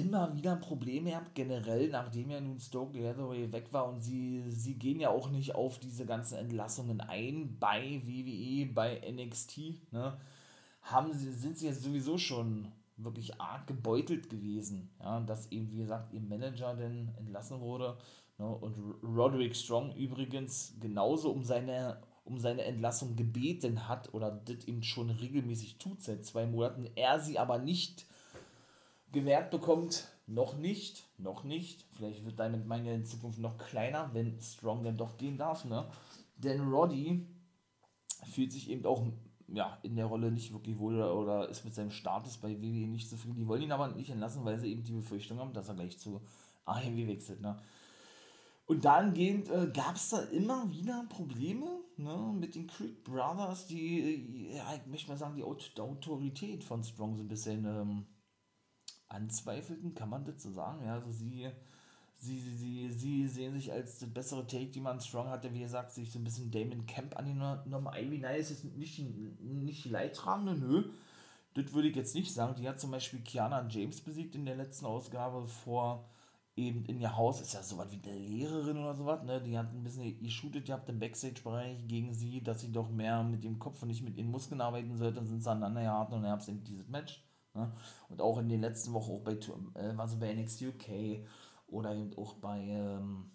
Immer 0.00 0.34
wieder 0.34 0.56
Probleme 0.56 1.10
gehabt, 1.10 1.34
generell, 1.34 1.88
nachdem 1.88 2.30
ja 2.30 2.40
nun 2.40 2.58
Stoke 2.58 2.98
Hathaway 3.08 3.50
weg 3.52 3.72
war 3.72 3.88
und 3.88 4.00
sie, 4.00 4.42
sie 4.48 4.74
gehen 4.74 5.00
ja 5.00 5.10
auch 5.10 5.30
nicht 5.30 5.54
auf 5.54 5.78
diese 5.78 6.04
ganzen 6.04 6.36
Entlassungen 6.36 7.00
ein 7.00 7.56
bei 7.58 8.02
WWE, 8.04 8.66
bei 8.72 9.00
NXT, 9.10 9.92
ne? 9.92 10.18
Haben 10.82 11.12
sie, 11.12 11.32
sind 11.32 11.58
sie 11.58 11.66
jetzt 11.66 11.82
sowieso 11.82 12.18
schon 12.18 12.68
wirklich 12.96 13.40
arg 13.40 13.66
gebeutelt 13.66 14.30
gewesen, 14.30 14.90
ja, 15.00 15.20
dass 15.20 15.50
eben, 15.50 15.70
wie 15.70 15.78
gesagt, 15.78 16.12
ihr 16.12 16.20
Manager 16.20 16.74
denn 16.74 17.10
entlassen 17.18 17.60
wurde. 17.60 17.96
Ne, 18.38 18.46
und 18.46 18.76
Roderick 19.02 19.56
Strong 19.56 19.94
übrigens 19.96 20.74
genauso 20.80 21.30
um 21.30 21.42
seine, 21.42 22.02
um 22.24 22.38
seine 22.38 22.62
Entlassung 22.62 23.16
gebeten 23.16 23.88
hat 23.88 24.12
oder 24.14 24.30
das 24.30 24.66
ihm 24.66 24.82
schon 24.82 25.10
regelmäßig 25.10 25.78
tut 25.78 26.02
seit 26.02 26.24
zwei 26.24 26.46
Monaten, 26.46 26.88
er 26.94 27.20
sie 27.20 27.38
aber 27.38 27.58
nicht 27.58 28.06
gewährt 29.12 29.50
bekommt, 29.50 30.08
noch 30.26 30.56
nicht, 30.56 31.06
noch 31.18 31.44
nicht. 31.44 31.84
Vielleicht 31.92 32.24
wird 32.24 32.38
damit 32.38 32.66
meine 32.66 32.94
in 32.94 33.04
Zukunft 33.04 33.38
noch 33.38 33.58
kleiner, 33.58 34.10
wenn 34.12 34.40
Strong 34.40 34.84
dann 34.84 34.96
doch 34.96 35.16
gehen 35.16 35.38
darf, 35.38 35.64
ne? 35.64 35.88
Denn 36.36 36.68
Roddy 36.68 37.26
fühlt 38.24 38.52
sich 38.52 38.70
eben 38.70 38.84
auch 38.84 39.06
ja, 39.48 39.78
in 39.82 39.96
der 39.96 40.06
Rolle 40.06 40.32
nicht 40.32 40.52
wirklich 40.52 40.78
wohl 40.78 41.00
oder, 41.00 41.48
ist 41.48 41.64
mit 41.64 41.74
seinem 41.74 41.90
Status 41.90 42.38
bei 42.38 42.60
WWE 42.60 42.88
nicht 42.88 43.08
zufrieden. 43.08 43.36
Die 43.36 43.46
wollen 43.46 43.62
ihn 43.62 43.72
aber 43.72 43.88
nicht 43.88 44.10
entlassen, 44.10 44.44
weil 44.44 44.58
sie 44.58 44.72
eben 44.72 44.82
die 44.82 44.92
Befürchtung 44.92 45.38
haben, 45.38 45.52
dass 45.52 45.68
er 45.68 45.74
gleich 45.74 45.98
zu 45.98 46.20
AEW 46.64 47.06
wechselt. 47.06 47.40
Ne? 47.40 47.56
Und 48.66 48.84
dahingehend 48.84 49.48
äh, 49.48 49.70
gab 49.72 49.94
es 49.94 50.10
da 50.10 50.18
immer 50.22 50.68
wieder 50.70 51.06
Probleme 51.08 51.66
ne, 51.96 52.34
mit 52.38 52.56
den 52.56 52.66
Creek 52.66 53.04
Brothers, 53.04 53.68
die, 53.68 54.50
ja, 54.52 54.74
ich 54.74 54.86
möchte 54.90 55.08
mal 55.08 55.16
sagen, 55.16 55.36
die 55.36 55.44
Autorität 55.44 56.64
von 56.64 56.82
Strong 56.82 57.16
so 57.16 57.22
ein 57.22 57.28
bisschen 57.28 57.64
ähm, 57.64 58.06
anzweifelten, 59.08 59.94
kann 59.94 60.10
man 60.10 60.24
das 60.24 60.42
so 60.42 60.50
sagen? 60.50 60.84
Ja, 60.84 60.94
also 60.94 61.10
sie 61.10 61.50
sie, 62.18 62.40
sie, 62.40 62.90
sie, 62.90 63.28
sehen 63.28 63.54
sich 63.54 63.72
als 63.72 63.98
das 63.98 64.08
bessere 64.08 64.46
Take, 64.46 64.66
die 64.66 64.80
man 64.80 65.00
Strong 65.00 65.28
hatte, 65.28 65.52
wie 65.52 65.60
gesagt, 65.60 65.92
sich 65.92 66.10
so 66.10 66.18
ein 66.18 66.24
bisschen 66.24 66.50
Damon 66.50 66.86
Camp 66.86 67.16
angenommen. 67.16 67.88
Ivy 67.94 68.18
Nice 68.18 68.50
ist 68.50 68.64
nicht 68.64 68.98
nicht 69.40 69.84
die 69.84 69.88
Leidtragende, 69.88 70.54
nö. 70.54 70.90
Das 71.54 71.72
würde 71.72 71.88
ich 71.88 71.96
jetzt 71.96 72.14
nicht 72.14 72.32
sagen. 72.34 72.54
Die 72.58 72.68
hat 72.68 72.80
zum 72.80 72.90
Beispiel 72.90 73.20
Kiana 73.20 73.66
James 73.68 74.00
besiegt 74.00 74.34
in 74.34 74.44
der 74.44 74.56
letzten 74.56 74.86
Ausgabe 74.86 75.46
vor 75.46 76.08
eben 76.54 76.84
in 76.84 77.00
ihr 77.00 77.16
Haus. 77.16 77.40
Ist 77.40 77.54
ja 77.54 77.62
sowas 77.62 77.88
wie 77.90 78.00
eine 78.08 78.18
Lehrerin 78.18 78.78
oder 78.78 78.94
sowas, 78.94 79.22
ne? 79.22 79.40
Die 79.42 79.56
hat 79.58 79.72
ein 79.72 79.82
bisschen 79.82 80.18
geshootet, 80.22 80.68
ihr 80.68 80.74
habt 80.74 80.88
im 80.88 80.98
Backstage-Bereich 80.98 81.86
gegen 81.86 82.12
sie, 82.12 82.42
dass 82.42 82.60
sie 82.60 82.72
doch 82.72 82.90
mehr 82.90 83.22
mit 83.22 83.44
dem 83.44 83.58
Kopf 83.58 83.82
und 83.82 83.88
nicht 83.88 84.02
mit 84.02 84.18
den 84.18 84.30
Muskeln 84.30 84.60
arbeiten 84.60 84.96
sollte. 84.96 85.16
Dann 85.16 85.26
sind 85.26 85.42
sie 85.42 85.50
aneinander 85.50 85.82
geraten 85.82 86.14
und 86.14 86.22
dann 86.22 86.32
habt 86.32 86.48
ihr 86.48 86.54
dieses 86.54 86.88
Match. 86.88 87.25
Ne? 87.56 87.72
Und 88.08 88.20
auch 88.20 88.38
in 88.38 88.48
den 88.48 88.60
letzten 88.60 88.92
Wochen, 88.92 89.12
auch 89.12 89.22
bei, 89.22 89.32
äh, 89.32 89.96
war 89.96 90.08
sie 90.08 90.16
bei 90.16 90.32
NXT 90.32 90.62
UK 90.62 91.26
oder 91.66 91.94
eben 91.94 92.16
auch 92.16 92.34
bei, 92.34 92.60
ähm, 92.60 93.30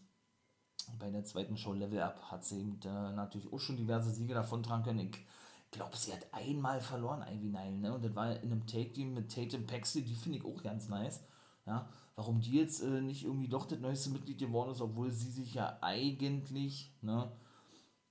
bei 0.99 1.09
der 1.09 1.23
zweiten 1.23 1.57
Show 1.57 1.73
Level 1.73 2.01
Up 2.01 2.21
hat 2.31 2.45
sie 2.45 2.59
eben 2.59 2.79
äh, 2.83 3.11
natürlich 3.13 3.51
auch 3.51 3.59
schon 3.59 3.77
diverse 3.77 4.11
Siege 4.11 4.33
davon 4.33 4.63
tragen 4.63 4.83
können. 4.83 4.99
Ich 5.09 5.71
glaube, 5.71 5.97
sie 5.97 6.13
hat 6.13 6.27
einmal 6.31 6.81
verloren, 6.81 7.23
Ivy 7.23 7.49
Nile, 7.49 7.77
ne? 7.77 7.93
Und 7.95 8.03
das 8.03 8.15
war 8.15 8.35
in 8.35 8.51
einem 8.51 8.67
Take-Team 8.67 9.13
mit 9.13 9.33
Tatum 9.33 9.65
Paxley, 9.65 10.03
die 10.03 10.15
finde 10.15 10.39
ich 10.39 10.45
auch 10.45 10.61
ganz 10.61 10.89
nice. 10.89 11.23
Ja, 11.65 11.87
warum 12.15 12.41
die 12.41 12.57
jetzt 12.57 12.81
äh, 12.81 13.01
nicht 13.01 13.23
irgendwie 13.23 13.47
doch 13.47 13.65
das 13.65 13.79
neueste 13.79 14.09
Mitglied 14.09 14.39
geworden 14.39 14.71
ist, 14.71 14.81
obwohl 14.81 15.11
sie 15.11 15.29
sich 15.29 15.53
ja 15.53 15.77
eigentlich 15.81 16.93
ne, 17.01 17.31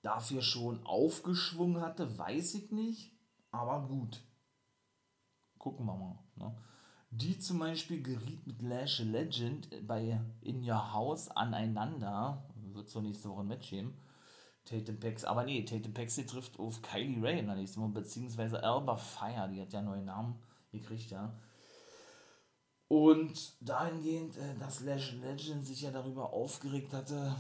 dafür 0.03 0.43
schon 0.43 0.85
aufgeschwungen 0.87 1.83
hatte, 1.83 2.17
weiß 2.19 2.55
ich 2.55 2.71
nicht. 2.71 3.13
Aber 3.51 3.87
gut. 3.89 4.23
Gucken 5.61 5.85
wir 5.85 5.95
mal. 5.95 6.19
Ne? 6.37 6.57
Die 7.11 7.39
zum 7.39 7.59
Beispiel 7.59 8.03
geriet 8.03 8.47
mit 8.47 8.63
Lash 8.63 9.01
Legend 9.01 9.69
bei 9.87 10.19
In 10.41 10.69
Your 10.69 10.93
House 10.93 11.29
aneinander. 11.29 12.43
Wird 12.73 12.89
zur 12.89 13.03
nächste 13.03 13.29
Woche 13.29 13.43
ein 13.43 13.49
Match 13.49 13.69
geben. 13.69 13.95
Tatum 14.65 14.99
Pax, 14.99 15.25
aber 15.25 15.45
nee, 15.45 15.65
Tatum 15.65 15.93
Paxi 15.93 16.25
trifft 16.25 16.59
auf 16.59 16.81
Kylie 16.81 17.23
Ray 17.23 17.41
in 17.41 17.47
der 17.47 17.57
nächsten 17.57 17.81
Woche, 17.83 17.91
beziehungsweise 17.91 18.63
Alba 18.63 18.97
Fire, 18.97 19.49
die 19.53 19.61
hat 19.61 19.73
ja 19.73 19.81
einen 19.81 19.89
neuen 19.89 20.05
Namen 20.05 20.39
gekriegt, 20.71 21.11
ja. 21.11 21.33
Und 22.89 23.55
dahingehend, 23.61 24.37
äh, 24.37 24.57
dass 24.59 24.81
Lash 24.81 25.13
Legend 25.15 25.67
sich 25.67 25.83
ja 25.83 25.91
darüber 25.91 26.33
aufgeregt 26.33 26.93
hatte, 26.93 27.35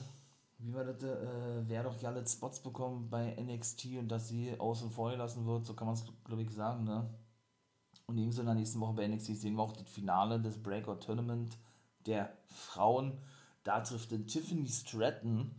wie 0.58 0.74
war 0.74 0.84
das, 0.84 1.02
äh, 1.02 1.62
wer 1.68 1.84
doch 1.84 2.00
ja 2.02 2.10
alle 2.10 2.26
Spots 2.26 2.60
bekommen 2.60 3.08
bei 3.08 3.34
NXT 3.36 3.98
und 3.98 4.08
dass 4.08 4.28
sie 4.28 4.58
außen 4.58 4.90
vor 4.90 5.10
gelassen 5.10 5.46
wird, 5.46 5.64
so 5.64 5.74
kann 5.74 5.86
man 5.86 5.94
es, 5.94 6.04
glaube 6.24 6.42
ich, 6.42 6.50
sagen, 6.50 6.84
ne? 6.84 7.08
Und 8.10 8.18
ebenso 8.18 8.40
in 8.40 8.46
der 8.46 8.56
nächsten 8.56 8.80
Woche 8.80 8.94
bei 8.94 9.06
NXT 9.06 9.36
sehen 9.36 9.54
wir 9.54 9.62
auch 9.62 9.72
das 9.72 9.88
Finale 9.88 10.40
des 10.40 10.60
Breakout 10.60 10.96
Tournament 10.96 11.56
der 12.06 12.36
Frauen. 12.48 13.18
Da 13.62 13.78
trifft 13.82 14.10
dann 14.10 14.26
Tiffany 14.26 14.66
Stratton, 14.66 15.54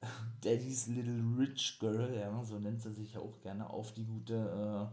Daddy's 0.40 0.86
Little 0.86 1.20
Rich 1.36 1.80
Girl, 1.80 2.14
ja, 2.14 2.44
so 2.44 2.60
nennt 2.60 2.80
sie 2.80 2.92
sich 2.92 3.14
ja 3.14 3.20
auch 3.20 3.40
gerne, 3.40 3.68
auf 3.68 3.92
die 3.92 4.04
gute, 4.04 4.92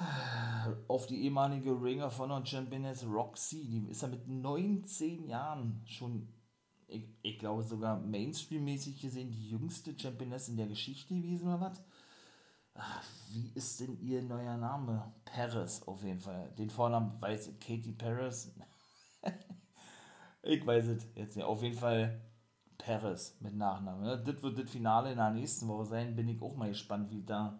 äh, 0.00 0.72
auf 0.88 1.06
die 1.06 1.22
ehemalige 1.22 1.70
Ring 1.82 2.00
of 2.00 2.18
Honor 2.18 2.46
Championess 2.46 3.04
Roxy. 3.04 3.62
Die 3.68 3.90
ist 3.90 4.00
ja 4.00 4.08
mit 4.08 4.26
19 4.26 5.28
Jahren 5.28 5.82
schon, 5.84 6.28
ich, 6.88 7.04
ich 7.20 7.38
glaube 7.38 7.62
sogar 7.62 8.00
Mainstream-mäßig 8.00 9.02
gesehen, 9.02 9.30
die 9.30 9.50
jüngste 9.50 9.98
Championess 9.98 10.48
in 10.48 10.56
der 10.56 10.68
Geschichte 10.68 11.14
gewesen 11.14 11.48
oder 11.48 11.60
was 11.60 11.84
Wie 13.30 13.50
ist 13.54 13.80
denn 13.80 13.98
ihr 14.00 14.22
neuer 14.22 14.56
Name? 14.56 15.12
Paris 15.24 15.82
auf 15.86 16.02
jeden 16.02 16.20
Fall. 16.20 16.50
Den 16.58 16.70
Vornamen 16.70 17.20
weiß 17.20 17.48
ich, 17.48 17.60
Katie 17.60 17.92
Paris. 17.92 18.52
ich 20.42 20.66
weiß 20.66 20.86
es 20.86 21.06
jetzt 21.14 21.36
nicht. 21.36 21.44
Auf 21.44 21.62
jeden 21.62 21.78
Fall 21.78 22.20
Paris 22.78 23.36
mit 23.40 23.54
Nachnamen. 23.54 24.02
Ne? 24.02 24.22
Das 24.24 24.42
wird 24.42 24.58
das 24.58 24.70
Finale 24.70 25.12
in 25.12 25.18
der 25.18 25.30
nächsten 25.30 25.68
Woche 25.68 25.86
sein. 25.86 26.16
Bin 26.16 26.28
ich 26.28 26.42
auch 26.42 26.56
mal 26.56 26.68
gespannt, 26.68 27.10
wie 27.10 27.22
da, 27.22 27.58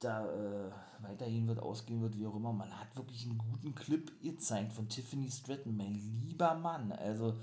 da 0.00 0.26
äh, 0.26 0.70
weiterhin 1.00 1.46
wird, 1.46 1.60
ausgehen 1.60 2.00
wird, 2.02 2.16
wie 2.16 2.26
auch 2.26 2.36
immer. 2.36 2.52
Man 2.52 2.78
hat 2.78 2.96
wirklich 2.96 3.26
einen 3.26 3.38
guten 3.38 3.74
Clip 3.74 4.20
gezeigt 4.22 4.72
von 4.72 4.88
Tiffany 4.88 5.30
Stratton, 5.30 5.76
mein 5.76 5.94
lieber 5.94 6.54
Mann. 6.54 6.92
Also, 6.92 7.38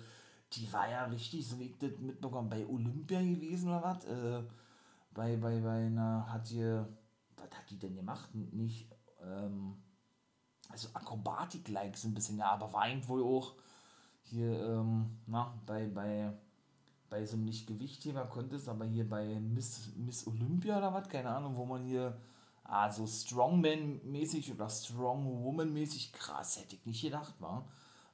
die 0.54 0.72
war 0.74 0.90
ja 0.90 1.06
richtig, 1.06 1.48
so 1.48 1.60
wie 1.60 1.66
ich 1.66 1.78
das 1.78 1.98
mitbekommen, 2.00 2.50
bei 2.50 2.66
Olympia 2.66 3.22
gewesen 3.22 3.70
oder 3.70 3.84
was. 3.84 4.06
Äh, 4.06 4.44
bei, 5.14 5.36
bei, 5.38 5.60
bei 5.60 5.86
einer, 5.86 6.32
hat 6.32 6.52
ihr, 6.52 6.88
was 7.36 7.52
hat 7.52 7.70
die 7.70 7.80
denn 7.80 7.96
gemacht? 7.96 8.34
Nicht, 8.34 8.90
ähm, 9.22 9.82
also 10.70 10.90
Akrobatik-like 10.94 11.98
so 11.98 12.08
ein 12.08 12.14
bisschen, 12.14 12.38
ja, 12.38 12.52
aber 12.52 12.72
weint 12.74 13.08
wohl 13.08 13.24
auch 13.24 13.56
hier, 14.24 14.52
ähm, 14.64 15.20
na, 15.26 15.54
bei, 15.66 15.88
bei, 15.88 16.32
bei 17.10 17.26
so 17.26 17.36
einem 17.36 17.46
Nicht-Gewichtheber 17.46 18.26
konnte 18.28 18.56
es, 18.56 18.70
aber 18.70 18.86
hier 18.86 19.08
bei 19.08 19.40
Miss, 19.40 19.90
Miss 19.98 20.26
Olympia 20.28 20.78
oder 20.78 20.94
was, 20.94 21.10
keine 21.10 21.30
Ahnung, 21.30 21.56
wo 21.56 21.66
man 21.66 21.84
hier, 21.84 22.18
ah, 22.64 22.90
so 22.90 23.04
Strongman-mäßig 23.04 24.54
oder 24.54 24.70
Strong-Woman-mäßig, 24.70 26.14
krass, 26.14 26.60
hätte 26.60 26.76
ich 26.76 26.86
nicht 26.86 27.02
gedacht, 27.02 27.34
war. 27.40 27.68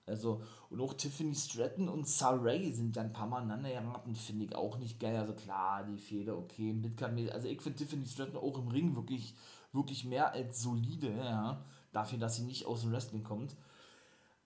Also, 0.07 0.41
und 0.69 0.79
auch 0.79 0.93
Tiffany 0.93 1.35
Stratton 1.35 1.89
und 1.89 2.07
Saray 2.07 2.71
sind 2.71 2.95
dann 2.95 3.07
ein 3.07 3.13
paar 3.13 3.27
Mal 3.27 3.41
aneinander 3.41 3.69
geraten, 3.69 4.15
finde 4.15 4.45
ich 4.45 4.55
auch 4.55 4.77
nicht 4.77 4.99
geil. 4.99 5.17
Also 5.17 5.33
klar, 5.33 5.83
die 5.83 5.97
Fehler, 5.97 6.37
okay, 6.37 6.73
Midcard, 6.73 7.13
also 7.31 7.47
ich 7.47 7.61
finde 7.61 7.77
Tiffany 7.77 8.05
Stratton 8.05 8.37
auch 8.37 8.57
im 8.57 8.69
Ring 8.69 8.95
wirklich, 8.95 9.35
wirklich 9.73 10.05
mehr 10.05 10.31
als 10.31 10.61
solide, 10.61 11.11
ja. 11.11 11.63
Dafür, 11.91 12.17
dass 12.19 12.37
sie 12.37 12.43
nicht 12.43 12.65
aus 12.65 12.81
dem 12.81 12.91
Wrestling 12.91 13.23
kommt. 13.23 13.55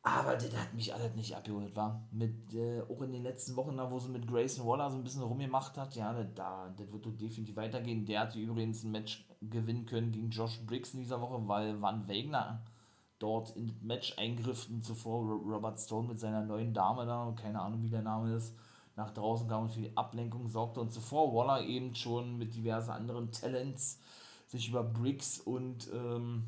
Aber 0.03 0.35
das 0.35 0.55
hat 0.55 0.73
mich 0.73 0.93
alles 0.95 1.13
nicht 1.15 1.35
abgeholt, 1.35 1.75
war. 1.75 2.07
Mit, 2.11 2.53
äh, 2.55 2.81
auch 2.81 3.03
in 3.03 3.11
den 3.11 3.21
letzten 3.21 3.55
Wochen, 3.55 3.77
da, 3.77 3.91
wo 3.91 3.99
sie 3.99 4.09
mit 4.09 4.27
Grayson 4.27 4.65
Waller 4.65 4.89
so 4.89 4.97
ein 4.97 5.03
bisschen 5.03 5.21
rumgemacht 5.21 5.77
hat, 5.77 5.95
ja, 5.95 6.23
da, 6.23 6.73
das 6.75 6.91
wird 6.91 7.21
definitiv 7.21 7.55
weitergehen. 7.55 8.05
Der 8.05 8.21
hat 8.21 8.35
übrigens 8.35 8.83
ein 8.83 8.91
Match 8.91 9.27
gewinnen 9.41 9.85
können 9.85 10.11
gegen 10.11 10.31
Josh 10.31 10.59
Briggs 10.65 10.95
in 10.95 11.01
dieser 11.01 11.21
Woche, 11.21 11.47
weil 11.47 11.79
Van 11.79 12.07
Wegner 12.07 12.63
dort 13.21 13.55
in 13.55 13.67
das 13.67 13.81
Match 13.81 14.17
eingriffen. 14.17 14.81
Zuvor 14.81 15.23
Robert 15.23 15.79
Stone 15.79 16.07
mit 16.07 16.19
seiner 16.19 16.43
neuen 16.43 16.73
Dame 16.73 17.05
da, 17.05 17.33
keine 17.35 17.61
Ahnung 17.61 17.83
wie 17.83 17.89
der 17.89 18.01
Name 18.01 18.35
ist, 18.35 18.55
nach 18.95 19.11
draußen 19.11 19.47
kam 19.47 19.63
und 19.63 19.71
für 19.71 19.81
die 19.81 19.95
Ablenkung 19.95 20.47
sorgte. 20.47 20.81
Und 20.81 20.91
zuvor 20.91 21.33
Waller 21.33 21.63
eben 21.65 21.95
schon 21.95 22.37
mit 22.37 22.55
diversen 22.55 22.91
anderen 22.91 23.31
Talents 23.31 23.99
sich 24.47 24.69
über 24.69 24.83
Briggs 24.83 25.39
und 25.39 25.89
ähm, 25.93 26.43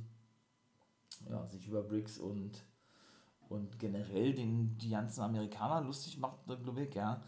ja, 1.29 1.45
sich 1.47 1.67
über 1.67 1.83
Briggs 1.83 2.17
und 2.17 2.61
und 3.53 3.79
generell 3.79 4.33
den, 4.33 4.77
die 4.77 4.89
ganzen 4.89 5.21
Amerikaner 5.21 5.81
lustig 5.81 6.17
macht, 6.17 6.45
glaube 6.45 6.83
ich, 6.83 6.95
ja. 6.95 7.21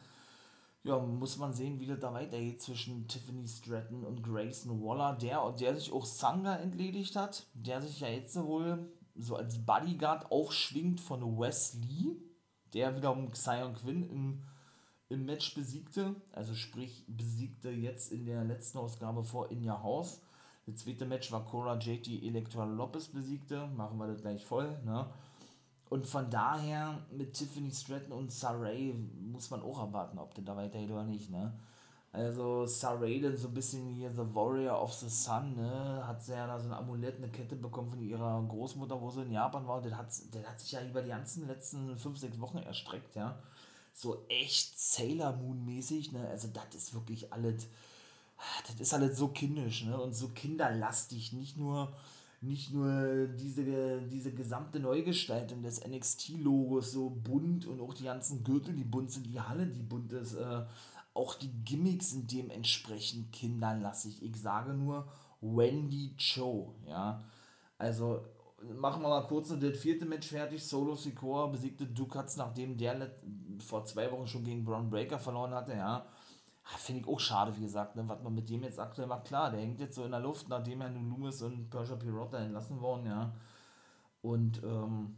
Ja, 0.84 1.00
muss 1.00 1.38
man 1.38 1.52
sehen, 1.52 1.80
wie 1.80 1.88
das 1.88 2.00
da 2.00 2.14
weitergeht 2.14 2.62
zwischen 2.62 3.08
Tiffany 3.08 3.48
Stratton 3.48 4.04
und 4.04 4.22
Grayson 4.22 4.84
Waller, 4.84 5.16
der, 5.16 5.52
der 5.54 5.76
sich 5.76 5.92
auch 5.92 6.06
Sanga 6.06 6.58
entledigt 6.58 7.16
hat, 7.16 7.48
der 7.56 7.82
sich 7.82 8.02
ja 8.02 8.08
jetzt 8.08 8.36
wohl 8.36 8.88
so 9.16 9.36
als 9.36 9.66
Bodyguard 9.66 10.32
aufschwingt 10.32 11.00
von 11.00 11.38
Wesley, 11.40 12.18
der 12.74 12.96
wiederum 12.96 13.32
Xion 13.32 13.74
Quinn 13.74 14.10
im, 14.10 14.44
im 15.10 15.26
Match 15.26 15.54
besiegte, 15.56 16.16
also 16.32 16.54
sprich 16.54 17.06
besiegte 17.08 17.70
jetzt 17.70 18.12
in 18.12 18.26
der 18.26 18.44
letzten 18.44 18.78
Ausgabe 18.78 19.24
vor 19.24 19.50
In 19.52 19.68
Your 19.68 19.82
House. 19.82 20.22
Das 20.66 20.78
zweite 20.78 21.06
Match 21.06 21.32
war 21.32 21.46
Cora 21.46 21.78
Jade, 21.80 22.02
die 22.02 22.28
Elektra 22.28 22.66
Lopez 22.66 23.08
besiegte. 23.08 23.68
Machen 23.68 23.98
wir 24.00 24.08
das 24.08 24.22
gleich 24.22 24.44
voll. 24.44 24.78
Ne? 24.84 25.08
Und 25.90 26.08
von 26.08 26.30
daher 26.32 27.06
mit 27.12 27.34
Tiffany 27.34 27.72
Stratton 27.72 28.12
und 28.12 28.32
Saray 28.32 28.94
muss 28.94 29.52
man 29.52 29.62
auch 29.62 29.80
erwarten, 29.80 30.18
ob 30.18 30.34
der 30.34 30.44
da 30.44 30.56
weitergeht 30.56 30.90
oder 30.90 31.06
nicht. 31.06 31.30
Ne? 31.30 31.54
Also 32.16 32.66
Saray 32.66 33.20
dann 33.20 33.36
so 33.36 33.50
ein 33.50 33.54
bisschen 33.54 33.90
hier 33.90 34.10
The 34.10 34.24
Warrior 34.34 34.82
of 34.82 34.94
the 34.94 35.10
Sun, 35.10 35.56
ne? 35.56 36.02
Hat 36.08 36.24
sie 36.24 36.32
ja 36.32 36.48
da 36.48 36.58
so 36.58 36.70
ein 36.70 36.74
Amulett, 36.74 37.18
eine 37.18 37.28
Kette 37.28 37.58
bekommen 37.58 37.90
von 37.90 38.02
ihrer 38.02 38.42
Großmutter, 38.48 39.02
wo 39.02 39.10
sie 39.10 39.24
in 39.24 39.32
Japan 39.32 39.68
war. 39.68 39.82
Das 39.82 39.94
hat, 39.94 40.08
hat 40.48 40.60
sich 40.60 40.72
ja 40.72 40.82
über 40.82 41.02
die 41.02 41.10
ganzen 41.10 41.46
letzten 41.46 41.98
5, 41.98 42.18
6 42.18 42.40
Wochen 42.40 42.60
erstreckt, 42.60 43.16
ja. 43.16 43.38
So 43.94 44.26
echt 44.30 44.80
Sailor 44.80 45.34
Moon 45.34 45.66
mäßig, 45.66 46.14
ne? 46.14 46.26
Also 46.30 46.48
das 46.54 46.74
ist 46.74 46.94
wirklich 46.94 47.34
alles, 47.34 47.68
das 48.66 48.80
ist 48.80 48.94
alles 48.94 49.18
so 49.18 49.28
kindisch, 49.28 49.84
ne? 49.84 50.00
Und 50.00 50.14
so 50.14 50.30
kinderlastig, 50.30 51.34
nicht 51.34 51.58
nur 51.58 51.94
nicht 52.42 52.72
nur 52.72 53.28
diese, 53.28 54.02
diese 54.02 54.32
gesamte 54.32 54.80
Neugestaltung 54.80 55.64
des 55.64 55.86
NXT-Logos 55.86 56.92
so 56.92 57.10
bunt 57.10 57.66
und 57.66 57.82
auch 57.82 57.94
die 57.94 58.04
ganzen 58.04 58.44
Gürtel, 58.44 58.76
die 58.76 58.84
bunt 58.84 59.12
sind, 59.12 59.26
die 59.26 59.40
Halle, 59.40 59.66
die 59.66 59.82
bunt 59.82 60.12
ist, 60.14 60.36
äh, 60.36 60.64
auch 61.16 61.34
die 61.36 61.52
Gimmicks 61.64 62.12
sind 62.12 62.32
dementsprechend 62.32 63.32
kinderlassig. 63.32 64.22
Ich 64.22 64.40
sage 64.40 64.74
nur 64.74 65.08
Wendy 65.42 66.16
Cho, 66.18 66.76
ja. 66.86 67.24
Also 67.78 68.22
machen 68.78 69.02
wir 69.02 69.10
mal 69.10 69.28
kurz 69.28 69.50
das 69.50 69.78
vierte 69.78 70.06
Match 70.06 70.28
fertig. 70.28 70.64
Solo 70.64 70.96
Sikoa 70.96 71.48
besiegte 71.48 71.88
Dukatz, 71.88 72.36
nachdem 72.36 72.78
der 72.78 73.12
vor 73.60 73.86
zwei 73.86 74.12
Wochen 74.12 74.28
schon 74.28 74.44
gegen 74.44 74.66
Braun 74.66 74.90
Breaker 74.90 75.18
verloren 75.18 75.54
hatte, 75.54 75.74
ja. 75.74 76.06
Ah, 76.66 76.78
finde 76.78 77.02
ich 77.02 77.08
auch 77.08 77.20
schade, 77.20 77.56
wie 77.56 77.62
gesagt, 77.62 77.96
ne, 77.96 78.04
was 78.08 78.22
man 78.24 78.34
mit 78.34 78.50
dem 78.50 78.64
jetzt 78.64 78.80
aktuell 78.80 79.08
macht. 79.08 79.26
Klar, 79.26 79.52
der 79.52 79.62
hängt 79.62 79.80
jetzt 79.80 79.96
so 79.96 80.04
in 80.04 80.12
der 80.12 80.20
Luft, 80.20 80.50
nachdem 80.50 80.82
er 80.82 80.90
nun 80.90 81.10
Loomis 81.10 81.42
und 81.44 81.70
Persia 81.70 81.96
Pirotta 81.96 82.40
entlassen 82.40 82.82
worden, 82.82 83.06
ja. 83.06 83.34
Und, 84.22 84.62
ähm, 84.64 85.16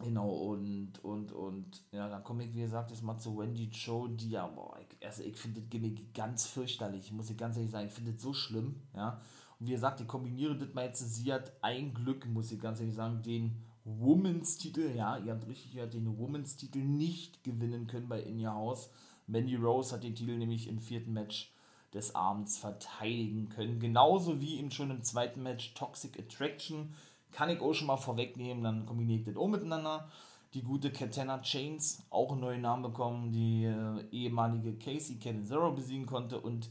Genau, 0.00 0.30
und, 0.30 1.02
und, 1.02 1.32
und, 1.32 1.82
ja, 1.90 2.08
dann 2.08 2.22
komme 2.22 2.44
ich, 2.44 2.54
wie 2.54 2.60
gesagt, 2.60 2.90
jetzt 2.90 3.02
mal 3.02 3.18
zu 3.18 3.36
Wendy 3.36 3.64
Joe, 3.64 4.08
die 4.10 4.30
ja, 4.30 4.46
boah, 4.46 4.78
also 5.04 5.22
ich 5.22 5.36
finde 5.36 5.60
das 5.60 5.70
Gimmick 5.70 6.14
ganz 6.14 6.46
fürchterlich, 6.46 7.12
muss 7.12 7.30
ich 7.30 7.36
ganz 7.36 7.56
ehrlich 7.56 7.70
sagen, 7.70 7.86
ich 7.86 7.92
finde 7.92 8.12
das 8.12 8.22
so 8.22 8.32
schlimm, 8.32 8.76
ja. 8.94 9.20
Und 9.58 9.66
wie 9.66 9.72
gesagt, 9.72 10.00
ich 10.00 10.06
kombiniere 10.06 10.56
das 10.56 10.72
mal 10.74 10.86
jetzt, 10.86 11.00
sie 11.14 11.32
hat 11.32 11.52
ein 11.62 11.92
Glück, 11.92 12.26
muss 12.26 12.52
ich 12.52 12.60
ganz 12.60 12.80
ehrlich 12.80 12.94
sagen, 12.94 13.22
den 13.22 13.56
Women's 13.84 14.58
Titel, 14.58 14.92
ja, 14.94 15.16
ihr 15.18 15.32
habt 15.32 15.48
richtig 15.48 15.72
gehört, 15.72 15.94
den 15.94 16.18
Women's 16.18 16.56
Titel 16.56 16.78
nicht 16.78 17.42
gewinnen 17.42 17.86
können 17.86 18.08
bei 18.08 18.20
In 18.20 18.44
Your 18.44 18.52
House. 18.52 18.90
Mandy 19.26 19.56
Rose 19.56 19.94
hat 19.94 20.04
den 20.04 20.14
Titel 20.14 20.36
nämlich 20.36 20.68
im 20.68 20.78
vierten 20.78 21.12
Match 21.12 21.52
des 21.92 22.14
Abends 22.14 22.58
verteidigen 22.58 23.48
können, 23.48 23.80
genauso 23.80 24.40
wie 24.40 24.58
eben 24.58 24.70
schon 24.70 24.90
im 24.90 25.02
zweiten 25.02 25.42
Match 25.42 25.74
Toxic 25.74 26.18
Attraction 26.18 26.94
kann 27.32 27.50
ich 27.50 27.60
auch 27.60 27.74
schon 27.74 27.86
mal 27.86 27.96
vorwegnehmen, 27.96 28.62
dann 28.62 28.86
kombiniere 28.86 29.20
ich 29.20 29.26
das 29.26 29.36
auch 29.36 29.48
miteinander. 29.48 30.10
Die 30.54 30.62
gute 30.62 30.90
Katana 30.90 31.40
Chains, 31.40 32.02
auch 32.08 32.32
einen 32.32 32.40
neuen 32.40 32.62
Namen 32.62 32.82
bekommen, 32.82 33.30
die 33.32 33.64
äh, 33.64 34.04
ehemalige 34.10 34.78
Casey 34.78 35.18
Cat 35.18 35.46
Zero 35.46 35.72
besiegen 35.72 36.06
konnte 36.06 36.40
und 36.40 36.70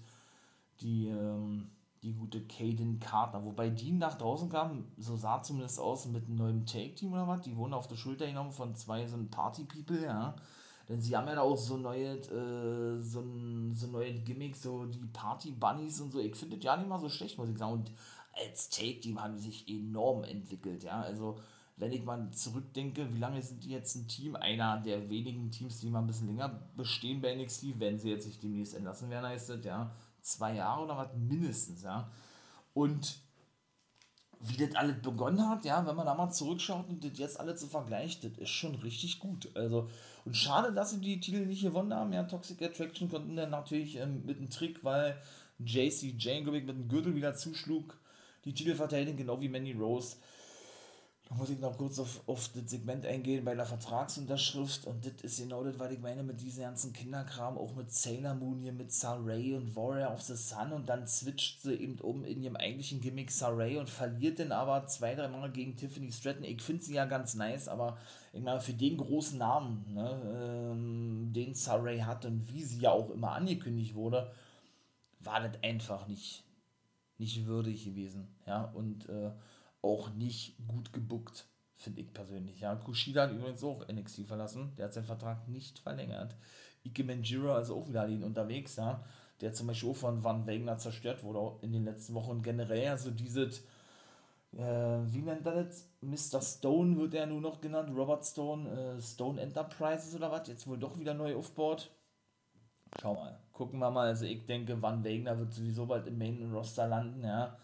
die, 0.82 1.08
ähm, 1.08 1.70
die 2.02 2.14
gute 2.14 2.42
Caden 2.42 3.00
Carter. 3.00 3.46
Wobei 3.46 3.70
die 3.70 3.92
nach 3.92 4.18
draußen 4.18 4.50
kam, 4.50 4.86
so 4.98 5.16
sah 5.16 5.44
zumindest 5.44 5.80
aus, 5.80 6.08
mit 6.08 6.26
einem 6.26 6.38
neuen 6.38 6.66
Take-Team 6.66 7.14
oder 7.14 7.28
was. 7.28 7.42
Die 7.42 7.56
wurden 7.56 7.76
auf 7.76 7.88
der 7.88 7.98
Schulter 7.98 8.26
genommen 8.26 8.52
von 8.52 8.76
zwei 8.76 9.06
so 9.06 9.18
Party-People, 9.30 10.04
ja. 10.04 10.36
Denn 10.90 11.02
sie 11.02 11.16
haben 11.16 11.28
ja 11.28 11.36
da 11.36 11.42
auch 11.42 11.58
so 11.58 11.78
neue, 11.78 12.16
äh, 12.16 13.00
so, 13.02 13.20
ein, 13.20 13.76
so 13.76 13.88
neue 13.88 14.14
Gimmicks, 14.14 14.64
so 14.64 14.86
die 14.86 15.06
Party-Bunnies 15.14 16.02
und 16.02 16.12
so. 16.12 16.20
Ich 16.20 16.36
finde 16.36 16.56
das 16.56 16.66
ja 16.66 16.78
nicht 16.78 16.88
mal 16.88 17.00
so 17.00 17.10
schlecht, 17.10 17.38
muss 17.38 17.50
ich 17.50 17.58
sagen. 17.58 17.74
Und 17.74 17.92
als 18.34 18.70
Take-Team 18.70 19.22
haben 19.22 19.36
die 19.36 19.42
sich 19.42 19.68
enorm 19.68 20.24
entwickelt, 20.24 20.84
ja. 20.84 21.02
Also, 21.02 21.40
wenn 21.78 21.92
ich 21.92 22.04
mal 22.04 22.30
zurückdenke, 22.32 23.14
wie 23.14 23.20
lange 23.20 23.42
sind 23.42 23.64
die 23.64 23.70
jetzt 23.70 23.96
ein 23.96 24.08
Team? 24.08 24.36
Einer 24.36 24.78
der 24.82 25.10
wenigen 25.10 25.52
Teams, 25.52 25.80
die 25.80 25.90
mal 25.90 26.00
ein 26.00 26.08
bisschen 26.08 26.28
länger 26.28 26.50
bestehen 26.76 27.22
bei 27.22 27.36
NXT, 27.36 27.80
wenn 27.80 28.00
sie 28.00 28.10
jetzt 28.10 28.26
sich 28.26 28.40
demnächst 28.40 28.74
entlassen 28.76 29.10
werden, 29.10 29.28
heißt 29.28 29.50
das, 29.50 29.64
ja. 29.64 29.92
Zwei 30.22 30.56
Jahre 30.56 30.84
oder 30.84 30.98
was 30.98 31.16
mindestens, 31.16 31.84
ja. 31.84 32.12
Und 32.74 33.20
wie 34.40 34.58
das 34.58 34.76
alles 34.76 35.02
begonnen 35.02 35.48
hat, 35.48 35.66
ja, 35.66 35.86
wenn 35.86 35.96
man 35.96 36.06
da 36.06 36.14
mal 36.14 36.32
zurückschaut 36.32 36.90
und 36.90 37.04
das 37.04 37.18
jetzt 37.18 37.40
alles 37.40 37.62
so 37.62 37.68
vergleicht, 37.68 38.24
das 38.24 38.34
ist 38.38 38.50
schon 38.50 38.76
richtig 38.76 39.20
gut. 39.20 39.50
Also, 39.56 39.90
und 40.26 40.36
schade, 40.36 40.74
dass 40.74 40.92
sie 40.92 41.00
die 41.00 41.20
Titel 41.20 41.46
nicht 41.46 41.62
gewonnen 41.62 41.94
haben. 41.94 42.12
Ja, 42.12 42.24
Toxic 42.24 42.62
Attraction 42.62 43.10
konnten 43.10 43.36
dann 43.36 43.52
natürlich 43.52 43.98
ähm, 43.98 44.26
mit 44.26 44.38
einem 44.38 44.50
Trick, 44.50 44.84
weil 44.84 45.22
JC 45.60 46.16
Jane, 46.18 46.44
glaube 46.44 46.58
ich, 46.58 46.66
mit 46.66 46.76
dem 46.76 46.88
Gürtel 46.88 47.16
wieder 47.16 47.36
zuschlug, 47.36 47.98
die 48.46 48.54
Titel 48.54 48.76
verteidigen, 48.76 49.18
genau 49.18 49.40
wie 49.42 49.50
Manny 49.50 49.74
Rose. 49.74 50.18
Da 51.28 51.36
muss 51.36 51.50
ich 51.50 51.60
noch 51.60 51.78
kurz 51.78 52.00
auf, 52.00 52.22
auf 52.26 52.48
das 52.54 52.70
Segment 52.70 53.06
eingehen 53.06 53.44
bei 53.44 53.54
der 53.54 53.66
Vertragsunterschrift. 53.66 54.86
Und 54.86 55.06
das 55.06 55.22
ist 55.24 55.40
genau 55.40 55.62
das, 55.62 55.78
was 55.78 55.92
ich 55.92 56.00
meine 56.00 56.24
mit 56.24 56.40
diesem 56.40 56.64
ganzen 56.64 56.94
Kinderkram, 56.94 57.58
auch 57.58 57.76
mit 57.76 57.92
Sailor 57.92 58.34
Moon 58.36 58.60
hier, 58.60 58.72
mit 58.72 58.94
Saray 58.94 59.54
und 59.54 59.76
Warrior 59.76 60.14
of 60.14 60.22
the 60.22 60.36
Sun. 60.36 60.72
Und 60.72 60.88
dann 60.88 61.06
switcht 61.06 61.62
sie 61.62 61.74
eben 61.74 62.00
um 62.00 62.24
in 62.24 62.42
ihrem 62.44 62.56
eigentlichen 62.56 63.02
Gimmick 63.02 63.30
Saray 63.32 63.78
und 63.78 63.90
verliert 63.90 64.40
dann 64.40 64.54
aber 64.54 64.88
zwei, 64.88 65.16
drei 65.16 65.28
Mal 65.28 65.52
gegen 65.52 65.76
Tiffany 65.76 66.14
Stratton. 66.14 66.46
Ich 66.46 66.62
finde 66.62 66.84
sie 66.84 66.94
ja 66.94 67.04
ganz 67.04 67.34
nice, 67.34 67.68
aber 67.68 67.98
ich 68.32 68.42
meine, 68.42 68.62
für 68.62 68.74
den 68.74 68.96
großen 68.96 69.38
Namen, 69.38 69.86
ne, 69.94 70.72
ähm, 70.72 71.34
den 71.34 71.54
Saray 71.56 72.00
hat 72.00 72.24
und 72.26 72.54
wie 72.54 72.64
sie 72.64 72.80
ja 72.80 72.92
auch 72.92 73.10
immer 73.10 73.34
angekündigt 73.34 73.96
wurde, 73.96 74.32
war 75.20 75.42
das 75.42 75.62
einfach 75.62 76.08
nicht, 76.08 76.46
nicht 77.18 77.46
würdig 77.46 77.84
gewesen. 77.84 78.30
Ja, 78.46 78.64
und 78.64 79.10
äh, 79.10 79.32
auch 79.88 80.10
nicht 80.12 80.56
gut 80.68 80.94
gebuckt, 80.94 81.46
finde 81.76 82.02
ich 82.02 82.14
persönlich. 82.14 82.60
Ja, 82.60 82.76
Kushida 82.76 83.24
hat 83.24 83.32
übrigens 83.32 83.64
auch 83.64 83.88
NXT 83.88 84.26
verlassen. 84.28 84.74
Der 84.78 84.86
hat 84.86 84.94
seinen 84.94 85.06
Vertrag 85.06 85.48
nicht 85.48 85.80
verlängert. 85.80 86.36
Ike 86.86 87.04
Manjira 87.04 87.56
also 87.56 87.76
auch 87.76 87.88
wieder 87.88 88.06
unterwegs, 88.06 88.76
ja. 88.76 89.04
Der 89.42 89.54
zum 89.54 89.68
Beispiel 89.68 89.90
auch 89.90 89.96
von 89.96 90.24
Van 90.24 90.48
Wegner 90.48 90.78
zerstört 90.78 91.24
wurde 91.24 91.64
in 91.64 91.72
den 91.72 91.86
letzten 91.86 92.14
Wochen. 92.16 92.32
Und 92.32 92.44
generell, 92.44 92.90
also 92.90 93.12
dieses, 93.12 93.60
äh, 94.54 95.00
wie 95.06 95.22
nennt 95.22 95.46
er 95.46 95.64
das? 95.64 95.88
Mr. 96.02 96.42
Stone 96.42 96.98
wird 96.98 97.14
er 97.14 97.28
nur 97.28 97.42
noch 97.42 97.62
genannt, 97.62 97.92
Robert 97.96 98.26
Stone, 98.26 98.70
äh, 98.70 99.02
Stone 99.02 99.40
Enterprises 99.40 100.16
oder 100.16 100.32
was, 100.32 100.48
jetzt 100.48 100.66
wohl 100.66 100.80
doch 100.80 100.98
wieder 100.98 101.14
neu 101.14 101.36
aufgebaut. 101.36 101.92
Schau 103.00 103.14
mal, 103.14 103.40
gucken 103.52 103.80
wir 103.80 103.92
mal. 103.92 104.08
Also 104.08 104.26
ich 104.26 104.46
denke, 104.46 104.82
Van 104.82 105.04
Wegner 105.04 105.38
wird 105.38 105.54
sowieso 105.54 105.86
bald 105.86 106.08
im 106.08 106.18
Main 106.18 106.52
Roster 106.52 106.88
landen, 106.88 107.24
ja. 107.24 107.58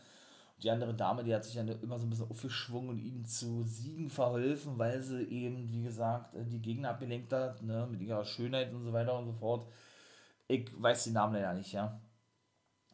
Die 0.64 0.72
andere 0.72 0.94
Dame, 0.94 1.26
die 1.26 1.36
hat 1.36 1.44
sich 1.44 1.56
ja 1.56 1.62
immer 1.62 2.00
so 2.00 2.06
ein 2.06 2.10
bisschen 2.10 2.30
aufgeschwungen 2.30 2.92
und 2.92 3.00
ihnen 3.00 3.26
zu 3.26 3.64
Siegen 3.66 4.10
verholfen, 4.10 4.78
weil 4.80 5.02
sie 5.02 5.24
eben, 5.24 5.70
wie 5.70 5.84
gesagt, 5.84 6.34
äh, 6.36 6.46
die 6.46 6.62
Gegner 6.62 6.92
abgelenkt 6.92 7.34
hat, 7.34 7.62
ne, 7.62 7.86
mit 7.92 8.02
ihrer 8.02 8.24
Schönheit 8.24 8.74
und 8.74 8.86
so 8.86 8.94
weiter 8.94 9.18
und 9.20 9.26
so 9.26 9.34
fort. 9.34 9.68
Ich 10.48 10.70
weiß 10.82 11.04
den 11.06 11.14
Namen 11.14 11.34
leider 11.34 11.54
nicht, 11.54 11.74
ja. 11.74 12.00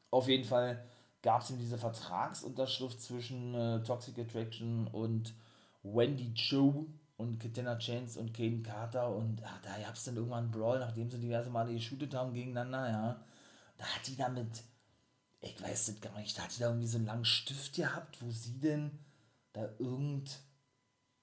Auf 0.10 0.28
jeden 0.28 0.46
Fall 0.46 0.84
gab 1.22 1.42
es 1.42 1.52
eben 1.52 1.60
diese 1.60 1.78
Vertragsunterschrift 1.78 3.00
zwischen 3.02 3.54
äh, 3.54 3.84
Toxic 3.84 4.18
Attraction 4.18 4.88
und 4.88 5.36
Wendy 5.84 6.32
Joe 6.34 6.88
und 7.18 7.40
Katana 7.40 7.78
Chance 7.78 8.20
und 8.20 8.34
Caden 8.34 8.64
Carter 8.64 9.16
und 9.16 9.44
ach, 9.46 9.62
da 9.62 9.78
gab 9.80 9.94
es 9.94 10.06
dann 10.06 10.16
irgendwann 10.16 10.46
einen 10.46 10.52
Brawl, 10.52 10.80
nachdem 10.80 11.12
sie 11.12 11.20
diverse 11.20 11.52
Male 11.52 11.74
geshootet 11.74 12.16
haben 12.16 12.34
gegeneinander, 12.34 12.90
ja. 12.90 13.26
Da 13.78 13.86
hat 13.86 14.08
die 14.08 14.18
damit 14.18 14.64
ich 15.42 15.62
weiß 15.62 15.88
das 15.88 16.02
gar 16.02 16.18
nicht, 16.20 16.38
da 16.38 16.44
hat 16.44 16.56
die 16.56 16.60
da 16.60 16.68
irgendwie 16.68 16.88
so 16.88 16.98
einen 16.98 17.08
langen 17.08 17.26
Stift 17.26 17.76
gehabt, 17.76 18.22
wo 18.22 18.30
sie 18.32 18.60
denn 18.60 19.00
da 19.54 19.70
irgend, 19.80 20.40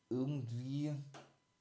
irgendwie 0.09 0.95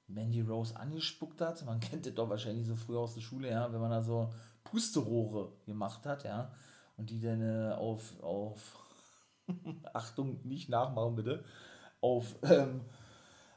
Mandy 0.07 0.41
Rose 0.41 0.75
angespuckt 0.75 1.41
hat. 1.41 1.65
Man 1.65 1.79
kennt 1.81 2.05
das 2.05 2.13
doch 2.13 2.29
wahrscheinlich 2.29 2.67
so 2.67 2.75
früher 2.75 2.99
aus 2.99 3.15
der 3.15 3.21
Schule, 3.21 3.49
ja, 3.49 3.71
wenn 3.71 3.81
man 3.81 3.91
da 3.91 4.01
so 4.01 4.33
Pusterohre 4.63 5.51
gemacht 5.65 6.05
hat, 6.05 6.23
ja, 6.23 6.53
und 6.97 7.09
die 7.09 7.19
dann 7.19 7.41
äh, 7.41 7.73
auf, 7.73 8.21
auf 8.21 8.79
Achtung, 9.93 10.39
nicht 10.43 10.69
nachmachen 10.69 11.15
bitte, 11.15 11.43
auf, 12.01 12.35
ähm, 12.43 12.81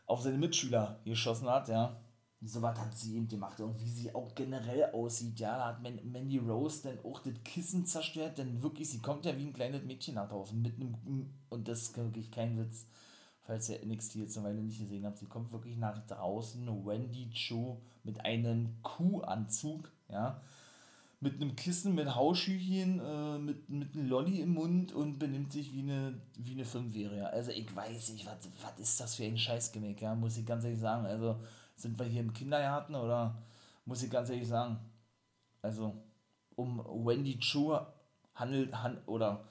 auf 0.06 0.22
seine 0.22 0.38
Mitschüler 0.38 1.00
geschossen 1.04 1.48
hat, 1.48 1.68
ja 1.68 2.00
so 2.40 2.62
was 2.62 2.78
hat 2.78 2.96
sie 2.96 3.16
eben 3.16 3.26
gemacht? 3.26 3.60
Und 3.60 3.80
wie 3.80 3.88
sie 3.88 4.14
auch 4.14 4.34
generell 4.34 4.90
aussieht, 4.92 5.40
ja, 5.40 5.56
da 5.56 5.66
hat 5.68 5.82
Mandy 5.82 6.38
Rose 6.38 6.82
dann 6.84 6.98
auch 7.04 7.20
das 7.20 7.34
Kissen 7.44 7.84
zerstört, 7.84 8.38
denn 8.38 8.62
wirklich, 8.62 8.90
sie 8.90 9.00
kommt 9.00 9.24
ja 9.24 9.36
wie 9.36 9.46
ein 9.46 9.52
kleines 9.52 9.82
Mädchen 9.84 10.14
nach 10.14 10.28
draußen 10.28 10.60
mit 10.60 10.76
einem, 10.76 11.30
und 11.48 11.66
das 11.66 11.82
ist 11.82 11.96
wirklich 11.96 12.30
kein 12.30 12.58
Witz, 12.58 12.86
falls 13.40 13.68
ihr 13.68 13.84
NXT 13.84 14.16
jetzt 14.16 14.38
eine 14.38 14.48
Weile 14.48 14.62
nicht 14.62 14.78
gesehen 14.78 15.04
habt, 15.04 15.18
sie 15.18 15.26
kommt 15.26 15.52
wirklich 15.52 15.76
nach 15.76 15.98
draußen, 16.06 16.66
Wendy 16.86 17.30
Cho 17.30 17.80
mit 18.04 18.24
einem 18.24 18.76
Kuhanzug, 18.82 19.90
ja, 20.08 20.40
mit 21.20 21.34
einem 21.34 21.56
Kissen, 21.56 21.96
mit 21.96 22.14
Hauschüchen, 22.14 23.00
äh, 23.00 23.38
mit, 23.38 23.68
mit 23.68 23.94
einem 23.94 24.08
Lolli 24.08 24.40
im 24.40 24.54
Mund 24.54 24.92
und 24.92 25.18
benimmt 25.18 25.52
sich 25.52 25.72
wie 25.72 25.80
eine, 25.80 26.20
wie 26.36 26.52
eine 26.52 26.64
Fünfjährige. 26.64 27.28
Also 27.28 27.50
ich 27.50 27.74
weiß 27.74 28.10
nicht, 28.10 28.26
was, 28.26 28.78
ist 28.78 29.00
das 29.00 29.16
für 29.16 29.24
ein 29.24 29.36
Scheißgimmick, 29.36 30.00
ja, 30.00 30.14
muss 30.14 30.36
ich 30.36 30.46
ganz 30.46 30.62
ehrlich 30.62 30.78
sagen, 30.78 31.06
also 31.06 31.40
sind 31.78 31.98
wir 31.98 32.06
hier 32.06 32.20
im 32.20 32.32
Kindergarten 32.32 32.94
oder 32.94 33.36
muss 33.84 34.02
ich 34.02 34.10
ganz 34.10 34.28
ehrlich 34.30 34.48
sagen, 34.48 34.78
also 35.62 35.94
um 36.56 36.78
Wendy 36.78 37.38
Chu 37.38 37.78
handelt, 38.34 38.74
hand, 38.74 39.00
oder 39.06 39.44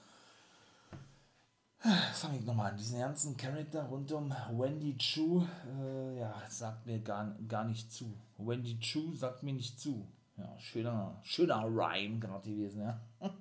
fange 2.13 2.39
ich 2.39 2.45
nochmal 2.45 2.71
an. 2.71 2.77
Diesen 2.77 2.99
ganzen 2.99 3.37
Charakter 3.37 3.83
rund 3.83 4.11
um 4.11 4.29
Wendy 4.51 4.97
Chu, 4.97 5.45
äh, 5.79 6.19
ja, 6.19 6.33
sagt 6.49 6.85
mir 6.85 6.99
gar, 6.99 7.35
gar 7.47 7.63
nicht 7.63 7.91
zu. 7.91 8.13
Wendy 8.37 8.79
Chu 8.79 9.13
sagt 9.13 9.43
mir 9.43 9.53
nicht 9.53 9.79
zu. 9.79 10.07
Ja, 10.37 10.59
schöner, 10.59 11.19
schöner 11.23 11.63
Rhyme 11.63 12.19
gerade 12.19 12.49
gewesen, 12.49 12.81
ja. 12.81 12.99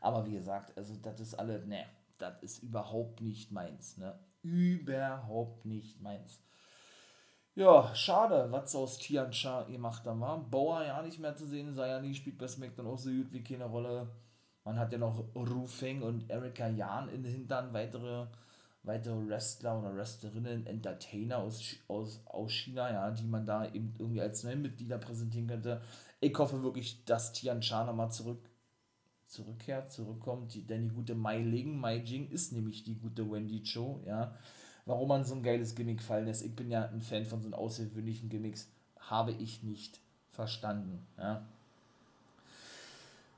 Aber 0.00 0.26
wie 0.26 0.32
gesagt, 0.32 0.76
also 0.76 0.94
das 0.96 1.20
ist 1.20 1.34
alle, 1.34 1.64
ne, 1.66 1.86
das 2.18 2.42
ist 2.42 2.62
überhaupt 2.62 3.20
nicht 3.20 3.52
meins, 3.52 3.96
ne. 3.96 4.18
Überhaupt 4.42 5.64
nicht 5.64 6.00
meins. 6.00 6.40
Ja, 7.58 7.92
schade, 7.92 8.46
was 8.52 8.76
aus 8.76 8.98
Tian 8.98 9.32
Cha 9.32 9.64
gemacht 9.64 10.06
haben 10.06 10.20
war. 10.20 10.38
Bauer 10.48 10.84
ja 10.84 11.02
nicht 11.02 11.18
mehr 11.18 11.34
zu 11.34 11.44
sehen, 11.44 11.74
nie, 12.02 12.14
spielt 12.14 12.38
bei 12.38 12.46
SmackDown 12.46 12.86
auch 12.86 12.98
so 12.98 13.10
gut 13.10 13.32
wie 13.32 13.42
keine 13.42 13.64
Rolle. 13.64 14.06
Man 14.62 14.78
hat 14.78 14.92
ja 14.92 14.98
noch 14.98 15.24
Ru 15.34 15.66
Feng 15.66 16.02
und 16.02 16.30
Erika 16.30 16.68
Jan 16.68 17.08
in 17.08 17.24
den 17.24 17.32
Hintern, 17.32 17.72
weitere, 17.72 18.28
weitere 18.84 19.26
Wrestler 19.26 19.76
oder 19.76 19.96
Wrestlerinnen, 19.96 20.68
Entertainer 20.68 21.38
aus, 21.38 21.74
aus, 21.88 22.22
aus 22.26 22.52
China, 22.52 22.92
ja, 22.92 23.10
die 23.10 23.26
man 23.26 23.44
da 23.44 23.66
eben 23.66 23.92
irgendwie 23.98 24.20
als 24.20 24.44
neue 24.44 24.54
Mitglieder 24.54 24.98
präsentieren 24.98 25.48
könnte. 25.48 25.80
Ich 26.20 26.38
hoffe 26.38 26.62
wirklich, 26.62 27.04
dass 27.06 27.32
Tian 27.32 27.60
Cha 27.60 27.82
nochmal 27.82 28.12
zurück, 28.12 28.48
zurückkehrt, 29.26 29.90
zurückkommt, 29.90 30.54
die, 30.54 30.64
denn 30.64 30.84
die 30.84 30.94
gute 30.94 31.16
Mai 31.16 31.38
Ling, 31.38 31.76
Mai 31.76 31.96
Jing 31.96 32.30
ist 32.30 32.52
nämlich 32.52 32.84
die 32.84 33.00
gute 33.00 33.28
Wendy 33.28 33.64
Cho, 33.64 34.00
ja. 34.06 34.32
Warum 34.88 35.08
man 35.08 35.22
so 35.22 35.34
ein 35.34 35.42
geiles 35.42 35.74
Gimmick 35.74 36.02
fallen 36.02 36.24
lässt, 36.24 36.42
ich 36.42 36.56
bin 36.56 36.70
ja 36.70 36.88
ein 36.88 37.02
Fan 37.02 37.26
von 37.26 37.42
so 37.42 37.50
außergewöhnlichen 37.52 38.30
Gimmicks, 38.30 38.68
habe 38.98 39.32
ich 39.32 39.62
nicht 39.62 40.00
verstanden, 40.30 41.06
ja. 41.18 41.42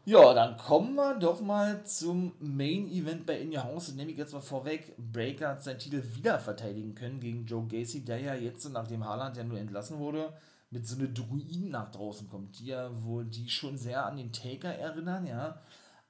Ja, 0.05 0.33
dann 0.33 0.57
kommen 0.57 0.95
wir 0.95 1.19
doch 1.19 1.41
mal 1.41 1.83
zum 1.85 2.33
Main 2.39 2.89
Event 2.93 3.27
bei 3.27 3.41
In 3.41 3.53
Your 3.53 3.65
House. 3.65 3.93
nehme 3.93 4.13
ich 4.13 4.17
jetzt 4.17 4.33
mal 4.33 4.41
vorweg. 4.41 4.95
Breaker 4.97 5.49
hat 5.49 5.65
seinen 5.65 5.81
Titel 5.81 6.05
wieder 6.15 6.39
verteidigen 6.39 6.95
können 6.95 7.19
gegen 7.19 7.47
Joe 7.47 7.67
Gacy, 7.67 8.05
der 8.05 8.21
ja 8.21 8.35
jetzt, 8.37 8.71
nachdem 8.71 9.05
Haaland 9.05 9.37
ja 9.37 9.43
nur 9.43 9.59
entlassen 9.59 9.99
wurde, 9.99 10.33
mit 10.71 10.87
so 10.87 10.97
einer 10.97 11.09
Druiden 11.09 11.71
nach 11.71 11.91
draußen 11.91 12.29
kommt, 12.29 12.61
die 12.61 12.67
ja 12.67 12.91
wohl, 13.03 13.25
die 13.25 13.49
schon 13.51 13.77
sehr 13.77 14.07
an 14.07 14.17
den 14.17 14.33
Taker 14.33 14.73
erinnern, 14.73 15.27
ja. 15.27 15.61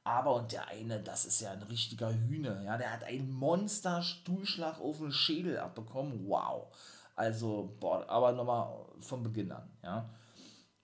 Aber 0.05 0.35
und 0.35 0.53
der 0.53 0.69
eine, 0.69 1.01
das 1.01 1.27
ist 1.27 1.41
ja 1.41 1.53
ein 1.53 1.63
richtiger 1.63 2.13
Hühner, 2.13 2.63
ja. 2.63 2.79
Der 2.79 2.93
hat 2.93 3.05
einen 3.05 3.31
Monster-Stuhlschlag 3.31 4.81
auf 4.81 4.99
den 4.99 5.13
Schädel 5.13 5.59
abbekommen. 5.59 6.27
Wow. 6.27 6.75
Also, 7.17 7.77
boah, 7.81 8.09
aber 8.09 8.33
nochmal 8.33 8.87
von 9.01 9.23
Beginn 9.23 9.53
an, 9.53 9.69
ja 9.83 10.09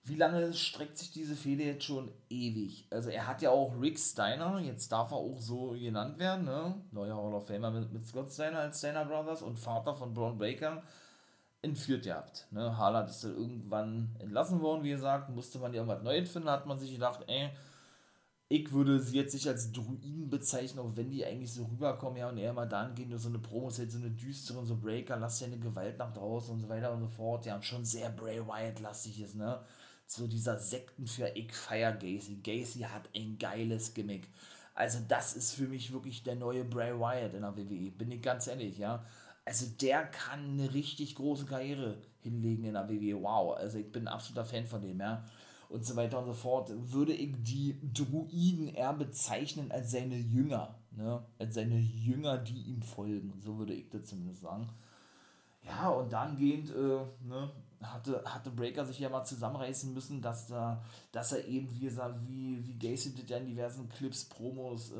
wie 0.07 0.15
lange 0.15 0.53
streckt 0.53 0.97
sich 0.97 1.11
diese 1.11 1.35
Fehde 1.35 1.63
jetzt 1.63 1.83
schon 1.83 2.09
ewig? 2.29 2.87
Also 2.89 3.09
er 3.09 3.27
hat 3.27 3.41
ja 3.41 3.49
auch 3.49 3.73
Rick 3.79 3.99
Steiner, 3.99 4.59
jetzt 4.59 4.91
darf 4.91 5.11
er 5.11 5.17
auch 5.17 5.39
so 5.39 5.71
genannt 5.71 6.17
werden, 6.17 6.45
ne? 6.45 6.75
Neuer 6.91 7.17
Hall 7.17 7.33
of 7.33 7.47
Famer 7.47 7.71
mit, 7.71 7.91
mit 7.91 8.05
Scott 8.05 8.31
Steiner 8.31 8.59
als 8.59 8.79
Steiner 8.79 9.05
Brothers 9.05 9.41
und 9.41 9.59
Vater 9.59 9.93
von 9.95 10.13
Braun 10.13 10.37
Breaker 10.37 10.81
entführt 11.61 12.05
gehabt. 12.05 12.47
Ne? 12.51 12.77
Haaland 12.77 13.09
ist 13.09 13.23
dann 13.23 13.35
irgendwann 13.35 14.15
entlassen 14.19 14.61
worden, 14.61 14.83
wie 14.83 14.91
gesagt, 14.91 15.29
musste 15.29 15.59
man 15.59 15.73
ja 15.73 15.81
irgendwas 15.81 16.03
Neues 16.03 16.31
finden, 16.31 16.49
hat 16.49 16.65
man 16.65 16.79
sich 16.79 16.93
gedacht, 16.93 17.25
ey, 17.27 17.49
ich 18.49 18.71
würde 18.71 18.99
sie 18.99 19.17
jetzt 19.17 19.33
nicht 19.33 19.47
als 19.47 19.71
Druiden 19.71 20.29
bezeichnen, 20.29 20.79
auch 20.79 20.95
wenn 20.95 21.09
die 21.11 21.25
eigentlich 21.25 21.51
so 21.51 21.65
rüberkommen, 21.65 22.17
ja, 22.17 22.29
und 22.29 22.37
er 22.37 22.53
mal 22.53 22.65
dann 22.65 22.95
gehen, 22.95 23.17
so 23.17 23.29
eine 23.29 23.39
Promos, 23.39 23.77
halt 23.79 23.91
so 23.91 23.97
eine 23.97 24.09
düstere, 24.09 24.65
so 24.65 24.77
Breaker, 24.77 25.17
lass 25.17 25.39
ja 25.41 25.47
eine 25.47 25.59
Gewalt 25.59 25.97
nach 25.97 26.13
draußen 26.13 26.53
und 26.53 26.61
so 26.61 26.69
weiter 26.69 26.93
und 26.93 27.01
so 27.01 27.07
fort, 27.07 27.45
ja, 27.45 27.55
und 27.55 27.65
schon 27.65 27.83
sehr 27.83 28.09
Bray 28.09 28.39
Wyatt-lastig 28.39 29.21
ist, 29.21 29.35
ne? 29.35 29.59
so 30.07 30.25
dieser 30.27 30.57
Sekten 30.57 31.05
für 31.05 31.27
ich 31.35 31.53
feier 31.53 31.91
Gacy. 31.91 32.37
Gacy 32.41 32.79
hat 32.81 33.09
ein 33.13 33.37
geiles 33.37 33.93
Gimmick. 33.93 34.27
Also 34.73 34.99
das 35.07 35.35
ist 35.35 35.53
für 35.53 35.67
mich 35.67 35.91
wirklich 35.91 36.23
der 36.23 36.35
neue 36.35 36.63
Bray 36.63 36.97
Wyatt 36.97 37.33
in 37.33 37.41
der 37.41 37.55
WWE, 37.57 37.91
bin 37.91 38.11
ich 38.11 38.21
ganz 38.21 38.47
ehrlich, 38.47 38.77
ja. 38.77 39.03
Also 39.43 39.65
der 39.81 40.05
kann 40.05 40.51
eine 40.51 40.73
richtig 40.73 41.15
große 41.15 41.45
Karriere 41.45 41.97
hinlegen 42.21 42.65
in 42.65 42.73
der 42.73 42.87
WWE. 42.89 43.21
Wow, 43.21 43.57
also 43.57 43.77
ich 43.77 43.91
bin 43.91 44.03
ein 44.03 44.13
absoluter 44.13 44.45
Fan 44.45 44.65
von 44.65 44.81
dem, 44.81 44.99
ja. 44.99 45.25
Und 45.69 45.85
so 45.85 45.95
weiter 45.95 46.19
und 46.19 46.25
so 46.25 46.33
fort. 46.33 46.71
Würde 46.91 47.13
ich 47.13 47.35
die 47.39 47.77
Druiden 47.93 48.69
eher 48.69 48.93
bezeichnen 48.93 49.71
als 49.71 49.91
seine 49.91 50.17
Jünger, 50.17 50.75
ne? 50.91 51.23
Als 51.37 51.55
seine 51.55 51.77
Jünger, 51.77 52.37
die 52.37 52.61
ihm 52.63 52.81
folgen. 52.81 53.33
So 53.43 53.57
würde 53.57 53.73
ich 53.73 53.89
das 53.89 54.05
zumindest 54.05 54.41
sagen. 54.41 54.69
Ja, 55.67 55.89
und 55.89 56.11
dann 56.13 56.37
gehend, 56.37 56.69
äh, 56.69 56.99
ne, 57.27 57.51
hatte, 57.81 58.23
hatte 58.25 58.49
Breaker 58.51 58.85
sich 58.85 58.99
ja 58.99 59.09
mal 59.09 59.23
zusammenreißen 59.23 59.93
müssen, 59.93 60.21
dass, 60.21 60.47
da, 60.47 60.81
dass 61.11 61.33
er 61.33 61.45
eben, 61.45 61.69
wie 61.71 61.81
gesagt, 61.81 62.15
wie, 62.25 62.65
wie 62.65 62.77
Gacy 62.77 63.13
das 63.13 63.29
ja 63.29 63.37
in 63.37 63.47
diversen 63.47 63.89
Clips, 63.89 64.25
Promos, 64.25 64.91
äh, 64.91 64.95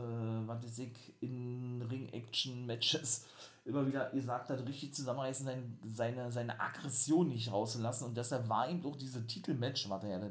was 0.46 0.64
weiß 0.64 0.80
ich, 0.80 1.14
in 1.22 1.82
Ring-Action-Matches 1.90 3.26
immer 3.68 3.86
wieder 3.86 4.10
gesagt 4.12 4.50
hat, 4.50 4.66
richtig 4.66 4.94
zusammenreißen, 4.94 5.46
seine, 5.46 5.64
seine, 5.86 6.32
seine 6.32 6.60
Aggression 6.60 7.28
nicht 7.28 7.52
rauszulassen. 7.52 8.08
Und 8.08 8.18
deshalb 8.18 8.48
war 8.48 8.70
ihm 8.70 8.82
doch 8.82 8.96
diese 8.96 9.28
Titelmatch, 9.28 9.90
was 9.90 10.04
er 10.04 10.10
ja 10.10 10.30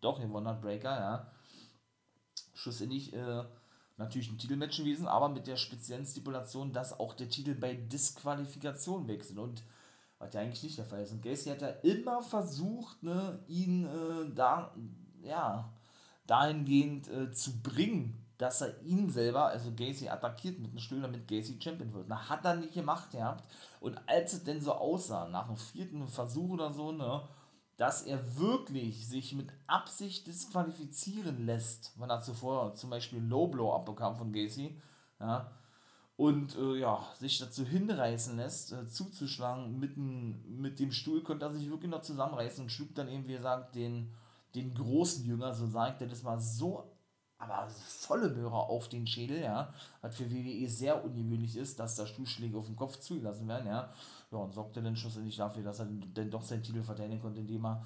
doch 0.00 0.20
gewonnen 0.20 0.48
hat, 0.48 0.62
Breaker, 0.62 0.98
ja, 0.98 1.30
schlussendlich 2.54 3.12
äh, 3.12 3.44
natürlich 3.98 4.30
ein 4.30 4.38
Titelmatch 4.38 4.78
gewesen, 4.78 5.06
aber 5.06 5.28
mit 5.28 5.46
der 5.46 5.56
speziellen 5.56 6.06
Stipulation, 6.06 6.72
dass 6.72 6.98
auch 6.98 7.14
der 7.14 7.28
Titel 7.28 7.54
bei 7.54 7.74
Disqualifikation 7.74 9.06
wechselt. 9.06 9.38
Und 9.38 9.62
was 10.18 10.34
ja 10.34 10.40
eigentlich 10.40 10.62
nicht 10.62 10.78
der 10.78 10.84
Fall 10.84 11.02
ist. 11.02 11.12
Und 11.12 11.22
Gacy 11.22 11.50
hat 11.50 11.62
ja 11.62 11.68
immer 11.68 12.22
versucht, 12.22 13.02
ne, 13.02 13.42
ihn 13.48 13.86
äh, 13.86 14.34
da, 14.34 14.74
ja, 15.22 15.72
dahingehend 16.26 17.08
äh, 17.08 17.32
zu 17.32 17.62
bringen, 17.62 18.19
dass 18.40 18.62
er 18.62 18.80
ihn 18.82 19.10
selber, 19.10 19.46
also 19.46 19.70
Gacy, 19.74 20.08
attackiert 20.08 20.58
mit 20.58 20.70
einem 20.70 20.78
Stuhl, 20.78 21.02
damit 21.02 21.28
Gacy 21.28 21.58
Champion 21.60 21.92
wird. 21.92 22.08
Na, 22.08 22.28
hat 22.28 22.44
er 22.44 22.56
nicht 22.56 22.72
gemacht 22.72 23.10
gehabt. 23.10 23.44
Und 23.80 24.00
als 24.08 24.32
es 24.32 24.44
denn 24.44 24.62
so 24.62 24.72
aussah, 24.72 25.28
nach 25.28 25.46
dem 25.46 25.58
vierten 25.58 26.08
Versuch 26.08 26.50
oder 26.50 26.72
so, 26.72 26.90
ne, 26.90 27.22
dass 27.76 28.02
er 28.02 28.38
wirklich 28.38 29.06
sich 29.06 29.34
mit 29.34 29.50
Absicht 29.66 30.26
disqualifizieren 30.26 31.44
lässt, 31.44 31.92
wenn 31.98 32.08
er 32.08 32.22
zuvor 32.22 32.74
zum 32.74 32.88
Beispiel 32.88 33.20
Low 33.20 33.48
Blow 33.48 33.74
abbekam 33.74 34.16
von 34.16 34.32
Gacy, 34.32 34.80
ja, 35.20 35.50
und 36.16 36.56
äh, 36.56 36.76
ja, 36.78 37.02
sich 37.18 37.38
dazu 37.38 37.64
hinreißen 37.64 38.36
lässt, 38.36 38.72
äh, 38.72 38.86
zuzuschlagen 38.86 39.78
mit, 39.78 39.96
mit 39.96 40.78
dem 40.78 40.92
Stuhl, 40.92 41.22
konnte 41.22 41.46
er 41.46 41.52
sich 41.52 41.70
wirklich 41.70 41.90
noch 41.90 42.02
zusammenreißen 42.02 42.64
und 42.64 42.70
schlug 42.70 42.94
dann 42.94 43.08
eben, 43.08 43.26
wie 43.26 43.36
gesagt, 43.36 43.74
den, 43.74 44.12
den 44.54 44.74
großen 44.74 45.24
Jünger, 45.24 45.54
so 45.54 45.66
sagt 45.66 46.02
er 46.02 46.08
das 46.08 46.22
mal, 46.22 46.38
so, 46.38 46.89
aber 47.40 47.68
volle 47.70 48.28
Möhre 48.28 48.54
auf 48.54 48.88
den 48.88 49.06
Schädel, 49.06 49.42
ja, 49.42 49.72
was 50.02 50.16
für 50.16 50.30
WWE 50.30 50.68
sehr 50.68 51.02
ungewöhnlich 51.04 51.56
ist, 51.56 51.80
dass 51.80 51.96
da 51.96 52.06
Stuhlschläge 52.06 52.56
auf 52.56 52.66
den 52.66 52.76
Kopf 52.76 52.98
zugelassen 53.00 53.48
werden, 53.48 53.66
ja, 53.66 53.92
ja, 54.30 54.38
und 54.38 54.52
sorgte 54.52 54.82
dann 54.82 54.96
schlussendlich 54.96 55.36
dafür, 55.36 55.62
dass 55.62 55.80
er 55.80 55.88
dann 56.14 56.30
doch 56.30 56.42
seinen 56.42 56.62
Titel 56.62 56.82
verteidigen 56.82 57.20
konnte, 57.20 57.40
indem 57.40 57.64
er 57.64 57.84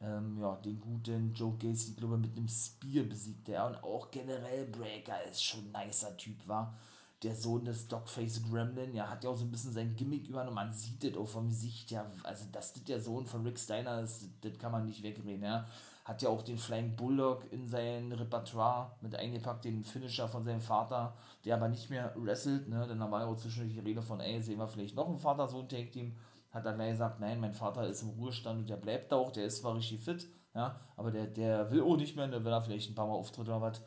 ähm, 0.00 0.38
ja, 0.40 0.56
den 0.56 0.80
guten 0.80 1.32
Joe 1.32 1.56
Gacy, 1.56 1.94
glaube 1.94 2.16
ich, 2.16 2.22
mit 2.22 2.36
einem 2.36 2.48
Spear 2.48 3.04
besiegte, 3.04 3.52
ja, 3.52 3.66
und 3.66 3.82
auch 3.82 4.10
generell 4.10 4.66
Breaker 4.66 5.22
ist 5.30 5.42
schon 5.42 5.72
ein 5.72 5.86
nicer 5.86 6.16
Typ, 6.16 6.46
war 6.46 6.76
der 7.22 7.34
Sohn 7.34 7.64
des 7.64 7.88
Dogface 7.88 8.42
Gremlin, 8.42 8.94
ja, 8.94 9.08
hat 9.08 9.24
ja 9.24 9.30
auch 9.30 9.36
so 9.36 9.44
ein 9.44 9.50
bisschen 9.50 9.72
sein 9.72 9.96
Gimmick 9.96 10.28
übernommen. 10.28 10.54
Man 10.54 10.72
sieht 10.72 11.02
das 11.02 11.16
auch 11.16 11.28
vom 11.28 11.48
Gesicht, 11.48 11.90
ja, 11.90 12.10
also 12.24 12.44
dass 12.52 12.74
das 12.74 12.84
der 12.84 13.00
Sohn 13.00 13.26
von 13.26 13.42
Rick 13.42 13.58
Steiner 13.58 14.00
ist, 14.00 14.28
das 14.42 14.58
kann 14.58 14.72
man 14.72 14.84
nicht 14.84 15.02
wegreden, 15.02 15.42
ja. 15.42 15.66
Hat 16.06 16.22
ja 16.22 16.28
auch 16.28 16.42
den 16.42 16.56
Flying 16.56 16.94
Bulldog 16.94 17.50
in 17.50 17.66
sein 17.66 18.12
Repertoire 18.12 18.92
mit 19.00 19.16
eingepackt, 19.16 19.64
den 19.64 19.82
Finisher 19.82 20.28
von 20.28 20.44
seinem 20.44 20.60
Vater, 20.60 21.16
der 21.44 21.56
aber 21.56 21.68
nicht 21.68 21.90
mehr 21.90 22.14
wrestelt, 22.14 22.68
ne, 22.68 22.86
denn 22.86 23.00
da 23.00 23.10
war 23.10 23.22
ja 23.22 23.26
auch 23.26 23.36
zwischendurch 23.36 23.74
die 23.74 23.80
Rede 23.80 24.02
von, 24.02 24.20
ey, 24.20 24.40
sehen 24.40 24.60
wir 24.60 24.68
vielleicht 24.68 24.94
noch 24.94 25.08
einen 25.08 25.18
Vater-Sohn-Take-Team. 25.18 26.16
Hat 26.52 26.64
er 26.64 26.74
gleich 26.74 26.92
gesagt, 26.92 27.18
nein, 27.18 27.40
mein 27.40 27.54
Vater 27.54 27.88
ist 27.88 28.02
im 28.02 28.10
Ruhestand 28.10 28.60
und 28.60 28.70
der 28.70 28.76
bleibt 28.76 29.12
auch, 29.12 29.32
der 29.32 29.46
ist 29.46 29.58
zwar 29.62 29.74
richtig 29.74 30.00
fit, 30.00 30.28
ja, 30.54 30.78
aber 30.96 31.10
der, 31.10 31.26
der 31.26 31.72
will 31.72 31.82
auch 31.82 31.96
nicht 31.96 32.14
mehr, 32.14 32.28
der 32.28 32.44
will 32.44 32.52
er 32.52 32.62
vielleicht 32.62 32.88
ein 32.88 32.94
paar 32.94 33.08
Mal 33.08 33.14
auftritt 33.14 33.48
oder 33.48 33.60
was 33.60 33.82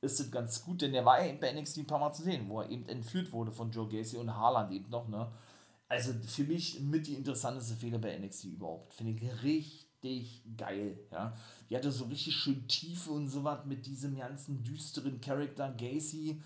ist 0.00 0.20
es 0.20 0.30
ganz 0.30 0.62
gut, 0.62 0.82
denn 0.82 0.92
der 0.92 1.04
war 1.04 1.20
ja 1.20 1.30
eben 1.30 1.40
bei 1.40 1.52
NXT 1.52 1.78
ein 1.78 1.86
paar 1.86 1.98
Mal 1.98 2.12
zu 2.12 2.22
sehen, 2.22 2.48
wo 2.48 2.60
er 2.60 2.70
eben 2.70 2.86
entführt 2.86 3.32
wurde 3.32 3.50
von 3.50 3.70
Joe 3.70 3.88
Gacy 3.88 4.18
und 4.18 4.36
Haaland 4.36 4.70
eben 4.70 4.90
noch, 4.90 5.08
ne? 5.08 5.32
Also 5.88 6.12
für 6.26 6.44
mich 6.44 6.80
mit 6.80 7.06
die 7.06 7.14
interessanteste 7.14 7.74
Fehler 7.74 7.98
bei 7.98 8.16
NXT 8.18 8.44
überhaupt. 8.44 8.94
Finde 8.94 9.12
ich 9.12 9.42
richtig 9.42 9.83
geil, 10.56 10.98
ja. 11.10 11.32
Die 11.68 11.76
hatte 11.76 11.90
so 11.90 12.04
richtig 12.04 12.34
schön 12.34 12.66
Tiefe 12.68 13.10
und 13.10 13.28
so 13.28 13.44
was 13.44 13.64
mit 13.64 13.86
diesem 13.86 14.16
ganzen 14.16 14.62
düsteren 14.62 15.20
Charakter 15.20 15.70
Gacy, 15.70 16.40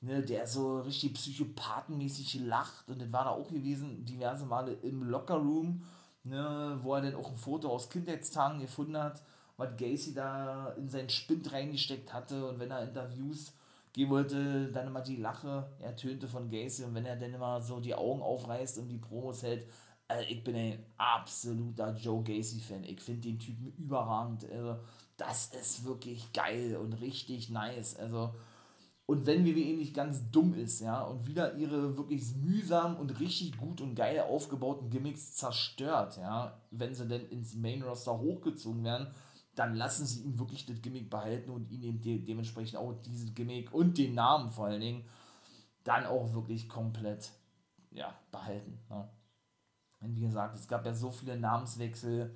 ne, 0.00 0.22
der 0.22 0.46
so 0.46 0.80
richtig 0.80 1.14
psychopathenmäßig 1.14 2.40
lacht 2.40 2.88
und 2.88 3.00
das 3.00 3.12
war 3.12 3.24
da 3.24 3.30
auch 3.30 3.48
gewesen, 3.48 4.04
diverse 4.04 4.46
Male 4.46 4.72
im 4.82 5.02
Lockerroom, 5.02 5.82
ne, 6.24 6.78
wo 6.82 6.94
er 6.94 7.02
dann 7.02 7.14
auch 7.14 7.30
ein 7.30 7.36
Foto 7.36 7.68
aus 7.68 7.88
Kindheitstagen 7.88 8.60
gefunden 8.60 8.96
hat 8.96 9.22
was 9.56 9.76
Gacy 9.76 10.14
da 10.14 10.72
in 10.76 10.88
seinen 10.88 11.10
Spind 11.10 11.52
reingesteckt 11.52 12.12
hatte 12.12 12.46
und 12.48 12.58
wenn 12.58 12.70
er 12.70 12.82
Interviews 12.82 13.52
gehen 13.92 14.10
wollte, 14.10 14.72
dann 14.72 14.88
immer 14.88 15.00
die 15.00 15.16
Lache 15.16 15.68
ertönte 15.80 16.26
von 16.26 16.50
Gacy 16.50 16.84
und 16.84 16.94
wenn 16.94 17.06
er 17.06 17.16
dann 17.16 17.32
immer 17.32 17.60
so 17.60 17.78
die 17.78 17.94
Augen 17.94 18.22
aufreißt 18.22 18.78
und 18.78 18.88
die 18.88 18.98
Promos 18.98 19.42
hält, 19.42 19.66
also 20.08 20.24
ich 20.28 20.44
bin 20.44 20.56
ein 20.56 20.84
absoluter 20.96 21.94
Joe 21.96 22.22
Gacy-Fan. 22.22 22.84
Ich 22.84 23.00
finde 23.00 23.22
den 23.22 23.38
Typen 23.38 23.72
überragend. 23.78 24.44
Also, 24.50 24.78
das 25.16 25.46
ist 25.54 25.84
wirklich 25.84 26.32
geil 26.32 26.76
und 26.76 26.94
richtig 26.94 27.50
nice. 27.50 27.96
Also, 27.96 28.34
Und 29.06 29.26
wenn 29.26 29.44
WWE 29.44 29.76
nicht 29.76 29.94
ganz 29.94 30.30
dumm 30.30 30.54
ist, 30.54 30.80
ja, 30.80 31.02
und 31.02 31.26
wieder 31.26 31.54
ihre 31.56 31.96
wirklich 31.96 32.22
mühsam 32.36 32.96
und 32.96 33.20
richtig 33.20 33.56
gut 33.58 33.80
und 33.82 33.94
geil 33.94 34.20
aufgebauten 34.20 34.88
Gimmicks 34.90 35.34
zerstört, 35.34 36.16
ja, 36.16 36.58
wenn 36.70 36.94
sie 36.94 37.06
denn 37.06 37.28
ins 37.28 37.54
Main 37.54 37.82
Roster 37.82 38.18
hochgezogen 38.18 38.82
werden, 38.84 39.08
dann 39.54 39.74
lassen 39.74 40.06
sie 40.06 40.22
ihn 40.24 40.38
wirklich 40.38 40.66
das 40.66 40.80
Gimmick 40.82 41.10
behalten 41.10 41.50
und 41.50 41.70
ihn 41.70 41.82
eben 41.82 42.00
de 42.00 42.18
dementsprechend 42.24 42.76
auch 42.78 42.94
dieses 43.02 43.34
Gimmick 43.34 43.72
und 43.74 43.98
den 43.98 44.14
Namen 44.14 44.50
vor 44.50 44.66
allen 44.66 44.80
Dingen 44.80 45.04
dann 45.84 46.06
auch 46.06 46.32
wirklich 46.32 46.68
komplett 46.68 47.30
ja, 47.92 48.14
behalten. 48.32 48.80
Ne? 48.88 49.08
Wie 50.08 50.20
gesagt, 50.20 50.56
es 50.56 50.68
gab 50.68 50.84
ja 50.84 50.94
so 50.94 51.10
viele 51.10 51.36
Namenswechsel. 51.36 52.34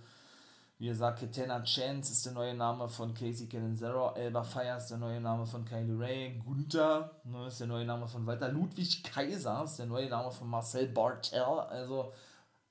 Wie 0.78 0.86
gesagt, 0.86 1.20
Katana 1.20 1.62
Chance 1.62 2.12
ist 2.12 2.24
der 2.24 2.32
neue 2.32 2.54
Name 2.54 2.88
von 2.88 3.12
Casey 3.12 3.48
Catanzaro, 3.48 4.14
Elba 4.14 4.44
Fire 4.44 4.76
ist 4.76 4.86
der 4.86 4.98
neue 4.98 5.20
Name 5.20 5.44
von 5.44 5.64
Kylie 5.64 5.98
Ray, 5.98 6.40
Gunther 6.44 7.10
ne, 7.24 7.48
ist 7.48 7.58
der 7.58 7.66
neue 7.66 7.84
Name 7.84 8.06
von 8.06 8.24
Walter, 8.24 8.48
Ludwig 8.48 9.02
Kaiser 9.02 9.64
ist 9.64 9.76
der 9.76 9.86
neue 9.86 10.08
Name 10.08 10.30
von 10.30 10.48
Marcel 10.48 10.86
Bartel. 10.86 11.42
Also 11.42 12.12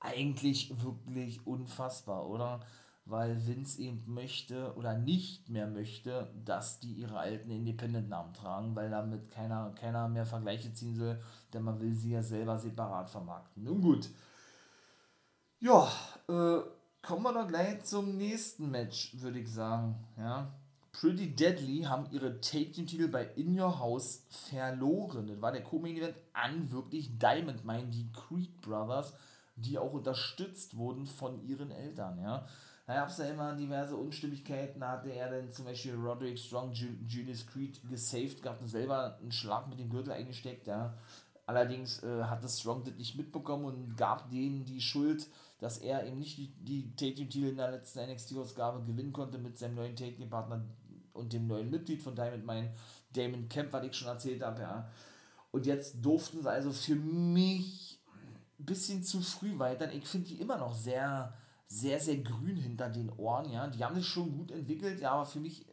eigentlich 0.00 0.72
wirklich 0.82 1.46
unfassbar, 1.46 2.26
oder? 2.26 2.60
weil 3.08 3.46
Vince 3.46 3.80
eben 3.80 4.02
möchte 4.06 4.74
oder 4.76 4.96
nicht 4.96 5.48
mehr 5.48 5.66
möchte, 5.66 6.30
dass 6.44 6.78
die 6.80 6.92
ihre 6.92 7.18
alten 7.18 7.50
Independent-Namen 7.50 8.34
tragen, 8.34 8.76
weil 8.76 8.90
damit 8.90 9.30
keiner, 9.30 9.72
keiner 9.80 10.08
mehr 10.08 10.26
Vergleiche 10.26 10.72
ziehen 10.74 10.94
soll, 10.94 11.18
denn 11.52 11.62
man 11.62 11.80
will 11.80 11.94
sie 11.94 12.12
ja 12.12 12.22
selber 12.22 12.58
separat 12.58 13.08
vermarkten. 13.08 13.64
Nun 13.64 13.80
gut. 13.80 14.10
Ja, 15.60 15.90
äh, 16.28 16.60
kommen 17.02 17.22
wir 17.24 17.32
doch 17.32 17.48
gleich 17.48 17.82
zum 17.82 18.16
nächsten 18.16 18.70
Match, 18.70 19.10
würde 19.20 19.40
ich 19.40 19.52
sagen. 19.52 19.96
Ja. 20.16 20.52
Pretty 20.92 21.34
Deadly 21.34 21.82
haben 21.82 22.06
ihre 22.12 22.40
Take-Team-Titel 22.40 23.08
bei 23.08 23.24
In 23.34 23.58
Your 23.58 23.76
House 23.80 24.24
verloren. 24.28 25.26
Das 25.26 25.42
war 25.42 25.50
der 25.50 25.64
Co-Main-Event 25.64 26.14
an 26.32 26.70
wirklich 26.70 27.18
Diamond 27.18 27.64
Mine, 27.64 27.88
die 27.88 28.06
Creed 28.12 28.60
Brothers, 28.60 29.14
die 29.56 29.78
auch 29.78 29.92
unterstützt 29.92 30.76
wurden 30.76 31.06
von 31.06 31.44
ihren 31.44 31.72
Eltern. 31.72 32.20
Ja. 32.22 32.46
Da 32.86 32.94
gab 32.94 33.08
es 33.08 33.18
ja 33.18 33.26
immer 33.26 33.54
diverse 33.54 33.96
Unstimmigkeiten. 33.96 34.80
Da 34.80 34.92
hatte 34.92 35.10
er 35.10 35.28
dann 35.28 35.50
zum 35.50 35.64
Beispiel 35.64 35.96
Roderick 35.96 36.38
Strong, 36.38 36.72
Julius 36.72 37.46
Creed 37.48 37.80
gesaved 37.90 38.42
gehabt 38.42 38.62
und 38.62 38.68
selber 38.68 39.18
einen 39.20 39.32
Schlag 39.32 39.68
mit 39.68 39.80
dem 39.80 39.90
Gürtel 39.90 40.12
eingesteckt. 40.12 40.68
Ja. 40.68 40.94
Allerdings 41.48 42.02
äh, 42.02 42.24
hatte 42.24 42.46
Strong 42.46 42.84
das 42.84 42.94
nicht 42.96 43.16
mitbekommen 43.16 43.64
und 43.64 43.96
gab 43.96 44.30
denen 44.30 44.66
die 44.66 44.82
Schuld, 44.82 45.26
dass 45.60 45.78
er 45.78 46.06
eben 46.06 46.18
nicht 46.18 46.36
die, 46.36 46.52
die 46.60 46.94
Take-Team-Titel 46.94 47.46
in 47.46 47.56
der 47.56 47.70
letzten 47.70 48.00
NXT-Ausgabe 48.00 48.84
gewinnen 48.84 49.14
konnte 49.14 49.38
mit 49.38 49.56
seinem 49.56 49.76
neuen 49.76 49.96
Take-Team-Partner 49.96 50.62
und 51.14 51.32
dem 51.32 51.46
neuen 51.46 51.70
Mitglied 51.70 52.02
von 52.02 52.14
Diamond 52.14 52.44
Mine, 52.44 52.74
Damon 53.14 53.48
Kemp, 53.48 53.72
was 53.72 53.86
ich 53.86 53.94
schon 53.94 54.08
erzählt 54.08 54.42
habe. 54.42 54.60
Ja. 54.60 54.90
Und 55.50 55.64
jetzt 55.64 56.04
durften 56.04 56.42
sie 56.42 56.50
also 56.50 56.70
für 56.70 56.96
mich 56.96 57.98
ein 58.58 58.66
bisschen 58.66 59.02
zu 59.02 59.22
früh 59.22 59.58
weiter. 59.58 59.90
Ich 59.94 60.06
finde 60.06 60.28
die 60.28 60.42
immer 60.42 60.58
noch 60.58 60.74
sehr 60.74 61.32
sehr, 61.66 61.98
sehr 61.98 62.18
grün 62.18 62.56
hinter 62.56 62.90
den 62.90 63.10
Ohren, 63.16 63.50
ja. 63.50 63.66
Die 63.68 63.82
haben 63.82 63.94
sich 63.94 64.06
schon 64.06 64.36
gut 64.36 64.50
entwickelt, 64.50 65.00
ja, 65.00 65.12
aber 65.12 65.24
für 65.24 65.40
mich 65.40 65.64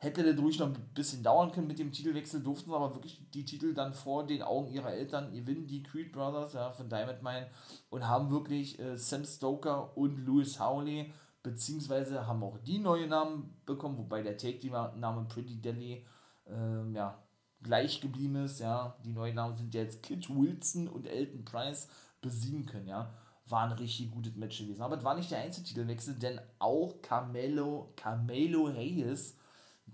hätte 0.00 0.22
der 0.22 0.32
durch 0.32 0.58
noch 0.58 0.68
ein 0.68 0.90
bisschen 0.94 1.22
dauern 1.22 1.52
können 1.52 1.66
mit 1.66 1.78
dem 1.78 1.92
Titelwechsel, 1.92 2.42
durften 2.42 2.72
aber 2.72 2.94
wirklich 2.94 3.30
die 3.32 3.44
Titel 3.44 3.74
dann 3.74 3.92
vor 3.92 4.26
den 4.26 4.42
Augen 4.42 4.72
ihrer 4.72 4.92
Eltern 4.92 5.30
gewinnen, 5.30 5.66
die 5.66 5.82
Creed 5.82 6.10
Brothers, 6.10 6.54
ja, 6.54 6.72
von 6.72 6.88
Diamond 6.88 7.22
Mine, 7.22 7.48
und 7.90 8.08
haben 8.08 8.30
wirklich 8.30 8.78
äh, 8.78 8.96
Sam 8.96 9.24
Stoker 9.24 9.96
und 9.98 10.16
Louis 10.24 10.58
Howley, 10.58 11.12
beziehungsweise 11.42 12.26
haben 12.26 12.42
auch 12.42 12.56
die 12.58 12.78
neue 12.78 13.06
Namen 13.06 13.60
bekommen, 13.66 13.98
wobei 13.98 14.22
der 14.22 14.38
Take-Name 14.38 15.26
Pretty 15.28 15.60
Deadly, 15.60 16.06
äh, 16.46 16.92
ja, 16.94 17.22
gleich 17.62 18.00
geblieben 18.00 18.36
ist, 18.36 18.60
ja. 18.60 18.96
Die 19.04 19.12
neuen 19.12 19.34
Namen 19.34 19.54
sind 19.54 19.74
jetzt 19.74 20.02
Kit 20.02 20.30
Wilson 20.30 20.88
und 20.88 21.06
Elton 21.06 21.44
Price 21.44 21.88
besiegen 22.22 22.64
können, 22.64 22.88
ja 22.88 23.12
war 23.50 23.64
ein 23.64 23.72
richtig 23.72 24.12
gutes 24.12 24.36
Match 24.36 24.58
gewesen. 24.58 24.80
Aber 24.80 24.96
es 24.96 25.02
war 25.02 25.16
nicht 25.16 25.30
der 25.32 25.40
einzige 25.40 25.66
Titelwechsel, 25.66 26.14
denn 26.14 26.40
auch 26.60 27.02
Carmelo, 27.02 27.92
Carmelo 27.96 28.68
Hayes 28.68 29.36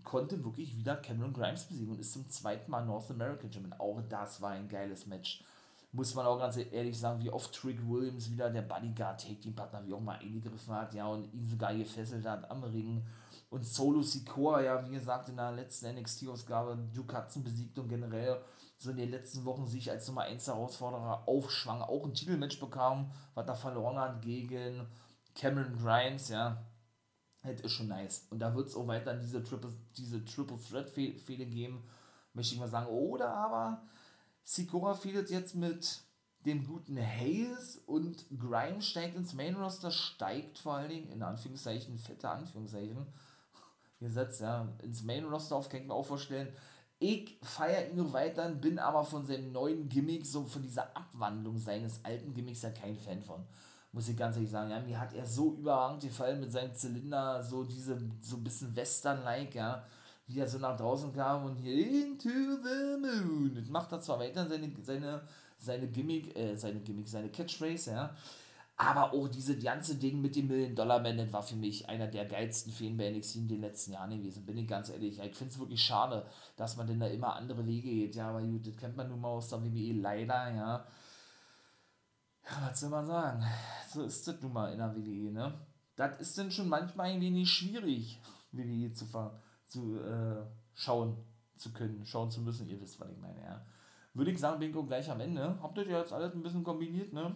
konnte 0.06 0.42
wirklich 0.42 0.74
wieder 0.78 0.96
Cameron 0.96 1.34
Grimes 1.34 1.64
besiegen 1.64 1.92
und 1.92 2.00
ist 2.00 2.14
zum 2.14 2.26
zweiten 2.30 2.70
Mal 2.70 2.86
North 2.86 3.10
American 3.10 3.52
Champion. 3.52 3.78
Auch 3.78 4.00
das 4.08 4.40
war 4.40 4.52
ein 4.52 4.68
geiles 4.68 5.06
Match. 5.06 5.44
Muss 5.92 6.14
man 6.14 6.26
auch 6.26 6.38
ganz 6.38 6.56
ehrlich 6.56 6.98
sagen, 6.98 7.22
wie 7.22 7.30
oft 7.30 7.54
Trick 7.54 7.78
Williams 7.86 8.30
wieder 8.30 8.48
der 8.48 8.62
Bodyguard 8.62 9.20
Take 9.20 9.40
Team 9.40 9.54
Partner 9.54 9.84
wie 9.86 9.92
auch 9.92 10.00
mal 10.00 10.18
eingegriffen 10.18 10.74
hat, 10.74 10.94
ja, 10.94 11.06
und 11.06 11.32
ihn 11.34 11.48
sogar 11.48 11.74
gefesselt 11.74 12.26
hat 12.26 12.50
am 12.50 12.64
Ring. 12.64 13.04
Und 13.50 13.66
Solo 13.66 14.02
Sikoa, 14.02 14.62
ja, 14.62 14.86
wie 14.86 14.92
gesagt, 14.92 15.28
in 15.28 15.36
der 15.36 15.52
letzten 15.52 15.94
NXT-Ausgabe 15.94 16.78
Duke 16.94 17.16
Hudson 17.16 17.44
besiegt 17.44 17.78
und 17.78 17.88
generell 17.88 18.40
so 18.78 18.90
in 18.90 18.96
den 18.96 19.10
letzten 19.10 19.44
Wochen 19.44 19.66
sich 19.66 19.90
als 19.90 20.06
Nummer 20.06 20.22
1 20.22 20.46
Herausforderer 20.46 21.26
aufschwang, 21.26 21.82
auch 21.82 22.04
ein 22.04 22.14
Titelmatch 22.14 22.60
bekam, 22.60 23.10
was 23.34 23.46
er 23.46 23.54
verloren 23.54 23.98
hat 23.98 24.22
gegen 24.22 24.86
Cameron 25.34 25.76
Grimes, 25.78 26.28
ja. 26.28 26.62
Das 27.54 27.60
ist 27.60 27.72
schon 27.72 27.88
nice. 27.88 28.26
Und 28.30 28.40
da 28.40 28.54
wird 28.54 28.68
es 28.68 28.76
auch 28.76 28.86
weiter 28.86 29.14
diese 29.14 29.42
Triple, 29.42 29.72
diese 29.96 30.24
Triple 30.24 30.58
Threat 30.58 30.90
Fehde 30.90 31.46
geben, 31.46 31.82
möchte 32.34 32.54
ich 32.54 32.60
mal 32.60 32.68
sagen. 32.68 32.88
Oder 32.88 33.32
aber 33.32 33.82
Sikora 34.42 34.94
fehlt 34.94 35.30
jetzt 35.30 35.54
mit 35.54 36.02
dem 36.44 36.64
guten 36.64 36.96
Hayes 36.96 37.82
und 37.86 38.24
Grimes 38.38 38.86
steigt 38.86 39.16
ins 39.16 39.34
Main 39.34 39.56
Roster, 39.56 39.90
steigt 39.90 40.58
vor 40.58 40.74
allen 40.74 40.90
Dingen, 40.90 41.10
in 41.10 41.22
Anführungszeichen, 41.22 41.98
fette 41.98 42.28
Anführungszeichen, 42.28 43.04
gesetzt, 43.98 44.40
ja, 44.40 44.68
ins 44.82 45.02
Main 45.02 45.24
Roster 45.24 45.56
auf, 45.56 45.68
kann 45.68 45.80
ich 45.80 45.86
mir 45.88 45.94
auch 45.94 46.06
vorstellen, 46.06 46.52
ich 46.98 47.38
feiere 47.42 47.90
ihn 47.90 47.96
noch 47.96 48.12
weiter, 48.12 48.48
bin 48.50 48.78
aber 48.78 49.04
von 49.04 49.26
seinem 49.26 49.52
neuen 49.52 49.88
Gimmick, 49.88 50.24
so 50.24 50.44
von 50.44 50.62
dieser 50.62 50.96
Abwandlung 50.96 51.58
seines 51.58 52.04
alten 52.04 52.32
Gimmicks 52.32 52.62
ja 52.62 52.70
kein 52.70 52.96
Fan 52.96 53.22
von. 53.22 53.44
Muss 53.96 54.08
ich 54.10 54.16
ganz 54.18 54.36
ehrlich 54.36 54.50
sagen. 54.50 54.70
Ja, 54.70 54.78
mir 54.78 55.00
hat 55.00 55.14
er 55.14 55.24
so 55.24 55.54
überragend 55.54 56.02
gefallen 56.02 56.38
mit 56.38 56.52
seinem 56.52 56.74
Zylinder, 56.74 57.42
so 57.42 57.64
diese, 57.64 57.98
so 58.20 58.36
ein 58.36 58.44
bisschen 58.44 58.76
Western-like, 58.76 59.54
ja. 59.54 59.82
Wie 60.26 60.38
er 60.38 60.46
so 60.46 60.58
nach 60.58 60.76
draußen 60.76 61.14
kam 61.14 61.46
und 61.46 61.56
hier 61.56 62.04
into 62.04 62.28
the 62.28 63.00
moon. 63.00 63.54
Das 63.54 63.70
macht 63.70 63.90
er 63.92 64.00
zwar 64.02 64.18
weiter 64.18 64.46
seine, 64.46 64.70
seine, 64.82 65.22
seine 65.56 65.88
Gimmick, 65.88 66.36
äh, 66.36 66.56
seine 66.56 66.80
Gimmick, 66.80 67.08
seine 67.08 67.30
Catchphrase, 67.30 67.92
ja. 67.92 68.14
Aber 68.76 69.14
auch 69.14 69.28
diese 69.28 69.58
ganze 69.58 69.94
Ding 69.94 70.20
mit 70.20 70.36
dem 70.36 70.48
Million-Dollar-Man, 70.48 71.16
das 71.16 71.32
war 71.32 71.42
für 71.42 71.56
mich 71.56 71.88
einer 71.88 72.06
der 72.06 72.26
geilsten 72.26 72.74
Fäden 72.74 72.98
bei 72.98 73.10
NXT 73.10 73.36
in 73.36 73.48
den 73.48 73.62
letzten 73.62 73.92
Jahren 73.92 74.10
gewesen, 74.10 74.44
bin 74.44 74.58
ich 74.58 74.68
ganz 74.68 74.90
ehrlich. 74.90 75.18
Ich 75.20 75.34
finde 75.34 75.54
es 75.54 75.58
wirklich 75.58 75.82
schade, 75.82 76.26
dass 76.58 76.76
man 76.76 76.86
denn 76.86 77.00
da 77.00 77.06
immer 77.06 77.34
andere 77.34 77.66
Wege 77.66 77.88
geht. 77.88 78.14
Ja, 78.14 78.28
aber 78.28 78.42
gut, 78.42 78.66
das 78.66 78.76
kennt 78.76 78.94
man 78.94 79.08
nun 79.08 79.22
mal 79.22 79.28
aus 79.28 79.48
der 79.48 79.64
WWE 79.64 79.94
leider, 79.94 80.54
ja. 80.54 80.86
Ja, 82.46 82.68
was 82.68 82.80
soll 82.80 82.90
man 82.90 83.06
sagen? 83.06 83.44
So 83.92 84.02
ist 84.02 84.26
das 84.26 84.40
nun 84.40 84.52
mal 84.52 84.72
in 84.72 84.78
der 84.78 84.94
WWE, 84.94 85.32
ne? 85.32 85.66
Das 85.96 86.20
ist 86.20 86.38
dann 86.38 86.50
schon 86.50 86.68
manchmal 86.68 87.10
ein 87.10 87.20
wenig 87.20 87.50
schwierig, 87.50 88.20
WWE 88.52 88.92
zu, 88.92 89.06
zu 89.66 89.98
äh, 90.00 90.44
schauen 90.74 91.16
zu 91.56 91.72
können, 91.72 92.04
schauen 92.04 92.30
zu 92.30 92.40
müssen. 92.42 92.68
Ihr 92.68 92.80
wisst, 92.80 93.00
was 93.00 93.10
ich 93.10 93.18
meine, 93.18 93.42
ja. 93.42 93.64
Würde 94.14 94.30
ich 94.30 94.38
sagen, 94.38 94.60
Bingo 94.60 94.84
gleich 94.84 95.10
am 95.10 95.20
Ende. 95.20 95.58
Habt 95.60 95.76
ihr 95.78 95.84
jetzt 95.86 96.12
alles 96.12 96.34
ein 96.34 96.42
bisschen 96.42 96.64
kombiniert, 96.64 97.12
ne? 97.12 97.34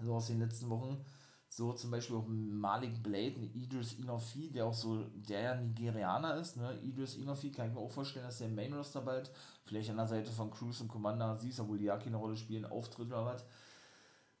so 0.00 0.14
aus 0.14 0.26
den 0.26 0.38
letzten 0.38 0.68
Wochen, 0.70 1.04
so 1.46 1.72
zum 1.72 1.90
Beispiel 1.90 2.16
auch 2.16 2.26
Malik 2.28 3.02
Blade, 3.02 3.40
Idris 3.54 3.94
Inofi, 3.94 4.50
der 4.50 4.66
auch 4.66 4.74
so 4.74 5.04
der 5.14 5.60
Nigerianer 5.60 6.36
ist, 6.36 6.56
ne? 6.56 6.78
Idris 6.82 7.16
Inofi 7.16 7.50
kann 7.50 7.68
ich 7.68 7.74
mir 7.74 7.80
auch 7.80 7.90
vorstellen, 7.90 8.24
dass 8.24 8.38
der 8.38 8.48
Main 8.48 8.72
Roster 8.72 9.02
bald, 9.02 9.30
vielleicht 9.64 9.90
an 9.90 9.96
der 9.96 10.06
Seite 10.06 10.30
von 10.30 10.50
Cruz 10.50 10.80
und 10.80 10.88
Commander 10.88 11.26
Aziz, 11.26 11.60
obwohl 11.60 11.78
die 11.78 11.84
Yaki 11.84 12.08
eine 12.08 12.16
Rolle 12.16 12.36
spielen, 12.36 12.64
auftritt 12.64 13.08
oder 13.08 13.26
was. 13.26 13.44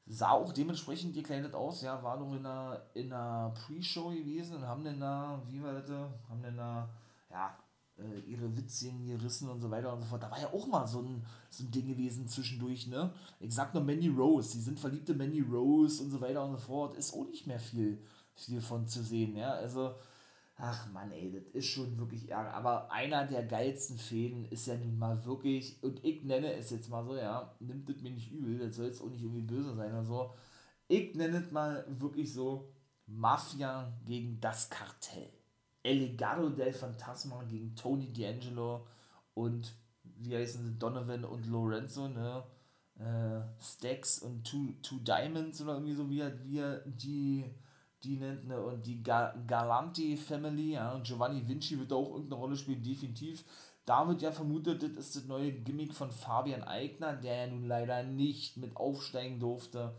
Sah 0.06 0.30
auch 0.30 0.52
dementsprechend 0.52 1.14
gekleidet 1.14 1.54
aus, 1.54 1.82
ja, 1.82 2.02
war 2.02 2.18
noch 2.18 2.32
in 2.34 2.44
einer, 2.44 2.82
in 2.94 3.12
einer 3.12 3.54
Pre-Show 3.54 4.10
gewesen 4.10 4.56
und 4.56 4.66
haben 4.66 4.84
denn 4.84 4.98
da, 5.00 5.40
wie 5.46 5.62
war 5.62 5.74
das, 5.74 5.88
haben 6.28 6.42
denn 6.42 6.56
da, 6.56 6.88
ja, 7.30 7.56
äh, 7.98 8.20
ihre 8.20 8.56
Witzchen 8.56 9.04
gerissen 9.04 9.48
und 9.48 9.60
so 9.60 9.70
weiter 9.70 9.92
und 9.92 10.00
so 10.00 10.06
fort. 10.06 10.22
Da 10.22 10.30
war 10.30 10.40
ja 10.40 10.52
auch 10.52 10.66
mal 10.66 10.86
so 10.86 11.00
ein, 11.00 11.24
so 11.50 11.64
ein 11.64 11.70
Ding 11.70 11.86
gewesen 11.86 12.26
zwischendurch, 12.26 12.86
ne? 12.86 13.12
Ich 13.38 13.54
sag 13.54 13.74
nur 13.74 13.82
Manny 13.84 14.08
Rose, 14.08 14.50
sie 14.50 14.60
sind 14.60 14.80
verliebte 14.80 15.14
Manny 15.14 15.40
Rose 15.40 16.02
und 16.02 16.10
so 16.10 16.20
weiter 16.20 16.44
und 16.44 16.52
so 16.52 16.58
fort. 16.58 16.94
Ist 16.96 17.14
auch 17.14 17.26
nicht 17.26 17.46
mehr 17.46 17.60
viel, 17.60 18.02
viel 18.34 18.60
von 18.60 18.86
zu 18.86 19.02
sehen, 19.02 19.36
ja? 19.36 19.52
Also, 19.52 19.94
ach 20.64 20.88
man, 20.92 21.10
ey, 21.10 21.32
das 21.32 21.42
ist 21.54 21.66
schon 21.66 21.98
wirklich 21.98 22.30
ärger. 22.30 22.54
Aber 22.54 22.90
einer 22.92 23.26
der 23.26 23.42
geilsten 23.42 23.98
Fäden 23.98 24.44
ist 24.44 24.66
ja 24.68 24.76
nun 24.76 24.96
mal 24.96 25.24
wirklich, 25.24 25.82
und 25.82 26.04
ich 26.04 26.22
nenne 26.22 26.52
es 26.54 26.70
jetzt 26.70 26.88
mal 26.88 27.04
so, 27.04 27.16
ja, 27.16 27.52
nimmt 27.58 27.88
das 27.88 28.00
mir 28.00 28.12
nicht 28.12 28.30
übel, 28.30 28.58
das 28.58 28.76
soll 28.76 28.86
jetzt 28.86 29.02
auch 29.02 29.10
nicht 29.10 29.22
irgendwie 29.22 29.42
böse 29.42 29.74
sein 29.74 29.90
oder 29.90 30.04
so. 30.04 30.32
Ich 30.86 31.16
nenne 31.16 31.38
es 31.38 31.50
mal 31.50 31.84
wirklich 31.88 32.32
so 32.32 32.72
Mafia 33.06 33.92
gegen 34.06 34.40
das 34.40 34.70
Kartell. 34.70 35.32
El 35.82 35.98
Legado 35.98 36.48
del 36.50 36.72
Fantasma 36.72 37.42
gegen 37.42 37.74
Tony 37.74 38.12
D'Angelo 38.12 38.86
und 39.34 39.74
wie 40.04 40.36
heißen 40.36 40.64
sie, 40.64 40.78
Donovan 40.78 41.24
und 41.24 41.44
Lorenzo, 41.46 42.06
ne? 42.06 42.44
Äh, 43.00 43.40
Stacks 43.60 44.20
und 44.20 44.44
Two, 44.44 44.74
Two 44.80 45.00
Diamonds 45.00 45.60
oder 45.60 45.72
irgendwie 45.74 45.94
so, 45.94 46.08
wie 46.08 46.22
wie 46.44 46.62
die, 46.86 47.52
die 48.04 48.16
nennt, 48.16 48.46
ne? 48.46 48.60
Und 48.60 48.86
die 48.86 49.02
Ga 49.02 49.34
Galanti 49.46 50.16
Family, 50.16 50.72
ja, 50.72 50.92
und 50.92 51.04
Giovanni 51.04 51.46
Vinci 51.46 51.78
wird 51.78 51.90
da 51.90 51.96
auch 51.96 52.10
irgendeine 52.10 52.40
Rolle 52.40 52.56
spielen, 52.56 52.82
definitiv. 52.82 53.44
Da 53.84 54.06
wird 54.06 54.22
ja 54.22 54.30
vermutet, 54.30 54.82
das 54.82 54.90
ist 54.92 55.16
das 55.16 55.24
neue 55.24 55.52
Gimmick 55.52 55.92
von 55.92 56.10
Fabian 56.10 56.62
Eigner, 56.62 57.14
der 57.14 57.46
ja 57.46 57.46
nun 57.48 57.66
leider 57.66 58.02
nicht 58.04 58.56
mit 58.56 58.76
aufsteigen 58.76 59.40
durfte. 59.40 59.94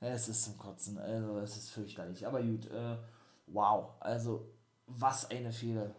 Es 0.00 0.28
ist 0.28 0.44
zum 0.44 0.56
Kotzen, 0.56 0.98
also 0.98 1.38
es 1.38 1.56
ist 1.56 1.70
fürchterlich. 1.70 2.26
Aber 2.26 2.42
gut, 2.42 2.66
äh, 2.70 2.96
wow, 3.48 3.90
also 4.00 4.48
was 4.86 5.30
eine 5.30 5.52
Fehde. 5.52 5.94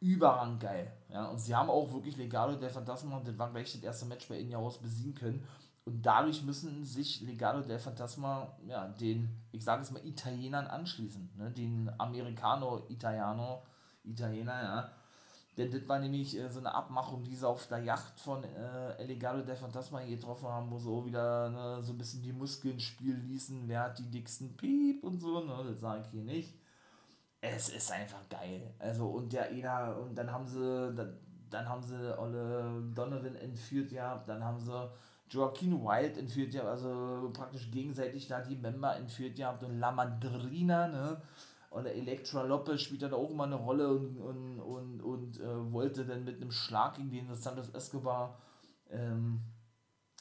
Überrang 0.00 0.58
geil. 0.58 0.92
Ja, 1.08 1.26
und 1.30 1.38
sie 1.38 1.54
haben 1.54 1.70
auch 1.70 1.90
wirklich 1.92 2.16
Legado 2.16 2.56
del 2.56 2.68
Fantasma, 2.68 3.16
und 3.16 3.26
das 3.26 3.38
war 3.38 3.50
gleich 3.50 3.72
das 3.72 3.82
erste 3.82 4.06
Match 4.06 4.28
bei 4.28 4.38
Injaus 4.38 4.78
besiegen 4.78 5.14
können. 5.14 5.46
Und 5.86 6.04
dadurch 6.04 6.42
müssen 6.42 6.84
sich 6.84 7.20
Legado 7.20 7.60
del 7.60 7.78
Fantasma 7.78 8.52
ja, 8.66 8.88
den, 8.88 9.28
ich 9.52 9.62
sage 9.62 9.82
es 9.82 9.92
mal, 9.92 10.04
Italienern 10.04 10.66
anschließen. 10.66 11.30
Ne? 11.36 11.52
Den 11.52 11.88
Americano-Italiano, 11.96 13.62
Italiener, 14.02 14.62
ja. 14.62 14.90
Denn 15.56 15.70
das 15.70 15.88
war 15.88 16.00
nämlich 16.00 16.36
äh, 16.36 16.50
so 16.50 16.58
eine 16.58 16.74
Abmachung, 16.74 17.22
die 17.22 17.36
sie 17.36 17.48
auf 17.48 17.68
der 17.68 17.78
Yacht 17.78 18.18
von 18.18 18.42
äh, 18.42 18.96
El 18.98 19.06
Legado 19.06 19.42
del 19.42 19.54
Fantasma 19.54 20.02
getroffen 20.02 20.48
haben, 20.48 20.70
wo 20.70 20.78
sie 20.78 20.90
auch 20.90 21.06
wieder 21.06 21.48
ne, 21.50 21.82
so 21.82 21.92
ein 21.92 21.98
bisschen 21.98 22.20
die 22.20 22.32
Muskeln 22.32 22.80
spielen 22.80 23.24
ließen. 23.28 23.68
Wer 23.68 23.84
hat 23.84 23.98
die 23.98 24.10
dicksten 24.10 24.56
Piep 24.56 25.04
und 25.04 25.18
so, 25.18 25.44
ne? 25.44 25.70
Das 25.70 25.80
sage 25.80 26.02
ich 26.02 26.10
hier 26.10 26.24
nicht. 26.24 26.52
Es 27.40 27.68
ist 27.68 27.92
einfach 27.92 28.28
geil. 28.28 28.74
Also, 28.80 29.06
und 29.06 29.32
der 29.32 29.52
Ena, 29.52 29.92
und 29.92 30.16
dann 30.16 30.32
haben 30.32 30.46
sie, 30.46 30.92
dann, 30.94 31.16
dann 31.48 31.68
haben 31.68 31.82
sie 31.82 32.18
Olle 32.18 32.82
Donovan 32.92 33.36
entführt, 33.36 33.92
ja, 33.92 34.22
dann 34.26 34.42
haben 34.42 34.58
sie 34.58 34.90
Joaquin 35.28 35.82
Wild 35.82 36.16
entführt 36.16 36.54
ja, 36.54 36.64
also 36.64 37.30
praktisch 37.32 37.70
gegenseitig 37.70 38.28
da 38.28 38.40
die 38.40 38.56
Member 38.56 38.96
entführt 38.96 39.38
ja, 39.38 39.50
und 39.50 39.78
La 39.78 39.90
Madrina, 39.90 40.88
ne? 40.88 41.20
Oder 41.70 41.92
Elektra 41.92 42.42
Lopez 42.42 42.80
spielt 42.80 43.02
da 43.02 43.12
auch 43.12 43.30
immer 43.30 43.44
eine 43.44 43.56
Rolle 43.56 43.88
und, 43.88 44.16
und, 44.18 44.60
und, 44.60 45.00
und 45.02 45.40
äh, 45.40 45.72
wollte 45.72 46.06
dann 46.06 46.24
mit 46.24 46.36
einem 46.36 46.52
Schlag 46.52 46.96
gegen 46.96 47.10
den 47.10 47.34
Santos 47.34 47.68
Escobar 47.70 48.38
ähm, 48.90 49.42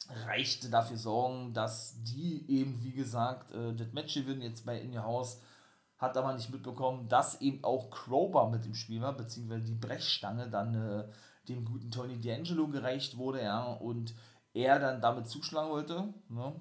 reichte 0.09 0.69
dafür 0.69 0.97
sorgen, 0.97 1.53
dass 1.53 2.01
die 2.03 2.45
eben, 2.49 2.83
wie 2.83 2.91
gesagt, 2.91 3.51
äh, 3.51 3.73
das 3.73 3.93
Match 3.93 4.13
gewinnen 4.13 4.41
jetzt 4.41 4.65
bei 4.65 4.79
In 4.79 4.95
Your 4.95 5.03
House. 5.03 5.41
Hat 5.97 6.17
aber 6.17 6.33
nicht 6.33 6.49
mitbekommen, 6.49 7.07
dass 7.07 7.39
eben 7.39 7.63
auch 7.63 7.89
Crowbar 7.89 8.49
mit 8.49 8.65
im 8.65 8.75
Spiel 8.75 9.01
war, 9.01 9.15
beziehungsweise 9.15 9.63
die 9.63 9.75
Brechstange 9.75 10.49
dann 10.49 10.75
äh, 10.75 11.07
dem 11.47 11.63
guten 11.63 11.89
Tony 11.89 12.15
D'Angelo 12.15 12.69
gereicht 12.69 13.17
wurde, 13.17 13.41
ja, 13.41 13.63
und 13.63 14.13
er 14.55 14.79
dann 14.79 15.01
damit 15.01 15.27
zuschlagen 15.27 15.69
wollte. 15.69 16.13
Ne? 16.29 16.55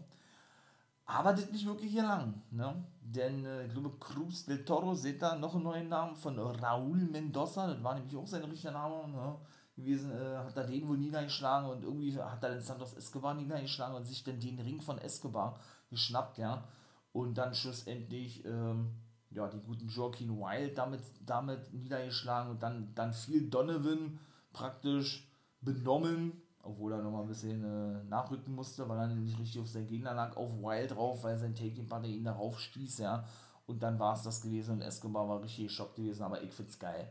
Aber 1.07 1.32
das 1.32 1.51
nicht 1.51 1.66
wirklich 1.66 1.92
hier 1.92 2.03
lang. 2.03 2.42
Ne? 2.51 2.84
Denn 3.01 3.45
äh, 3.45 3.66
ich 3.66 3.72
glaube, 3.72 3.92
Cruz 4.01 4.45
del 4.45 4.64
Toro, 4.64 4.95
seht 4.95 5.22
da 5.22 5.36
noch 5.36 5.55
einen 5.55 5.64
neuen 5.64 5.88
Namen 5.88 6.16
von 6.16 6.38
Raúl 6.38 7.11
Mendoza, 7.11 7.68
das 7.68 7.82
war 7.82 7.95
nämlich 7.95 8.16
auch 8.16 8.26
sein 8.26 8.45
richtiger 8.45 8.72
Name 8.72 9.09
ne? 9.09 9.36
gewesen, 9.76 10.11
äh, 10.11 10.38
hat 10.38 10.57
er 10.57 10.64
den 10.64 10.88
wohl 10.88 10.99
niedergeschlagen 10.99 11.70
und 11.70 11.84
irgendwie 11.84 12.18
hat 12.18 12.42
er 12.42 12.51
den 12.51 12.61
Santos 12.61 12.95
Escobar 12.95 13.34
niedergeschlagen 13.34 13.97
und 13.97 14.05
sich 14.05 14.24
dann 14.24 14.40
den 14.40 14.59
Ring 14.61 14.80
von 14.80 14.99
Escobar 14.99 15.59
geschnappt, 15.90 16.38
ja. 16.38 16.64
Und 17.12 17.38
dann 17.38 17.55
schlussendlich, 17.55 18.45
ähm, 18.45 18.90
ja, 19.30 19.47
die 19.49 19.61
guten 19.61 19.88
Joaquin 19.88 20.36
Wild 20.36 20.76
damit, 20.76 21.03
damit 21.24 21.72
niedergeschlagen 21.72 22.51
und 22.51 22.62
dann, 22.62 22.92
dann 22.95 23.12
fiel 23.12 23.49
Donovan 23.49 24.18
praktisch 24.53 25.28
benommen 25.61 26.43
obwohl 26.65 26.93
er 26.93 27.03
nochmal 27.03 27.23
ein 27.23 27.29
bisschen 27.29 27.62
äh, 27.65 28.05
nachrücken 28.05 28.55
musste, 28.55 28.89
weil 28.89 28.99
er 28.99 29.07
nicht 29.09 29.39
richtig 29.39 29.61
auf 29.61 29.69
seinen 29.69 29.87
Gegner 29.87 30.15
lag, 30.15 30.37
auf 30.37 30.51
Wild 30.53 30.93
drauf, 30.93 31.23
weil 31.25 31.39
sein 31.39 31.55
Taking-Partner 31.55 32.09
ihn 32.09 32.25
darauf 32.25 32.59
stieß, 32.59 32.99
ja. 32.99 33.27
Und 33.67 33.83
dann 33.83 33.99
war 33.99 34.15
es 34.15 34.23
das 34.23 34.41
gewesen 34.41 34.75
und 34.75 34.83
Escobar 34.83 35.29
war 35.29 35.43
richtig 35.43 35.69
geschockt 35.69 35.97
gewesen, 35.97 36.23
aber 36.23 36.43
ich 36.43 36.53
find's 36.53 36.79
geil. 36.79 37.09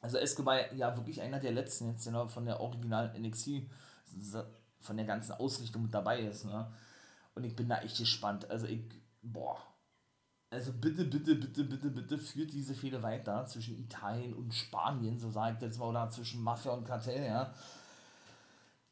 Also 0.00 0.18
Escobar 0.18 0.72
ja 0.74 0.96
wirklich 0.96 1.20
einer 1.20 1.40
der 1.40 1.52
letzten 1.52 1.90
jetzt, 1.90 2.06
der 2.06 2.28
von 2.28 2.46
der 2.46 2.60
originalen 2.60 3.20
NXT, 3.22 3.62
von 4.80 4.96
der 4.96 5.06
ganzen 5.06 5.32
Ausrichtung 5.32 5.82
mit 5.82 5.94
dabei 5.94 6.20
ist, 6.20 6.44
ne. 6.44 6.72
Und 7.34 7.44
ich 7.44 7.54
bin 7.54 7.68
da 7.68 7.78
echt 7.78 7.98
gespannt. 7.98 8.50
Also 8.50 8.66
ich, 8.66 8.80
boah, 9.22 9.58
also 10.50 10.72
bitte, 10.72 11.04
bitte, 11.04 11.34
bitte, 11.34 11.64
bitte, 11.64 11.90
bitte 11.90 12.18
führt 12.18 12.52
diese 12.52 12.74
Fehde 12.74 13.02
weiter 13.02 13.44
zwischen 13.46 13.78
Italien 13.78 14.32
und 14.32 14.54
Spanien, 14.54 15.18
so 15.18 15.30
sagt 15.30 15.62
jetzt 15.62 15.78
mal, 15.78 15.88
oder 15.88 16.08
zwischen 16.08 16.42
Mafia 16.42 16.72
und 16.72 16.84
Kartell, 16.84 17.24
ja. 17.24 17.52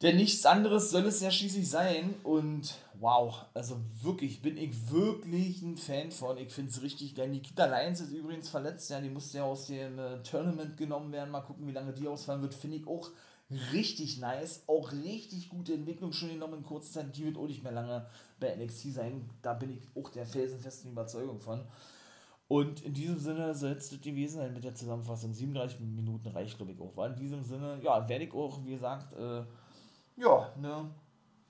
Denn 0.01 0.17
nichts 0.17 0.45
anderes 0.45 0.91
soll 0.91 1.05
es 1.05 1.21
ja 1.21 1.31
schließlich 1.31 1.69
sein. 1.69 2.15
Und 2.23 2.75
wow, 2.99 3.45
also 3.53 3.77
wirklich, 4.01 4.41
bin 4.41 4.57
ich 4.57 4.91
wirklich 4.91 5.61
ein 5.61 5.77
Fan 5.77 6.11
von. 6.11 6.37
Ich 6.37 6.51
finde 6.51 6.71
es 6.71 6.81
richtig 6.81 7.15
geil. 7.15 7.29
Nikita 7.29 7.65
Lyons 7.65 8.01
ist 8.01 8.11
übrigens 8.11 8.49
verletzt. 8.49 8.89
Ja, 8.89 8.99
die 8.99 9.09
musste 9.09 9.37
ja 9.37 9.45
aus 9.45 9.67
dem 9.67 9.97
äh, 9.97 10.21
Tournament 10.23 10.75
genommen 10.75 11.11
werden. 11.11 11.31
Mal 11.31 11.41
gucken, 11.41 11.67
wie 11.67 11.71
lange 11.71 11.93
die 11.93 12.07
ausfallen 12.07 12.41
wird. 12.41 12.53
Finde 12.53 12.77
ich 12.77 12.87
auch 12.87 13.09
richtig 13.71 14.19
nice. 14.19 14.63
Auch 14.67 14.91
richtig 14.91 15.47
gute 15.47 15.73
Entwicklung 15.73 16.11
schon 16.11 16.29
genommen 16.29 16.55
in 16.55 16.63
kurzer 16.63 17.01
Zeit. 17.01 17.15
Die 17.15 17.25
wird 17.25 17.37
auch 17.37 17.47
nicht 17.47 17.63
mehr 17.63 17.71
lange 17.71 18.05
bei 18.39 18.53
NXT 18.53 18.93
sein. 18.93 19.29
Da 19.41 19.53
bin 19.53 19.71
ich 19.71 19.81
auch 19.95 20.09
der 20.09 20.25
felsenfesten 20.25 20.91
Überzeugung 20.91 21.39
von. 21.39 21.63
Und 22.47 22.83
in 22.83 22.93
diesem 22.93 23.17
Sinne 23.17 23.55
soll 23.55 23.71
es 23.71 23.89
gewesen 24.01 24.37
sein 24.37 24.53
mit 24.53 24.63
der 24.63 24.75
Zusammenfassung. 24.75 25.33
37 25.33 25.79
Minuten 25.79 26.27
reicht, 26.27 26.57
glaube 26.57 26.73
ich, 26.73 26.79
auch. 26.79 26.95
War 26.95 27.07
in 27.07 27.15
diesem 27.15 27.43
Sinne, 27.43 27.79
ja, 27.81 28.07
werde 28.07 28.25
ich 28.25 28.33
auch, 28.33 28.63
wie 28.63 28.71
gesagt, 28.71 29.13
äh, 29.13 29.43
ja, 30.17 30.53
eine 30.55 30.91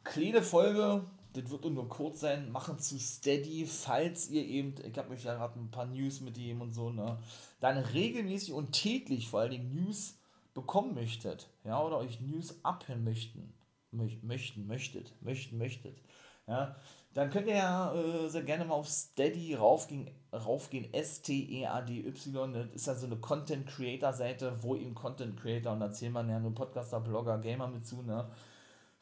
kleine 0.04 0.42
Folge, 0.42 1.06
das 1.34 1.50
wird 1.50 1.66
nur 1.66 1.90
kurz 1.90 2.22
sein, 2.22 2.52
machen 2.52 2.80
zu 2.80 2.98
Steady, 3.00 3.66
falls 3.66 4.30
ihr 4.30 4.46
eben, 4.46 4.76
ich 4.84 4.98
habe 4.98 5.14
euch 5.14 5.24
ja 5.24 5.36
gerade 5.36 5.60
ein 5.60 5.72
paar 5.72 5.86
News 5.86 6.22
mit 6.22 6.38
ihm 6.38 6.62
und 6.62 6.74
so, 6.74 6.90
ne, 6.90 7.18
dann 7.60 7.78
regelmäßig 7.78 8.54
und 8.54 8.72
täglich 8.72 9.28
vor 9.28 9.42
allen 9.42 9.52
Dingen 9.52 9.74
News 9.74 10.18
bekommen 10.54 10.94
möchtet, 10.94 11.50
ja, 11.64 11.82
oder 11.82 11.98
euch 11.98 12.22
News 12.22 12.60
abhören 12.64 13.04
möchten, 13.04 13.54
möchten, 13.92 14.68
möchtet, 14.68 15.14
möchten, 15.22 15.58
möchtet, 15.58 16.02
ja, 16.48 16.76
dann 17.16 17.30
könnt 17.30 17.48
ihr 17.48 17.56
ja 17.56 17.94
äh, 17.94 18.28
sehr 18.30 18.44
gerne 18.44 18.66
mal 18.66 18.76
auf 18.76 18.90
Steady 18.90 19.56
raufgehen, 19.56 20.12
raufgehen 20.34 20.94
S-T-E-A-D-Y. 20.94 22.54
Das 22.54 22.68
ist 22.74 22.88
ja 22.88 22.96
so 22.96 23.06
eine 23.06 23.16
Content 23.16 23.68
Creator 23.68 24.12
Seite, 24.12 24.58
wo 24.62 24.76
eben 24.76 24.94
Content 24.94 25.40
Creator 25.40 25.72
und 25.72 25.80
da 25.80 25.92
zählen 25.94 26.12
man 26.12 26.30
ja 26.30 26.40
nur 26.40 26.54
Podcaster, 26.54 27.00
Blogger, 27.00 27.38
Gamer 27.38 27.70
mit 27.70 27.88
zu, 27.88 28.02
ne? 28.02 28.30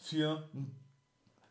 Für 0.04 0.50
ein 0.54 0.76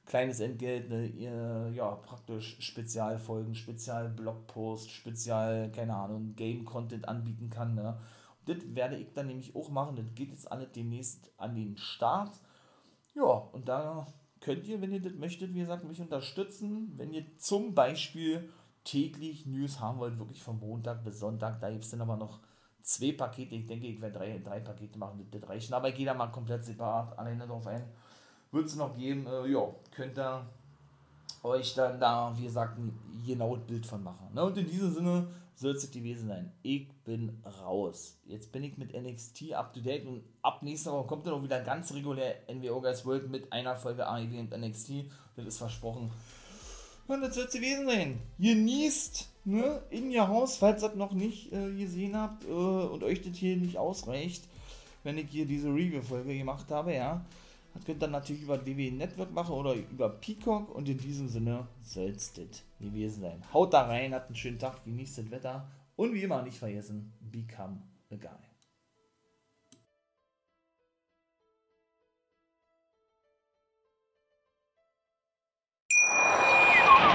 kleines 0.05 0.41
Entgelt, 0.41 0.91
ne, 0.91 1.71
ja, 1.75 1.95
praktisch 1.97 2.59
Spezialfolgen, 2.61 3.55
Spezial-Blogpost, 3.55 4.91
Spezial, 4.91 5.73
keine 5.73 5.97
Ahnung, 5.97 6.37
Game-Content 6.37 7.09
anbieten 7.09 7.49
kann. 7.49 7.75
Ne? 7.75 7.99
Das 8.45 8.59
werde 8.75 8.97
ich 8.97 9.13
dann 9.15 9.29
nämlich 9.29 9.57
auch 9.57 9.71
machen. 9.71 9.97
Das 9.97 10.05
geht 10.15 10.31
jetzt 10.31 10.51
alle 10.51 10.67
demnächst 10.67 11.33
an 11.39 11.55
den 11.55 11.79
Start. 11.79 12.35
Ja, 13.15 13.23
und 13.23 13.69
da 13.69 14.07
könnt 14.41 14.67
ihr, 14.67 14.81
wenn 14.83 14.93
ihr 14.93 15.01
das 15.01 15.15
möchtet, 15.15 15.55
wie 15.55 15.61
gesagt, 15.61 15.85
mich 15.85 16.01
unterstützen. 16.01 16.93
Wenn 16.97 17.13
ihr 17.15 17.25
zum 17.39 17.75
Beispiel 17.75 18.51
täglich 18.85 19.47
News 19.47 19.81
haben 19.81 19.99
wollt, 19.99 20.19
wirklich 20.19 20.43
von 20.43 20.59
Montag 20.59 21.05
bis 21.05 21.21
Sonntag, 21.21 21.61
da 21.61 21.71
gibt 21.71 21.85
es 21.85 21.91
dann 21.91 22.03
aber 22.03 22.17
noch 22.17 22.41
zwei 22.83 23.13
Pakete. 23.13 23.55
Ich 23.55 23.67
denke, 23.67 23.87
ich 23.87 24.01
werde 24.03 24.19
drei, 24.19 24.39
drei 24.41 24.61
Pakete 24.61 24.99
machen, 24.99 25.27
das 25.31 25.49
reichen. 25.49 25.73
Aber 25.73 25.89
ich 25.89 25.95
gehe 25.95 26.07
da 26.07 26.13
mal 26.13 26.27
komplett 26.27 26.65
separat 26.65 27.19
alleine 27.19 27.47
drauf 27.47 27.67
ein 27.67 27.85
wird 28.53 28.67
es 28.67 28.77
noch 28.77 28.97
geben. 28.97 29.27
Äh, 29.27 29.49
ja, 29.49 29.69
könnt 29.95 30.19
ihr 30.19 30.47
euch 31.43 31.75
dann 31.75 31.99
da, 31.99 32.33
wie 32.37 32.45
gesagt, 32.45 32.79
ein 32.79 32.97
genaues 33.27 33.61
Bild 33.67 33.85
von 33.85 34.03
machen. 34.03 34.29
Ne? 34.33 34.45
Und 34.45 34.57
in 34.57 34.67
diesem 34.67 34.93
Sinne 34.93 35.27
soll 35.57 35.73
es 35.73 35.91
gewesen 35.91 36.29
sein. 36.29 36.53
Ich 36.63 36.89
bin 37.05 37.43
raus. 37.61 38.19
Jetzt 38.27 38.53
bin 38.53 38.65
ich 38.65 38.79
mit 38.79 38.95
NXT 38.95 39.53
up 39.53 39.73
to 39.73 39.81
date 39.81 40.07
und 40.07 40.23
ab 40.43 40.63
nächster 40.63 40.93
Woche 40.93 41.07
kommt 41.07 41.27
dann 41.27 41.35
auch 41.35 41.43
wieder 41.43 41.61
ganz 41.61 41.93
regulär 41.93 42.37
NWO 42.53 42.81
Guys 42.81 43.05
World 43.05 43.31
mit 43.31 43.53
einer 43.53 43.77
Folge 43.77 44.07
AEW 44.07 44.39
und 44.39 44.57
NXT. 44.57 45.07
Das 45.37 45.47
ist 45.47 45.59
versprochen. 45.59 46.11
Und 47.07 47.21
das 47.21 47.35
soll 47.35 47.45
es 47.45 47.53
gewesen 47.53 47.87
sein. 47.87 48.21
Genießt 48.39 49.29
ne, 49.45 49.83
in 49.91 50.11
ihr 50.11 50.29
Haus, 50.29 50.57
falls 50.57 50.83
ihr 50.83 50.89
das 50.89 50.97
noch 50.97 51.13
nicht 51.13 51.53
äh, 51.53 51.73
gesehen 51.73 52.17
habt 52.17 52.45
äh, 52.45 52.49
und 52.49 53.03
euch 53.03 53.23
das 53.23 53.37
hier 53.37 53.57
nicht 53.57 53.77
ausreicht, 53.77 54.45
wenn 55.03 55.19
ich 55.19 55.29
hier 55.29 55.47
diese 55.47 55.69
Review-Folge 55.69 56.37
gemacht 56.37 56.71
habe, 56.71 56.95
ja. 56.95 57.25
Das 57.75 57.85
könnt 57.85 58.03
ihr 58.03 58.09
natürlich 58.09 58.43
über 58.43 58.67
WWE 58.67 58.93
Network 58.93 59.33
machen 59.33 59.55
oder 59.55 59.75
über 59.75 60.09
Peacock 60.09 60.75
und 60.75 60.89
in 60.89 60.99
diesem 60.99 61.29
Sinne 61.29 61.67
soll 61.83 62.11
es 62.11 62.33
das 62.33 62.63
gewesen 62.81 63.23
sein. 63.23 63.43
Haut 63.53 63.73
da 63.73 63.87
rein, 63.87 64.15
habt 64.15 64.27
einen 64.27 64.37
schönen 64.37 64.59
Tag, 64.59 64.85
genießt 64.85 65.19
das 65.19 65.31
Wetter 65.31 65.69
und 65.97 66.13
wie 66.13 66.23
immer 66.23 66.43
nicht 66.43 66.59
vergessen, 66.59 67.13
become 67.31 67.83
a 68.11 68.17
guy. 68.17 68.52